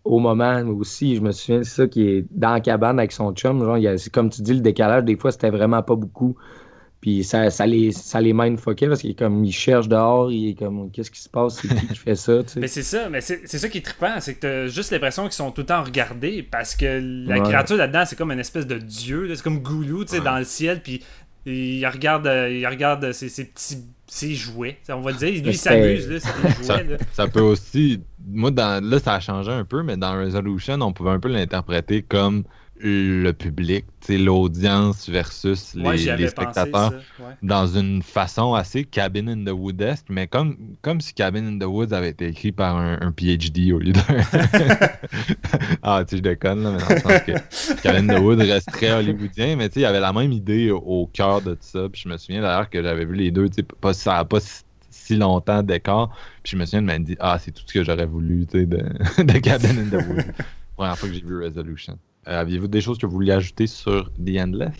au 0.04 0.18
moment 0.18 0.60
aussi. 0.78 1.16
Je 1.16 1.20
me 1.22 1.32
souviens, 1.32 1.62
c'est 1.62 1.74
ça 1.82 1.86
qui 1.86 2.06
est 2.08 2.26
dans 2.30 2.52
la 2.52 2.60
cabane 2.60 2.98
avec 2.98 3.12
son 3.12 3.32
chum. 3.32 3.64
Genre, 3.64 3.78
il 3.78 3.84
y 3.84 3.88
a- 3.88 3.96
c'est 3.96 4.10
comme 4.12 4.28
tu 4.28 4.42
dis, 4.42 4.52
le 4.54 4.60
décalage, 4.60 5.04
des 5.04 5.16
fois, 5.16 5.32
c'était 5.32 5.50
vraiment 5.50 5.82
pas 5.82 5.94
beaucoup. 5.96 6.36
Puis 7.00 7.22
ça, 7.22 7.48
ça 7.50 7.64
les, 7.64 7.92
ça 7.92 8.20
les 8.20 8.32
mindfuckait 8.32 8.88
parce 8.88 9.02
qu'il 9.02 9.10
est 9.10 9.18
comme, 9.18 9.44
il 9.44 9.52
cherche 9.52 9.86
dehors, 9.88 10.32
il 10.32 10.50
est 10.50 10.54
comme, 10.54 10.90
qu'est-ce 10.90 11.10
qui 11.12 11.20
se 11.20 11.28
passe, 11.28 11.60
c'est 11.62 11.68
qui 11.68 11.86
qui 11.86 11.94
fait 11.96 12.16
ça, 12.16 12.42
tu 12.42 12.48
sais? 12.54 12.60
Mais 12.60 12.66
c'est 12.66 12.82
ça, 12.82 13.08
mais 13.08 13.20
c'est 13.20 13.42
c'est 13.44 13.58
ça 13.58 13.68
qui 13.68 13.78
est 13.78 13.82
trippant, 13.82 14.18
c'est 14.20 14.34
que 14.34 14.40
t'as 14.40 14.66
juste 14.66 14.90
l'impression 14.90 15.22
qu'ils 15.24 15.32
sont 15.32 15.52
tout 15.52 15.60
le 15.60 15.66
temps 15.66 15.84
regardés 15.84 16.42
parce 16.42 16.74
que 16.74 17.00
la 17.28 17.36
Ouais. 17.36 17.42
créature 17.48 17.76
là-dedans, 17.76 18.02
c'est 18.04 18.16
comme 18.16 18.32
une 18.32 18.40
espèce 18.40 18.66
de 18.66 18.78
dieu, 18.78 19.32
c'est 19.34 19.42
comme 19.44 19.60
Goulou, 19.60 20.04
tu 20.04 20.10
sais, 20.10 20.18
Ouais. 20.18 20.24
dans 20.24 20.38
le 20.38 20.44
ciel, 20.44 20.82
puis 20.82 21.02
il 21.46 21.86
regarde, 21.86 22.26
il 22.50 22.66
regarde 22.66 23.12
ses, 23.12 23.28
ses 23.28 23.44
petits 23.44 23.78
ses 24.10 24.34
jouets, 24.34 24.78
on 24.88 25.00
va 25.02 25.10
le 25.12 25.18
dire, 25.18 25.28
lui 25.30 25.50
il 25.50 25.56
s'amuse, 25.56 26.08
là, 26.10 26.18
c'est 26.18 26.42
des 26.42 26.62
Ça, 26.64 26.74
jouets, 26.78 26.84
là. 26.84 26.96
ça 27.12 27.28
peut 27.28 27.42
aussi. 27.42 28.00
Moi, 28.26 28.50
dans, 28.50 28.82
là, 28.82 28.98
ça 28.98 29.14
a 29.14 29.20
changé 29.20 29.50
un 29.52 29.64
peu, 29.64 29.82
mais 29.82 29.96
dans 29.98 30.18
Resolution, 30.18 30.78
on 30.80 30.92
pouvait 30.94 31.10
un 31.10 31.20
peu 31.20 31.28
l'interpréter 31.28 32.02
comme 32.02 32.44
le 32.80 33.32
public, 33.32 33.84
tu 34.00 34.12
sais, 34.12 34.18
l'audience 34.18 35.08
versus 35.08 35.74
les, 35.74 35.82
Ouais, 35.82 35.98
j'y 35.98 36.04
les 36.04 36.10
avais 36.10 36.30
pensé, 36.30 36.50
spectateurs. 36.50 36.92
ouais. 36.92 37.34
dans 37.42 37.66
une 37.66 38.02
façon 38.02 38.54
assez 38.54 38.84
Cabin 38.84 39.26
in 39.28 39.44
the 39.44 39.52
Woods-esque, 39.54 40.06
mais 40.08 40.26
comme, 40.26 40.56
comme 40.82 41.00
si 41.00 41.12
Cabin 41.14 41.46
in 41.46 41.58
the 41.58 41.68
Woods 41.68 41.92
avait 41.92 42.10
été 42.10 42.28
écrit 42.28 42.52
par 42.52 42.76
un, 42.76 42.98
un 43.00 43.12
PhD 43.12 43.72
au 43.72 43.78
lieu 43.78 43.92
d'un. 43.92 44.02
ah, 45.82 46.04
tu 46.04 46.10
sais, 46.10 46.16
je 46.18 46.22
déconne, 46.22 46.62
là, 46.62 46.72
mais 46.72 46.78
dans 46.78 46.88
le 46.94 47.00
sens 47.00 47.22
que 47.26 47.82
Cabin 47.82 48.08
in 48.08 48.16
the 48.16 48.20
Woods 48.20 48.38
reste 48.38 48.70
très 48.70 48.92
hollywoodien, 48.92 49.56
mais 49.56 49.68
tu 49.68 49.74
sais, 49.74 49.80
il 49.80 49.84
y 49.84 49.86
avait 49.86 50.00
la 50.00 50.12
même 50.12 50.32
idée 50.32 50.70
au, 50.70 51.08
cœur 51.12 51.42
de 51.42 51.52
tout 51.52 51.60
ça. 51.62 51.88
Puis 51.90 52.02
je 52.04 52.08
me 52.08 52.16
souviens 52.16 52.42
d'ailleurs 52.42 52.70
que 52.70 52.82
j'avais 52.82 53.04
vu 53.04 53.14
les 53.14 53.30
deux, 53.30 53.48
tu 53.48 53.56
sais, 53.56 53.62
pas, 53.62 53.92
ça 53.92 54.14
n'a 54.14 54.24
pas 54.24 54.38
si, 54.90 55.16
longtemps 55.16 55.62
d'écart. 55.62 56.10
Puis 56.42 56.52
je 56.52 56.56
me 56.56 56.64
souviens 56.64 56.82
de 56.82 56.86
m'être 56.86 57.04
dit, 57.04 57.16
ah, 57.18 57.38
c'est 57.40 57.50
tout 57.50 57.62
ce 57.66 57.72
que 57.72 57.82
j'aurais 57.84 58.06
voulu, 58.06 58.46
tu 58.46 58.60
sais, 58.60 58.66
de, 58.66 58.76
de 59.22 59.38
Cabin 59.38 59.70
in 59.70 59.88
the 59.88 60.06
Woods. 60.06 60.22
Première 60.76 60.96
fois 60.96 61.08
que 61.08 61.14
j'ai 61.14 61.22
vu 61.22 61.42
Resolution. 61.42 61.98
Euh, 62.26 62.40
Aviez-vous 62.40 62.68
des 62.68 62.80
choses 62.80 62.98
que 62.98 63.06
vous 63.06 63.12
vouliez 63.12 63.32
ajouter 63.32 63.66
sur 63.66 64.10
The 64.14 64.38
Endless? 64.38 64.74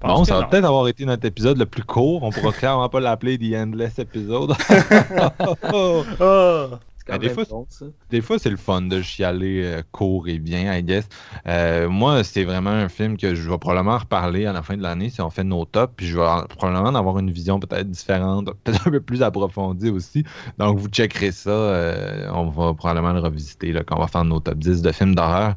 Que 0.00 0.24
ça 0.26 0.34
va 0.34 0.40
non. 0.42 0.48
peut-être 0.48 0.64
avoir 0.64 0.88
été 0.88 1.06
notre 1.06 1.24
épisode 1.24 1.58
le 1.58 1.66
plus 1.66 1.82
court. 1.82 2.22
On 2.22 2.30
pourra 2.30 2.52
clairement 2.58 2.88
pas 2.88 3.00
l'appeler 3.00 3.38
The 3.38 3.54
Endless 3.56 3.98
Episode. 3.98 4.54
Ah! 6.20 6.80
Quand 7.06 7.18
des 7.18 7.26
même 7.26 7.34
fois, 7.34 7.44
bon, 7.50 7.66
ça. 7.68 7.84
Des 8.10 8.20
fois, 8.22 8.38
c'est 8.38 8.48
le 8.50 8.56
fun 8.56 8.80
de 8.82 9.02
chialer 9.02 9.62
euh, 9.62 9.82
court 9.92 10.26
et 10.28 10.38
bien, 10.38 10.74
I 10.74 10.82
guess. 10.82 11.06
Euh, 11.46 11.88
moi, 11.88 12.24
c'est 12.24 12.44
vraiment 12.44 12.70
un 12.70 12.88
film 12.88 13.18
que 13.18 13.34
je 13.34 13.50
vais 13.50 13.58
probablement 13.58 13.98
reparler 13.98 14.46
à 14.46 14.52
la 14.54 14.62
fin 14.62 14.76
de 14.76 14.82
l'année 14.82 15.10
si 15.10 15.20
on 15.20 15.28
fait 15.28 15.44
nos 15.44 15.64
tops. 15.66 15.92
Puis 15.96 16.06
je 16.06 16.16
vais 16.16 16.24
en- 16.26 16.44
probablement 16.46 16.88
en 16.88 16.94
avoir 16.94 17.18
une 17.18 17.30
vision 17.30 17.60
peut-être 17.60 17.90
différente, 17.90 18.46
peut-être 18.64 18.88
un 18.88 18.90
peu 18.90 19.00
plus 19.00 19.22
approfondie 19.22 19.90
aussi. 19.90 20.24
Donc, 20.58 20.78
vous 20.78 20.88
checkerez 20.88 21.32
ça. 21.32 21.50
euh, 21.50 22.28
on 22.32 22.48
va 22.48 22.72
probablement 22.74 23.12
le 23.12 23.20
revisiter 23.20 23.72
là, 23.72 23.82
quand 23.84 23.96
on 23.96 24.00
va 24.00 24.08
faire 24.08 24.24
nos 24.24 24.40
top 24.40 24.56
10 24.58 24.80
de 24.80 24.90
films 24.92 25.14
d'horreur. 25.14 25.56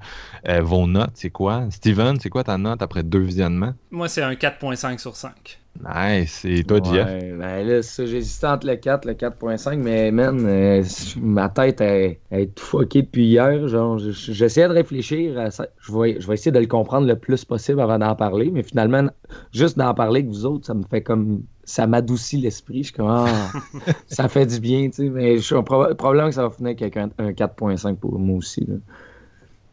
Euh, 0.49 0.61
vos 0.61 0.85
notes, 0.85 1.11
c'est 1.13 1.29
quoi? 1.29 1.63
Steven, 1.71 2.19
c'est 2.19 2.29
quoi 2.29 2.43
ta 2.43 2.57
note 2.57 2.81
après 2.81 3.03
deux 3.03 3.19
visionnements? 3.21 3.73
Moi, 3.91 4.09
c'est 4.09 4.21
un 4.21 4.33
4.5 4.33 4.99
sur 4.99 5.15
5. 5.15 5.59
Nice. 5.79 6.43
Et 6.45 6.63
toi, 6.63 6.79
Jeff? 6.83 7.05
Ouais, 7.05 7.33
ben 7.37 7.67
là, 7.67 7.81
j'hésitais 7.81 8.47
entre 8.47 8.65
le 8.67 8.75
4 8.77 9.05
et 9.05 9.09
le 9.09 9.13
4.5, 9.15 9.77
mais 9.77 10.11
man, 10.11 10.43
euh, 10.45 10.83
ma 11.21 11.49
tête 11.49 11.81
est, 11.81 12.19
est 12.31 12.55
tout 12.55 12.63
fuckée 12.65 13.03
depuis 13.03 13.25
hier. 13.27 13.67
Genre, 13.67 13.99
j'essayais 13.99 14.67
de 14.67 14.73
réfléchir 14.73 15.37
à 15.39 15.51
ça. 15.51 15.67
Je 15.79 15.91
vais, 15.91 16.19
je 16.19 16.27
vais 16.27 16.33
essayer 16.33 16.51
de 16.51 16.59
le 16.59 16.65
comprendre 16.65 17.05
le 17.05 17.15
plus 17.17 17.45
possible 17.45 17.79
avant 17.79 17.99
d'en 17.99 18.15
parler, 18.15 18.49
mais 18.51 18.63
finalement, 18.63 19.07
juste 19.53 19.77
d'en 19.77 19.93
parler 19.93 20.21
avec 20.21 20.31
vous 20.31 20.45
autres, 20.45 20.65
ça 20.65 20.73
me 20.73 20.83
fait 20.83 21.01
comme. 21.03 21.43
Ça 21.63 21.85
m'adoucit 21.85 22.37
l'esprit. 22.37 22.79
Je 22.79 22.87
suis 22.87 22.93
comme, 22.93 23.07
ah, 23.09 23.51
ça 24.07 24.29
fait 24.29 24.45
du 24.45 24.59
bien, 24.61 24.85
tu 24.89 24.93
sais. 25.03 25.09
Mais 25.09 25.35
je 25.37 25.41
suis 25.43 25.53
proba- 25.55 25.93
probablement 25.95 26.29
que 26.29 26.35
ça 26.35 26.43
va 26.43 26.49
finir 26.49 26.75
avec 26.79 26.95
un, 26.95 27.09
un 27.19 27.33
4.5 27.33 27.97
pour 27.97 28.17
moi 28.17 28.37
aussi. 28.37 28.61
là. 28.65 28.75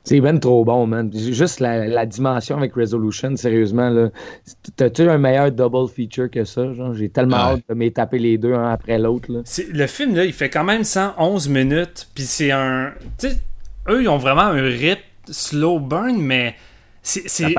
C'est 0.07 0.21
ben 0.21 0.39
trop 0.39 0.65
bon, 0.67 0.87
man. 0.87 1.11
Juste 1.15 1.61
la, 1.61 1.87
la 1.87 2.05
dimension 2.05 2.59
avec 2.59 2.75
Resolution, 2.75 3.35
sérieusement, 3.37 3.89
là. 3.89 4.11
T'as-tu 4.77 5.09
un 5.09 5.17
meilleur 5.17 5.51
double 5.51 5.89
feature 5.89 6.31
que 6.31 6.45
ça? 6.45 6.73
Genre, 6.75 6.93
j'ai 6.95 7.09
tellement 7.09 7.37
Ouais. 7.37 7.53
hâte 7.55 7.63
de 7.69 7.75
m'étaper 7.75 8.19
les 8.19 8.37
deux 8.37 8.53
un 8.53 8.71
après 8.71 8.99
l'autre, 8.99 9.29
Le 9.73 9.87
film, 9.87 10.15
là, 10.15 10.25
il 10.27 10.35
fait 10.35 10.51
quand 10.51 10.65
même 10.65 10.85
111 10.85 11.49
minutes, 11.49 12.09
puis 12.15 12.25
c'est 12.25 12.51
un... 12.51 12.93
Tu 13.19 13.29
sais, 13.31 13.39
eux, 13.89 14.03
ils 14.03 14.09
ont 14.09 14.19
vraiment 14.19 14.43
un 14.43 14.63
rip 14.63 14.99
slow 15.31 15.79
burn, 15.81 16.19
mais... 16.19 16.55
C'est, 17.07 17.29
c'est. 17.29 17.55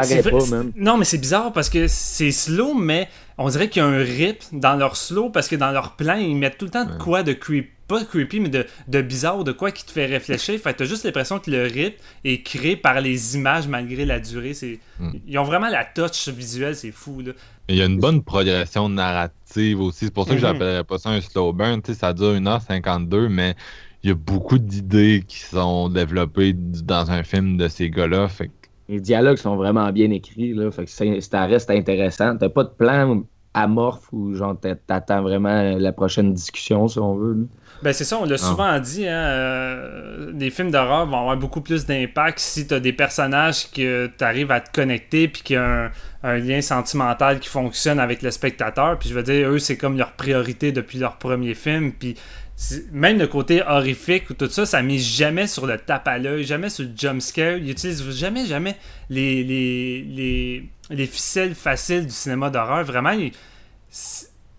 Non, 0.76 0.98
mais 0.98 1.06
c'est 1.06 1.20
bizarre 1.20 1.54
parce 1.54 1.70
que 1.70 1.86
c'est 1.88 2.32
slow, 2.32 2.74
mais 2.74 3.08
on 3.38 3.48
dirait 3.48 3.70
qu'il 3.70 3.82
y 3.84 3.86
a 3.86 3.88
un 3.88 3.98
rip 4.00 4.42
dans 4.52 4.76
leur 4.76 4.98
slow 4.98 5.30
parce 5.30 5.48
que 5.48 5.56
dans 5.56 5.72
leur 5.72 5.92
plan, 5.96 6.16
ils 6.16 6.36
mettent 6.36 6.58
tout 6.58 6.66
le 6.66 6.72
temps 6.72 6.86
de 6.86 6.94
quoi 6.98 7.22
de 7.22 7.34
creep, 7.34 7.70
pas 7.88 8.04
creepy, 8.04 8.40
mais 8.40 8.50
de, 8.50 8.66
de 8.88 9.02
bizarre, 9.02 9.44
de 9.44 9.52
quoi 9.52 9.72
qui 9.72 9.86
te 9.86 9.92
fait 9.92 10.06
réfléchir. 10.08 10.60
Fait 10.60 10.74
que 10.74 10.80
t'as 10.80 10.86
juste 10.86 11.04
l'impression 11.06 11.40
que 11.40 11.52
le 11.52 11.64
rythme 11.64 11.98
est 12.24 12.42
créé 12.42 12.76
par 12.76 13.00
les 13.02 13.36
images 13.36 13.68
malgré 13.68 14.06
la 14.06 14.20
durée. 14.20 14.54
C'est... 14.54 14.80
Mm. 15.00 15.10
Ils 15.28 15.38
ont 15.38 15.44
vraiment 15.44 15.70
la 15.70 15.86
touch 15.86 16.30
visuelle, 16.30 16.76
c'est 16.76 16.92
fou. 16.92 17.22
Là. 17.22 17.34
Il 17.70 17.76
y 17.76 17.82
a 17.82 17.86
une 17.86 18.00
bonne 18.00 18.24
progression 18.24 18.90
narrative 18.90 19.82
aussi. 19.82 20.06
C'est 20.06 20.14
pour 20.14 20.24
ça 20.26 20.32
que 20.32 20.36
Mhm. 20.36 20.42
j'appellerais 20.42 20.84
pas 20.84 20.98
ça 20.98 21.10
un 21.10 21.22
slow 21.22 21.54
burn. 21.54 21.82
Tu 21.82 21.94
sais, 21.94 22.00
ça 22.00 22.14
dure 22.14 22.34
1h52, 22.36 23.28
mais 23.30 23.56
il 24.04 24.10
y 24.10 24.12
a 24.12 24.16
beaucoup 24.16 24.58
d'idées 24.60 25.24
qui 25.28 25.40
sont 25.40 25.90
développées 25.90 26.54
dans 26.54 27.10
un 27.12 27.24
film 27.24 27.58
de 27.58 27.68
ces 27.68 27.90
gars-là. 27.90 28.28
Fait 28.28 28.48
que 28.48 28.54
Les 28.88 29.00
dialogues 29.00 29.38
sont 29.38 29.56
vraiment 29.56 29.92
bien 29.92 30.12
écrits, 30.12 30.54
là. 30.54 30.70
Fait 30.72 30.86
que 30.86 30.92
c'est- 30.92 31.22
ça 31.22 31.46
reste 31.46 31.72
intéressant. 31.72 32.38
T'as 32.38 32.50
pas 32.50 32.64
de 32.64 32.70
plan 32.70 33.24
amorphe 33.56 34.12
ou 34.12 34.36
genre 34.36 34.60
t'a- 34.60 34.76
t'attends 34.76 35.22
vraiment 35.24 35.76
la 35.78 35.92
prochaine 35.94 36.34
discussion, 36.34 36.88
si 36.88 37.00
on 37.00 37.16
veut. 37.16 37.34
là. 37.34 37.46
Ben 37.84 37.94
c'est 37.94 38.04
ça, 38.06 38.18
on 38.20 38.26
l'a 38.26 38.38
souvent 38.38 38.80
dit, 38.80 39.08
hein, 39.08 39.12
euh, 39.14 40.32
des 40.32 40.50
films 40.50 40.72
d'horreur 40.72 41.06
vont 41.06 41.20
avoir 41.20 41.38
beaucoup 41.38 41.62
plus 41.62 41.86
d'impact 41.86 42.40
si 42.40 42.66
t'as 42.68 42.80
des 42.80 42.94
personnages 42.94 43.70
que 43.72 44.08
t'arrives 44.08 44.52
à 44.52 44.60
te 44.62 44.72
connecter 44.72 45.28
puis 45.28 45.42
qu'il 45.44 45.56
y 45.56 45.58
a 45.58 45.86
un, 45.86 45.92
un 46.24 46.38
lien 46.38 46.62
sentimental 46.62 47.40
qui 47.40 47.50
fonctionne 47.50 48.00
avec 48.00 48.22
le 48.22 48.32
spectateur. 48.32 48.98
Puis 48.98 49.10
je 49.10 49.14
veux 49.14 49.24
dire, 49.24 49.50
eux, 49.50 49.60
c'est 49.60 49.78
comme 49.78 49.98
leur 49.98 50.14
priorité 50.14 50.72
depuis 50.72 50.98
leur 51.00 51.18
premier 51.18 51.54
film. 51.54 51.92
Puis 51.92 52.16
même 52.94 53.20
le 53.20 53.28
côté 53.28 53.62
horrifique 53.68 54.30
ou 54.30 54.34
tout 54.34 54.50
ça, 54.50 54.66
ça 54.66 54.82
mise 54.82 55.06
jamais 55.06 55.46
sur 55.46 55.66
le 55.68 55.78
tape 55.78 56.08
à 56.08 56.18
l'œil, 56.18 56.44
jamais 56.46 56.70
sur 56.70 56.86
le 56.86 56.92
jump 56.96 57.22
scare. 57.22 57.58
Ils 57.58 57.70
utilisent 57.72 58.10
jamais, 58.18 58.46
jamais 58.46 58.78
les, 59.10 59.44
les, 59.44 60.02
les, 60.08 60.70
les 60.90 61.06
ficelles 61.06 61.54
faciles 61.54 62.06
du 62.06 62.14
cinéma 62.14 62.50
d'horreur. 62.50 62.84
Vraiment, 62.86 63.12
ils- 63.12 63.34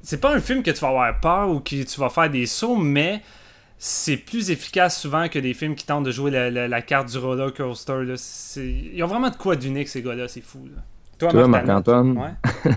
c'est 0.06 0.20
pas 0.20 0.32
un 0.34 0.40
film 0.40 0.62
que 0.62 0.70
tu 0.70 0.78
vas 0.80 0.88
avoir 0.88 1.20
peur 1.20 1.48
ou 1.50 1.58
que 1.58 1.82
tu 1.82 2.00
vas 2.00 2.08
faire 2.10 2.30
des 2.30 2.46
sauts, 2.46 2.76
mais 2.76 3.22
c'est 3.76 4.16
plus 4.16 4.50
efficace 4.50 5.00
souvent 5.00 5.28
que 5.28 5.38
des 5.40 5.52
films 5.52 5.74
qui 5.74 5.84
tentent 5.84 6.04
de 6.04 6.12
jouer 6.12 6.30
la, 6.30 6.48
la- 6.48 6.68
la 6.68 6.80
carte 6.82 7.10
du 7.10 7.18
roller 7.18 7.52
coaster. 7.52 8.04
Là. 8.04 8.14
C'est- 8.16 8.64
Ils 8.94 9.02
ont 9.02 9.08
vraiment 9.08 9.30
de 9.30 9.36
quoi 9.36 9.56
d'unique, 9.56 9.88
ces 9.88 10.02
gars-là, 10.02 10.28
c'est 10.28 10.40
fou. 10.44 10.60
Là. 10.74 10.80
Toi, 11.18 11.32
note? 11.32 11.48
Marc-Antoine? 11.48 12.16
Ouais. 12.18 12.70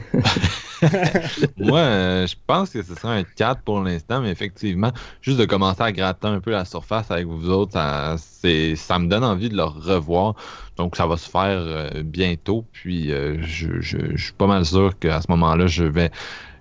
moi, 1.58 1.80
euh, 1.80 2.28
je 2.28 2.36
pense 2.48 2.70
que 2.72 2.82
ce 2.82 2.96
serait 2.96 3.20
un 3.20 3.24
4 3.24 3.62
pour 3.62 3.82
l'instant, 3.82 4.22
mais 4.22 4.32
effectivement, 4.32 4.92
juste 5.22 5.38
de 5.40 5.46
commencer 5.46 5.82
à 5.84 5.92
gratter 5.92 6.28
un 6.28 6.40
peu 6.40 6.52
la 6.52 6.66
surface 6.66 7.12
avec 7.12 7.28
vous 7.28 7.50
autres, 7.50 7.74
ça, 7.74 8.16
c'est- 8.18 8.76
ça 8.76 8.98
me 9.00 9.08
donne 9.08 9.24
envie 9.24 9.50
de 9.50 9.58
le 9.58 9.64
revoir. 9.64 10.36
Donc, 10.78 10.96
ça 10.96 11.06
va 11.06 11.18
se 11.18 11.30
faire 11.30 11.60
euh, 11.60 11.90
bientôt. 12.04 12.66
Puis, 12.72 13.12
euh, 13.12 13.38
je, 13.42 13.82
je- 13.82 14.16
je 14.16 14.24
suis 14.24 14.34
pas 14.34 14.48
mal 14.48 14.66
sûr 14.66 14.98
qu'à 14.98 15.22
ce 15.22 15.28
moment-là, 15.30 15.68
je 15.68 15.84
vais. 15.84 16.10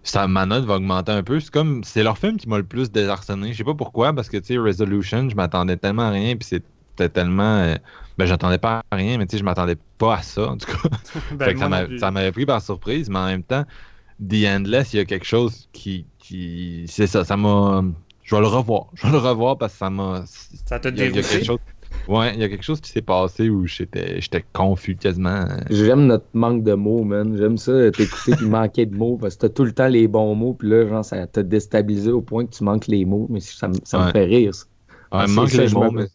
Ça, 0.08 0.26
ma 0.26 0.46
note 0.46 0.64
va 0.64 0.76
augmenter 0.76 1.12
un 1.12 1.22
peu. 1.22 1.38
C'est 1.38 1.50
comme. 1.50 1.84
C'est 1.84 2.02
leur 2.02 2.16
film 2.16 2.38
qui 2.38 2.48
m'a 2.48 2.56
le 2.56 2.64
plus 2.64 2.90
désarçonné. 2.90 3.52
Je 3.52 3.58
sais 3.58 3.64
pas 3.64 3.74
pourquoi, 3.74 4.14
parce 4.14 4.28
que, 4.30 4.38
tu 4.38 4.54
sais, 4.54 4.58
Resolution, 4.58 5.28
je 5.28 5.36
m'attendais 5.36 5.76
tellement 5.76 6.04
à 6.04 6.10
rien. 6.10 6.34
Puis, 6.34 6.48
c'était 6.48 7.08
tellement. 7.10 7.58
euh, 7.58 7.74
ben, 8.16 8.24
j'attendais 8.24 8.56
pas 8.58 8.80
à 8.90 8.96
rien, 8.96 9.18
mais 9.18 9.26
tu 9.26 9.32
sais, 9.32 9.38
je 9.38 9.44
m'attendais 9.44 9.76
pas 9.98 10.16
à 10.16 10.22
ça, 10.22 10.48
en 10.48 10.56
tout 10.56 10.66
cas. 10.66 10.88
Ben, 11.32 11.44
Fait 11.44 11.54
que 11.54 11.98
ça 11.98 12.10
m'avait 12.10 12.32
pris 12.32 12.46
par 12.46 12.62
surprise, 12.62 13.10
mais 13.10 13.18
en 13.18 13.26
même 13.26 13.42
temps, 13.42 13.64
The 14.26 14.46
Endless, 14.46 14.94
il 14.94 14.96
y 14.96 15.00
a 15.00 15.04
quelque 15.04 15.26
chose 15.26 15.68
qui. 15.72 16.06
qui 16.18 16.86
c'est 16.88 17.06
ça, 17.06 17.24
ça 17.24 17.36
m'a. 17.36 17.82
Je 18.24 18.34
vais 18.34 18.40
le 18.40 18.46
revoir. 18.48 18.86
Je 18.94 19.06
vais 19.06 19.12
le 19.12 19.18
revoir 19.18 19.58
parce 19.58 19.72
que 19.74 19.78
ça 19.78 19.90
m'a. 19.90 20.24
Ça 20.26 20.76
a 20.76 20.78
dérouté? 20.90 21.20
quelque 21.22 21.44
chose. 21.44 21.58
Ouais, 22.08 22.34
il 22.34 22.40
y 22.40 22.44
a 22.44 22.48
quelque 22.48 22.64
chose 22.64 22.80
qui 22.80 22.90
s'est 22.90 23.02
passé 23.02 23.50
où 23.50 23.66
j'étais 23.66 24.20
j'étais 24.20 24.44
confus 24.52 24.96
quasiment. 24.96 25.46
J'aime 25.70 26.06
notre 26.06 26.28
manque 26.32 26.62
de 26.64 26.72
mots, 26.74 27.04
man. 27.04 27.36
J'aime 27.36 27.58
ça, 27.58 27.92
t'écouter 27.92 28.34
puis 28.34 28.46
manquer 28.46 28.86
de 28.86 28.94
mots 28.94 29.18
parce 29.18 29.34
que 29.36 29.40
t'as 29.42 29.48
tout 29.50 29.64
le 29.64 29.72
temps 29.74 29.88
les 29.88 30.08
bons 30.08 30.34
mots, 30.34 30.54
puis 30.54 30.68
là, 30.68 30.86
genre, 30.86 31.04
ça 31.04 31.26
t'a 31.26 31.42
déstabilisé 31.42 32.10
au 32.10 32.22
point 32.22 32.46
que 32.46 32.50
tu 32.56 32.64
manques 32.64 32.86
les 32.86 33.04
mots, 33.04 33.26
mais 33.30 33.40
ça, 33.40 33.68
me- 33.68 33.80
ça 33.84 33.98
me 33.98 34.06
fait 34.06 34.24
rire. 34.24 34.54
ça. 34.54 34.64
Ouais, 35.12 35.18
Ah, 35.18 35.26
il 35.26 35.28
me 35.28 35.34
c'est 35.34 35.34
manque 35.34 35.50
ça, 35.50 35.64
les 35.64 35.68
mots, 35.68 35.90
me- 35.90 35.90
mais 35.90 36.06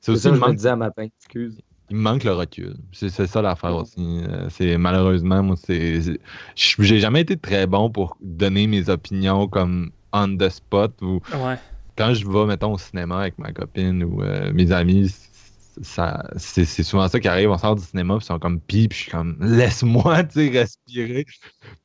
c'est 0.00 0.12
aussi 0.12 0.22
ça 0.22 0.30
il 0.30 0.32
que 0.32 0.36
me 0.36 0.40
je 0.40 0.44
me 0.44 0.46
manque, 0.46 0.56
disais 0.56 0.68
à 0.70 0.76
matin, 0.76 1.02
excuse. 1.04 1.60
il 1.90 1.96
me 1.96 2.02
manque 2.02 2.24
le 2.24 2.32
recul. 2.32 2.76
C'est 2.92 3.08
c'est 3.10 3.26
ça 3.26 3.42
l'affaire 3.42 3.76
aussi. 3.76 4.00
Euh, 4.00 4.48
C'est 4.50 4.78
malheureusement, 4.78 5.42
moi, 5.42 5.56
c'est. 5.56 6.00
c'est- 6.02 6.20
J'ai 6.56 6.98
jamais 7.00 7.20
été 7.22 7.36
très 7.38 7.66
bon 7.66 7.90
pour 7.90 8.16
donner 8.20 8.66
mes 8.66 8.88
opinions 8.88 9.48
comme 9.48 9.92
on 10.12 10.36
the 10.36 10.48
spot 10.48 11.00
ou 11.02 11.20
Ouais. 11.32 11.58
quand 11.98 12.14
je 12.14 12.26
vais, 12.28 12.46
mettons, 12.46 12.74
au 12.74 12.78
cinéma 12.78 13.20
avec 13.22 13.38
ma 13.38 13.52
copine 13.52 14.04
ou 14.04 14.22
euh, 14.22 14.52
mes 14.54 14.72
amis, 14.72 15.10
ça, 15.80 16.28
c'est, 16.36 16.64
c'est 16.64 16.82
souvent 16.82 17.08
ça 17.08 17.18
qui 17.20 17.28
arrive. 17.28 17.50
On 17.50 17.58
sort 17.58 17.76
du 17.76 17.82
cinéma, 17.82 18.16
puis 18.16 18.24
ils 18.24 18.26
sont 18.26 18.38
comme 18.38 18.60
pis, 18.60 18.88
puis 18.88 18.98
je 18.98 19.02
suis 19.04 19.10
comme 19.10 19.36
laisse-moi, 19.40 20.24
tu 20.24 20.52
sais, 20.52 20.58
respirer. 20.58 21.26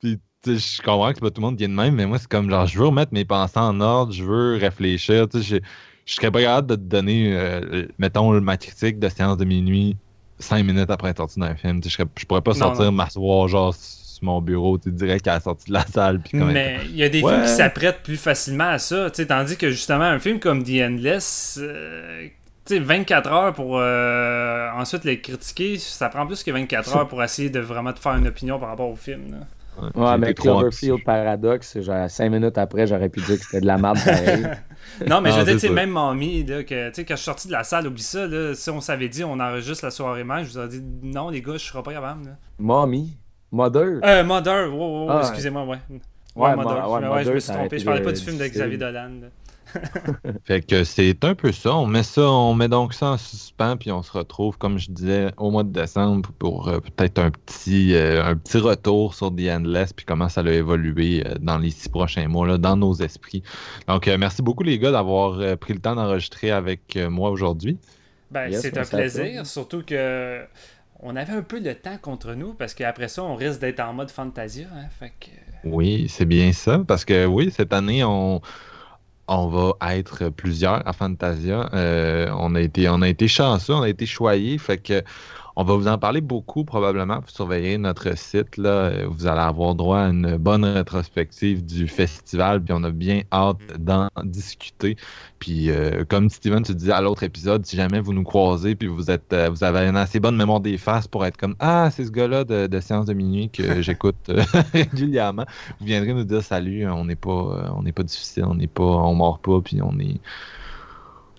Puis, 0.02 0.20
je 0.46 0.82
comprends 0.82 1.14
que 1.14 1.20
pas 1.20 1.32
tout 1.32 1.42
le 1.42 1.48
monde 1.48 1.58
qui 1.58 1.64
est 1.64 1.68
de 1.68 1.74
même, 1.74 1.96
mais 1.96 2.06
moi, 2.06 2.20
c'est 2.20 2.30
comme 2.30 2.50
genre, 2.50 2.66
je 2.68 2.78
veux 2.80 2.88
remettre 2.88 3.14
mes 3.14 3.26
pensées 3.26 3.60
en 3.60 3.80
ordre, 3.82 4.14
je 4.14 4.24
veux 4.24 4.56
réfléchir, 4.56 5.28
tu 5.28 5.42
sais, 5.44 5.62
je, 6.06 6.14
serais 6.14 6.32
pas 6.32 6.42
capable 6.42 6.68
de 6.68 6.76
te 6.76 6.82
donner, 6.82 7.36
euh, 7.36 7.86
mettons, 7.98 8.40
ma 8.40 8.58
critique 8.58 9.00
de 9.00 9.10
séance 9.10 9.38
de 9.38 9.46
minuit 9.46 9.98
cinq 10.40 10.64
minutes 10.64 10.90
après 10.90 11.10
être 11.10 11.18
sorti 11.18 11.40
d'un 11.40 11.56
film. 11.56 11.82
Je, 11.84 12.26
pourrais 12.26 12.42
pas 12.42 12.54
sortir, 12.54 12.92
m'asseoir, 12.92 13.48
genre, 13.48 13.74
sur 13.74 14.24
mon 14.24 14.42
bureau, 14.42 14.78
direct 14.78 15.28
à 15.28 15.36
la 15.36 15.40
sortie 15.40 15.68
de 15.68 15.74
la 15.74 15.86
salle, 15.86 16.22
puis 16.22 16.38
Mais 16.38 16.78
il 16.86 16.96
y 16.96 17.04
a 17.04 17.10
des 17.10 17.22
Ouais. 17.22 17.32
films 17.32 17.44
qui 17.44 17.50
s'apprêtent 17.50 18.04
plus 18.04 18.18
facilement 18.18 18.70
à 18.70 18.80
ça, 18.80 19.10
tandis 19.10 19.58
que 19.58 19.70
justement 19.70 20.06
un 20.06 20.20
film 20.20 20.40
comme 20.40 20.64
The 20.64 20.82
Endless, 20.82 21.60
euh, 21.62 22.28
sais, 22.76 22.80
24 22.80 23.32
heures 23.32 23.53
pour 23.53 23.78
euh, 23.80 24.70
ensuite 24.76 25.03
le 25.05 25.15
critiquer, 25.15 25.78
ça 25.78 26.09
prend 26.09 26.26
plus 26.26 26.43
que 26.43 26.51
24 26.51 26.95
heures 26.97 27.07
pour 27.07 27.22
essayer 27.24 27.49
de 27.49 27.59
vraiment 27.59 27.93
te 27.93 27.99
faire 27.99 28.15
une 28.15 28.28
opinion 28.28 28.59
par 28.59 28.70
rapport 28.70 28.89
au 28.89 28.95
film. 28.95 29.32
là. 29.32 29.38
Ouais, 29.95 30.03
Ouais, 30.09 30.18
mais 30.18 30.34
Cloverfield 30.34 31.03
Paradox, 31.03 31.80
genre, 31.82 32.09
cinq 32.09 32.32
minutes 32.32 32.57
après, 32.57 32.88
j'aurais 32.88 33.09
pu 33.09 33.20
dire 33.22 33.38
que 33.38 33.45
c'était 33.45 33.61
de 33.61 33.68
la 33.68 33.78
merde 33.78 33.99
pareil. 34.03 34.43
Non, 35.07 35.22
mais 35.22 35.32
je 35.32 35.41
veux 35.41 35.55
dire, 35.55 35.72
même 35.72 35.91
Mamie, 35.91 36.43
là, 36.45 36.63
que, 36.63 36.88
tu 36.89 36.95
sais, 36.95 37.05
quand 37.05 37.13
je 37.15 37.20
suis 37.20 37.26
sorti 37.26 37.47
de 37.47 37.53
la 37.53 37.63
salle, 37.63 37.86
oublie 37.86 38.01
ça, 38.01 38.26
là, 38.26 38.55
si 38.55 38.70
on 38.72 38.82
s'avait 38.82 39.09
dit 39.09 39.24
on 39.24 39.39
enregistre 39.39 39.86
la 39.86 39.91
soirée 39.91 40.24
même, 40.24 40.43
je 40.43 40.49
vous 40.49 40.57
aurais 40.57 40.70
dit 40.70 40.82
non, 41.03 41.30
les 41.30 41.41
gars, 41.41 41.53
je 41.53 41.57
serai 41.59 41.84
pas 41.84 41.93
capable. 41.93 42.26
Là. 42.26 42.32
Mommy, 42.57 43.18
Mother? 43.51 43.99
Euh, 44.03 44.24
Mother, 44.24 44.74
wow, 44.74 44.78
wow, 44.80 45.05
wow, 45.05 45.09
Ah, 45.11 45.20
excusez-moi, 45.22 45.63
ouais. 45.65 45.78
Ouais, 46.36 46.55
Mother, 46.55 46.89
ouais, 47.11 47.24
je 47.24 47.32
me 47.34 47.39
suis 47.39 47.53
trompé, 47.53 47.78
je 47.80 47.86
parlais 47.86 48.01
pas 48.01 48.11
du 48.11 48.22
film 48.22 48.38
de. 48.38 48.47
Xavier 48.47 48.78
Dolan. 48.78 49.09
là. 49.22 49.28
Fait 50.45 50.61
que 50.61 50.84
c'est 50.84 51.24
un 51.24 51.36
peu 51.36 51.51
ça. 51.51 51.76
On 51.76 51.86
met 51.86 52.03
ça, 52.03 52.30
on 52.30 52.53
met 52.53 52.68
donc 52.68 52.93
ça 52.93 53.07
en 53.11 53.18
suspens, 53.18 53.78
puis 53.78 53.91
on 53.91 54.01
se 54.03 54.11
retrouve, 54.11 54.57
comme 54.57 54.78
je 54.78 54.91
disais, 54.91 55.32
au 55.38 55.51
mois 55.51 55.63
de 55.63 55.72
décembre 55.72 56.32
pour 56.39 56.68
euh, 56.68 56.80
peut-être 56.80 57.20
un 57.20 57.32
petit, 57.32 57.93
euh, 57.93 58.24
un 58.24 58.36
petit 58.36 58.57
retour 58.57 59.13
sur 59.13 59.36
The 59.36 59.49
Endless, 59.49 59.93
puis 59.93 60.05
comment 60.05 60.30
ça 60.30 60.41
a 60.41 60.49
évolué 60.49 61.24
euh, 61.26 61.36
dans 61.39 61.57
les 61.57 61.72
six 61.72 61.89
prochains 61.89 62.28
mois, 62.28 62.47
là, 62.47 62.57
dans 62.57 62.78
nos 62.78 62.93
esprits. 62.95 63.43
Donc, 63.88 64.07
euh, 64.07 64.18
merci 64.18 64.41
beaucoup 64.41 64.63
les 64.63 64.80
gars 64.80 64.91
d'avoir 64.91 65.39
euh, 65.39 65.55
pris 65.55 65.74
le 65.74 65.80
temps 65.80 65.95
d'enregistrer 65.95 66.51
avec 66.51 66.95
euh, 66.95 67.09
moi 67.09 67.30
aujourd'hui. 67.30 67.78
Ben, 68.32 68.49
Yes, 68.49 68.61
c'est 68.61 68.78
un 68.78 68.84
plaisir, 68.84 69.45
surtout 69.45 69.84
que 69.84 70.41
on 70.99 71.15
avait 71.15 71.34
un 71.34 71.43
peu 71.43 71.61
de 71.61 71.74
temps 71.74 71.97
contre 72.01 72.34
nous 72.34 72.53
parce 72.53 72.74
qu'après 72.74 73.07
ça, 73.07 73.24
on 73.24 73.36
risque 73.36 73.59
d'être 73.59 73.80
en 73.80 73.93
mode 73.93 74.09
Fantasia. 74.09 74.68
Hein, 74.74 74.88
fait 74.99 75.13
que... 75.20 75.28
Oui, 75.63 76.07
c'est 76.09 76.26
bien 76.26 76.51
ça, 76.53 76.80
parce 76.88 77.05
que 77.05 77.26
oui, 77.26 77.51
cette 77.51 77.72
année, 77.72 78.03
on, 78.03 78.41
on 79.28 79.48
va 79.48 79.96
être 79.96 80.30
plusieurs 80.30 80.88
à 80.88 80.94
Fantasia. 80.94 81.70
Euh, 81.74 82.30
on, 82.38 82.56
a 82.56 82.62
été, 82.62 82.88
on 82.90 83.02
a 83.02 83.10
été 83.10 83.28
chanceux, 83.28 83.74
on 83.74 83.82
a 83.82 83.90
été 83.90 84.06
choyés, 84.06 84.58
fait 84.58 84.78
que 84.78 85.04
on 85.60 85.64
va 85.64 85.74
vous 85.76 85.88
en 85.88 85.97
parler 85.97 86.22
beaucoup 86.22 86.64
probablement. 86.64 87.16
Vous 87.16 87.30
surveillez 87.30 87.80
notre 87.80 88.16
site, 88.16 88.58
là, 88.58 88.91
vous 89.08 89.26
allez 89.26 89.41
avoir 89.41 89.74
droit 89.74 90.01
à 90.01 90.10
une 90.10 90.38
bonne 90.38 90.64
rétrospective 90.64 91.66
du 91.66 91.88
festival, 91.88 92.64
puis 92.64 92.76
on 92.78 92.84
a 92.84 92.91
bien 92.91 93.24
hâte 93.34 93.58
d'en 93.80 94.08
discuter. 94.24 94.97
Puis 95.39 95.72
euh, 95.72 96.05
comme 96.08 96.30
Steven 96.30 96.62
tu 96.62 96.76
disais 96.76 96.91
à 96.91 97.01
l'autre 97.01 97.24
épisode, 97.24 97.66
si 97.66 97.76
jamais 97.76 97.99
vous 97.99 98.14
nous 98.14 98.22
croisez, 98.24 98.76
puis 98.76 98.88
vous 98.88 99.10
êtes, 99.10 99.34
euh, 99.34 99.49
vous 99.49 99.64
avez 99.64 99.88
une 99.88 99.97
assez 99.97 100.20
bonne 100.20 100.36
mémoire 100.36 100.60
des 100.60 100.78
faces 100.78 101.08
pour 101.08 101.26
être 101.26 101.38
comme 101.38 101.55
ah 101.60 101.89
c'est 101.91 102.05
ce 102.05 102.12
gars-là 102.12 102.43
de, 102.43 102.68
de 102.68 102.80
séance 102.80 103.08
de 103.08 103.14
minuit 103.14 103.49
que 103.49 103.82
j'écoute 103.82 104.16
euh, 104.30 104.43
régulièrement 104.74 105.45
vous 105.80 105.88
viendrez 105.88 106.14
nous 106.14 106.24
dire 106.24 106.43
salut, 106.43 106.88
on 106.88 107.05
n'est 107.05 107.16
pas, 107.16 107.72
on 107.76 107.82
n'est 107.82 107.91
pas 107.93 108.03
difficile, 108.03 108.45
on 108.45 108.53
n'est 108.53 108.68
pas, 108.68 108.84
on 108.84 109.16
mord 109.16 109.39
pas, 109.39 109.60
puis 109.62 109.82
on 109.82 109.97
est, 109.99 110.20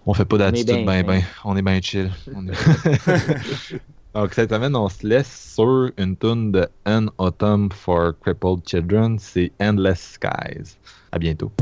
on 0.07 0.13
fait 0.15 0.25
pas 0.25 0.39
d'attitude 0.39 0.67
ben 0.87 1.05
ben, 1.07 1.23
on 1.45 1.57
est 1.57 1.63
bien 1.63 1.81
chill. 1.81 2.11
On 2.35 2.49
est- 2.49 2.53
Donc 4.15 4.35
cette 4.35 4.51
semaine, 4.51 4.75
on 4.75 4.89
se 4.89 5.07
laisse 5.07 5.55
sur 5.55 5.91
une 5.99 6.17
tune 6.17 6.53
de 6.53 6.67
An 6.87 7.07
Autumn 7.19 7.71
for 7.71 8.15
Crippled 8.21 8.67
Children, 8.67 9.19
c'est 9.19 9.53
Endless 9.61 10.15
Skies. 10.15 10.77
À 11.13 11.19
bientôt. 11.19 11.53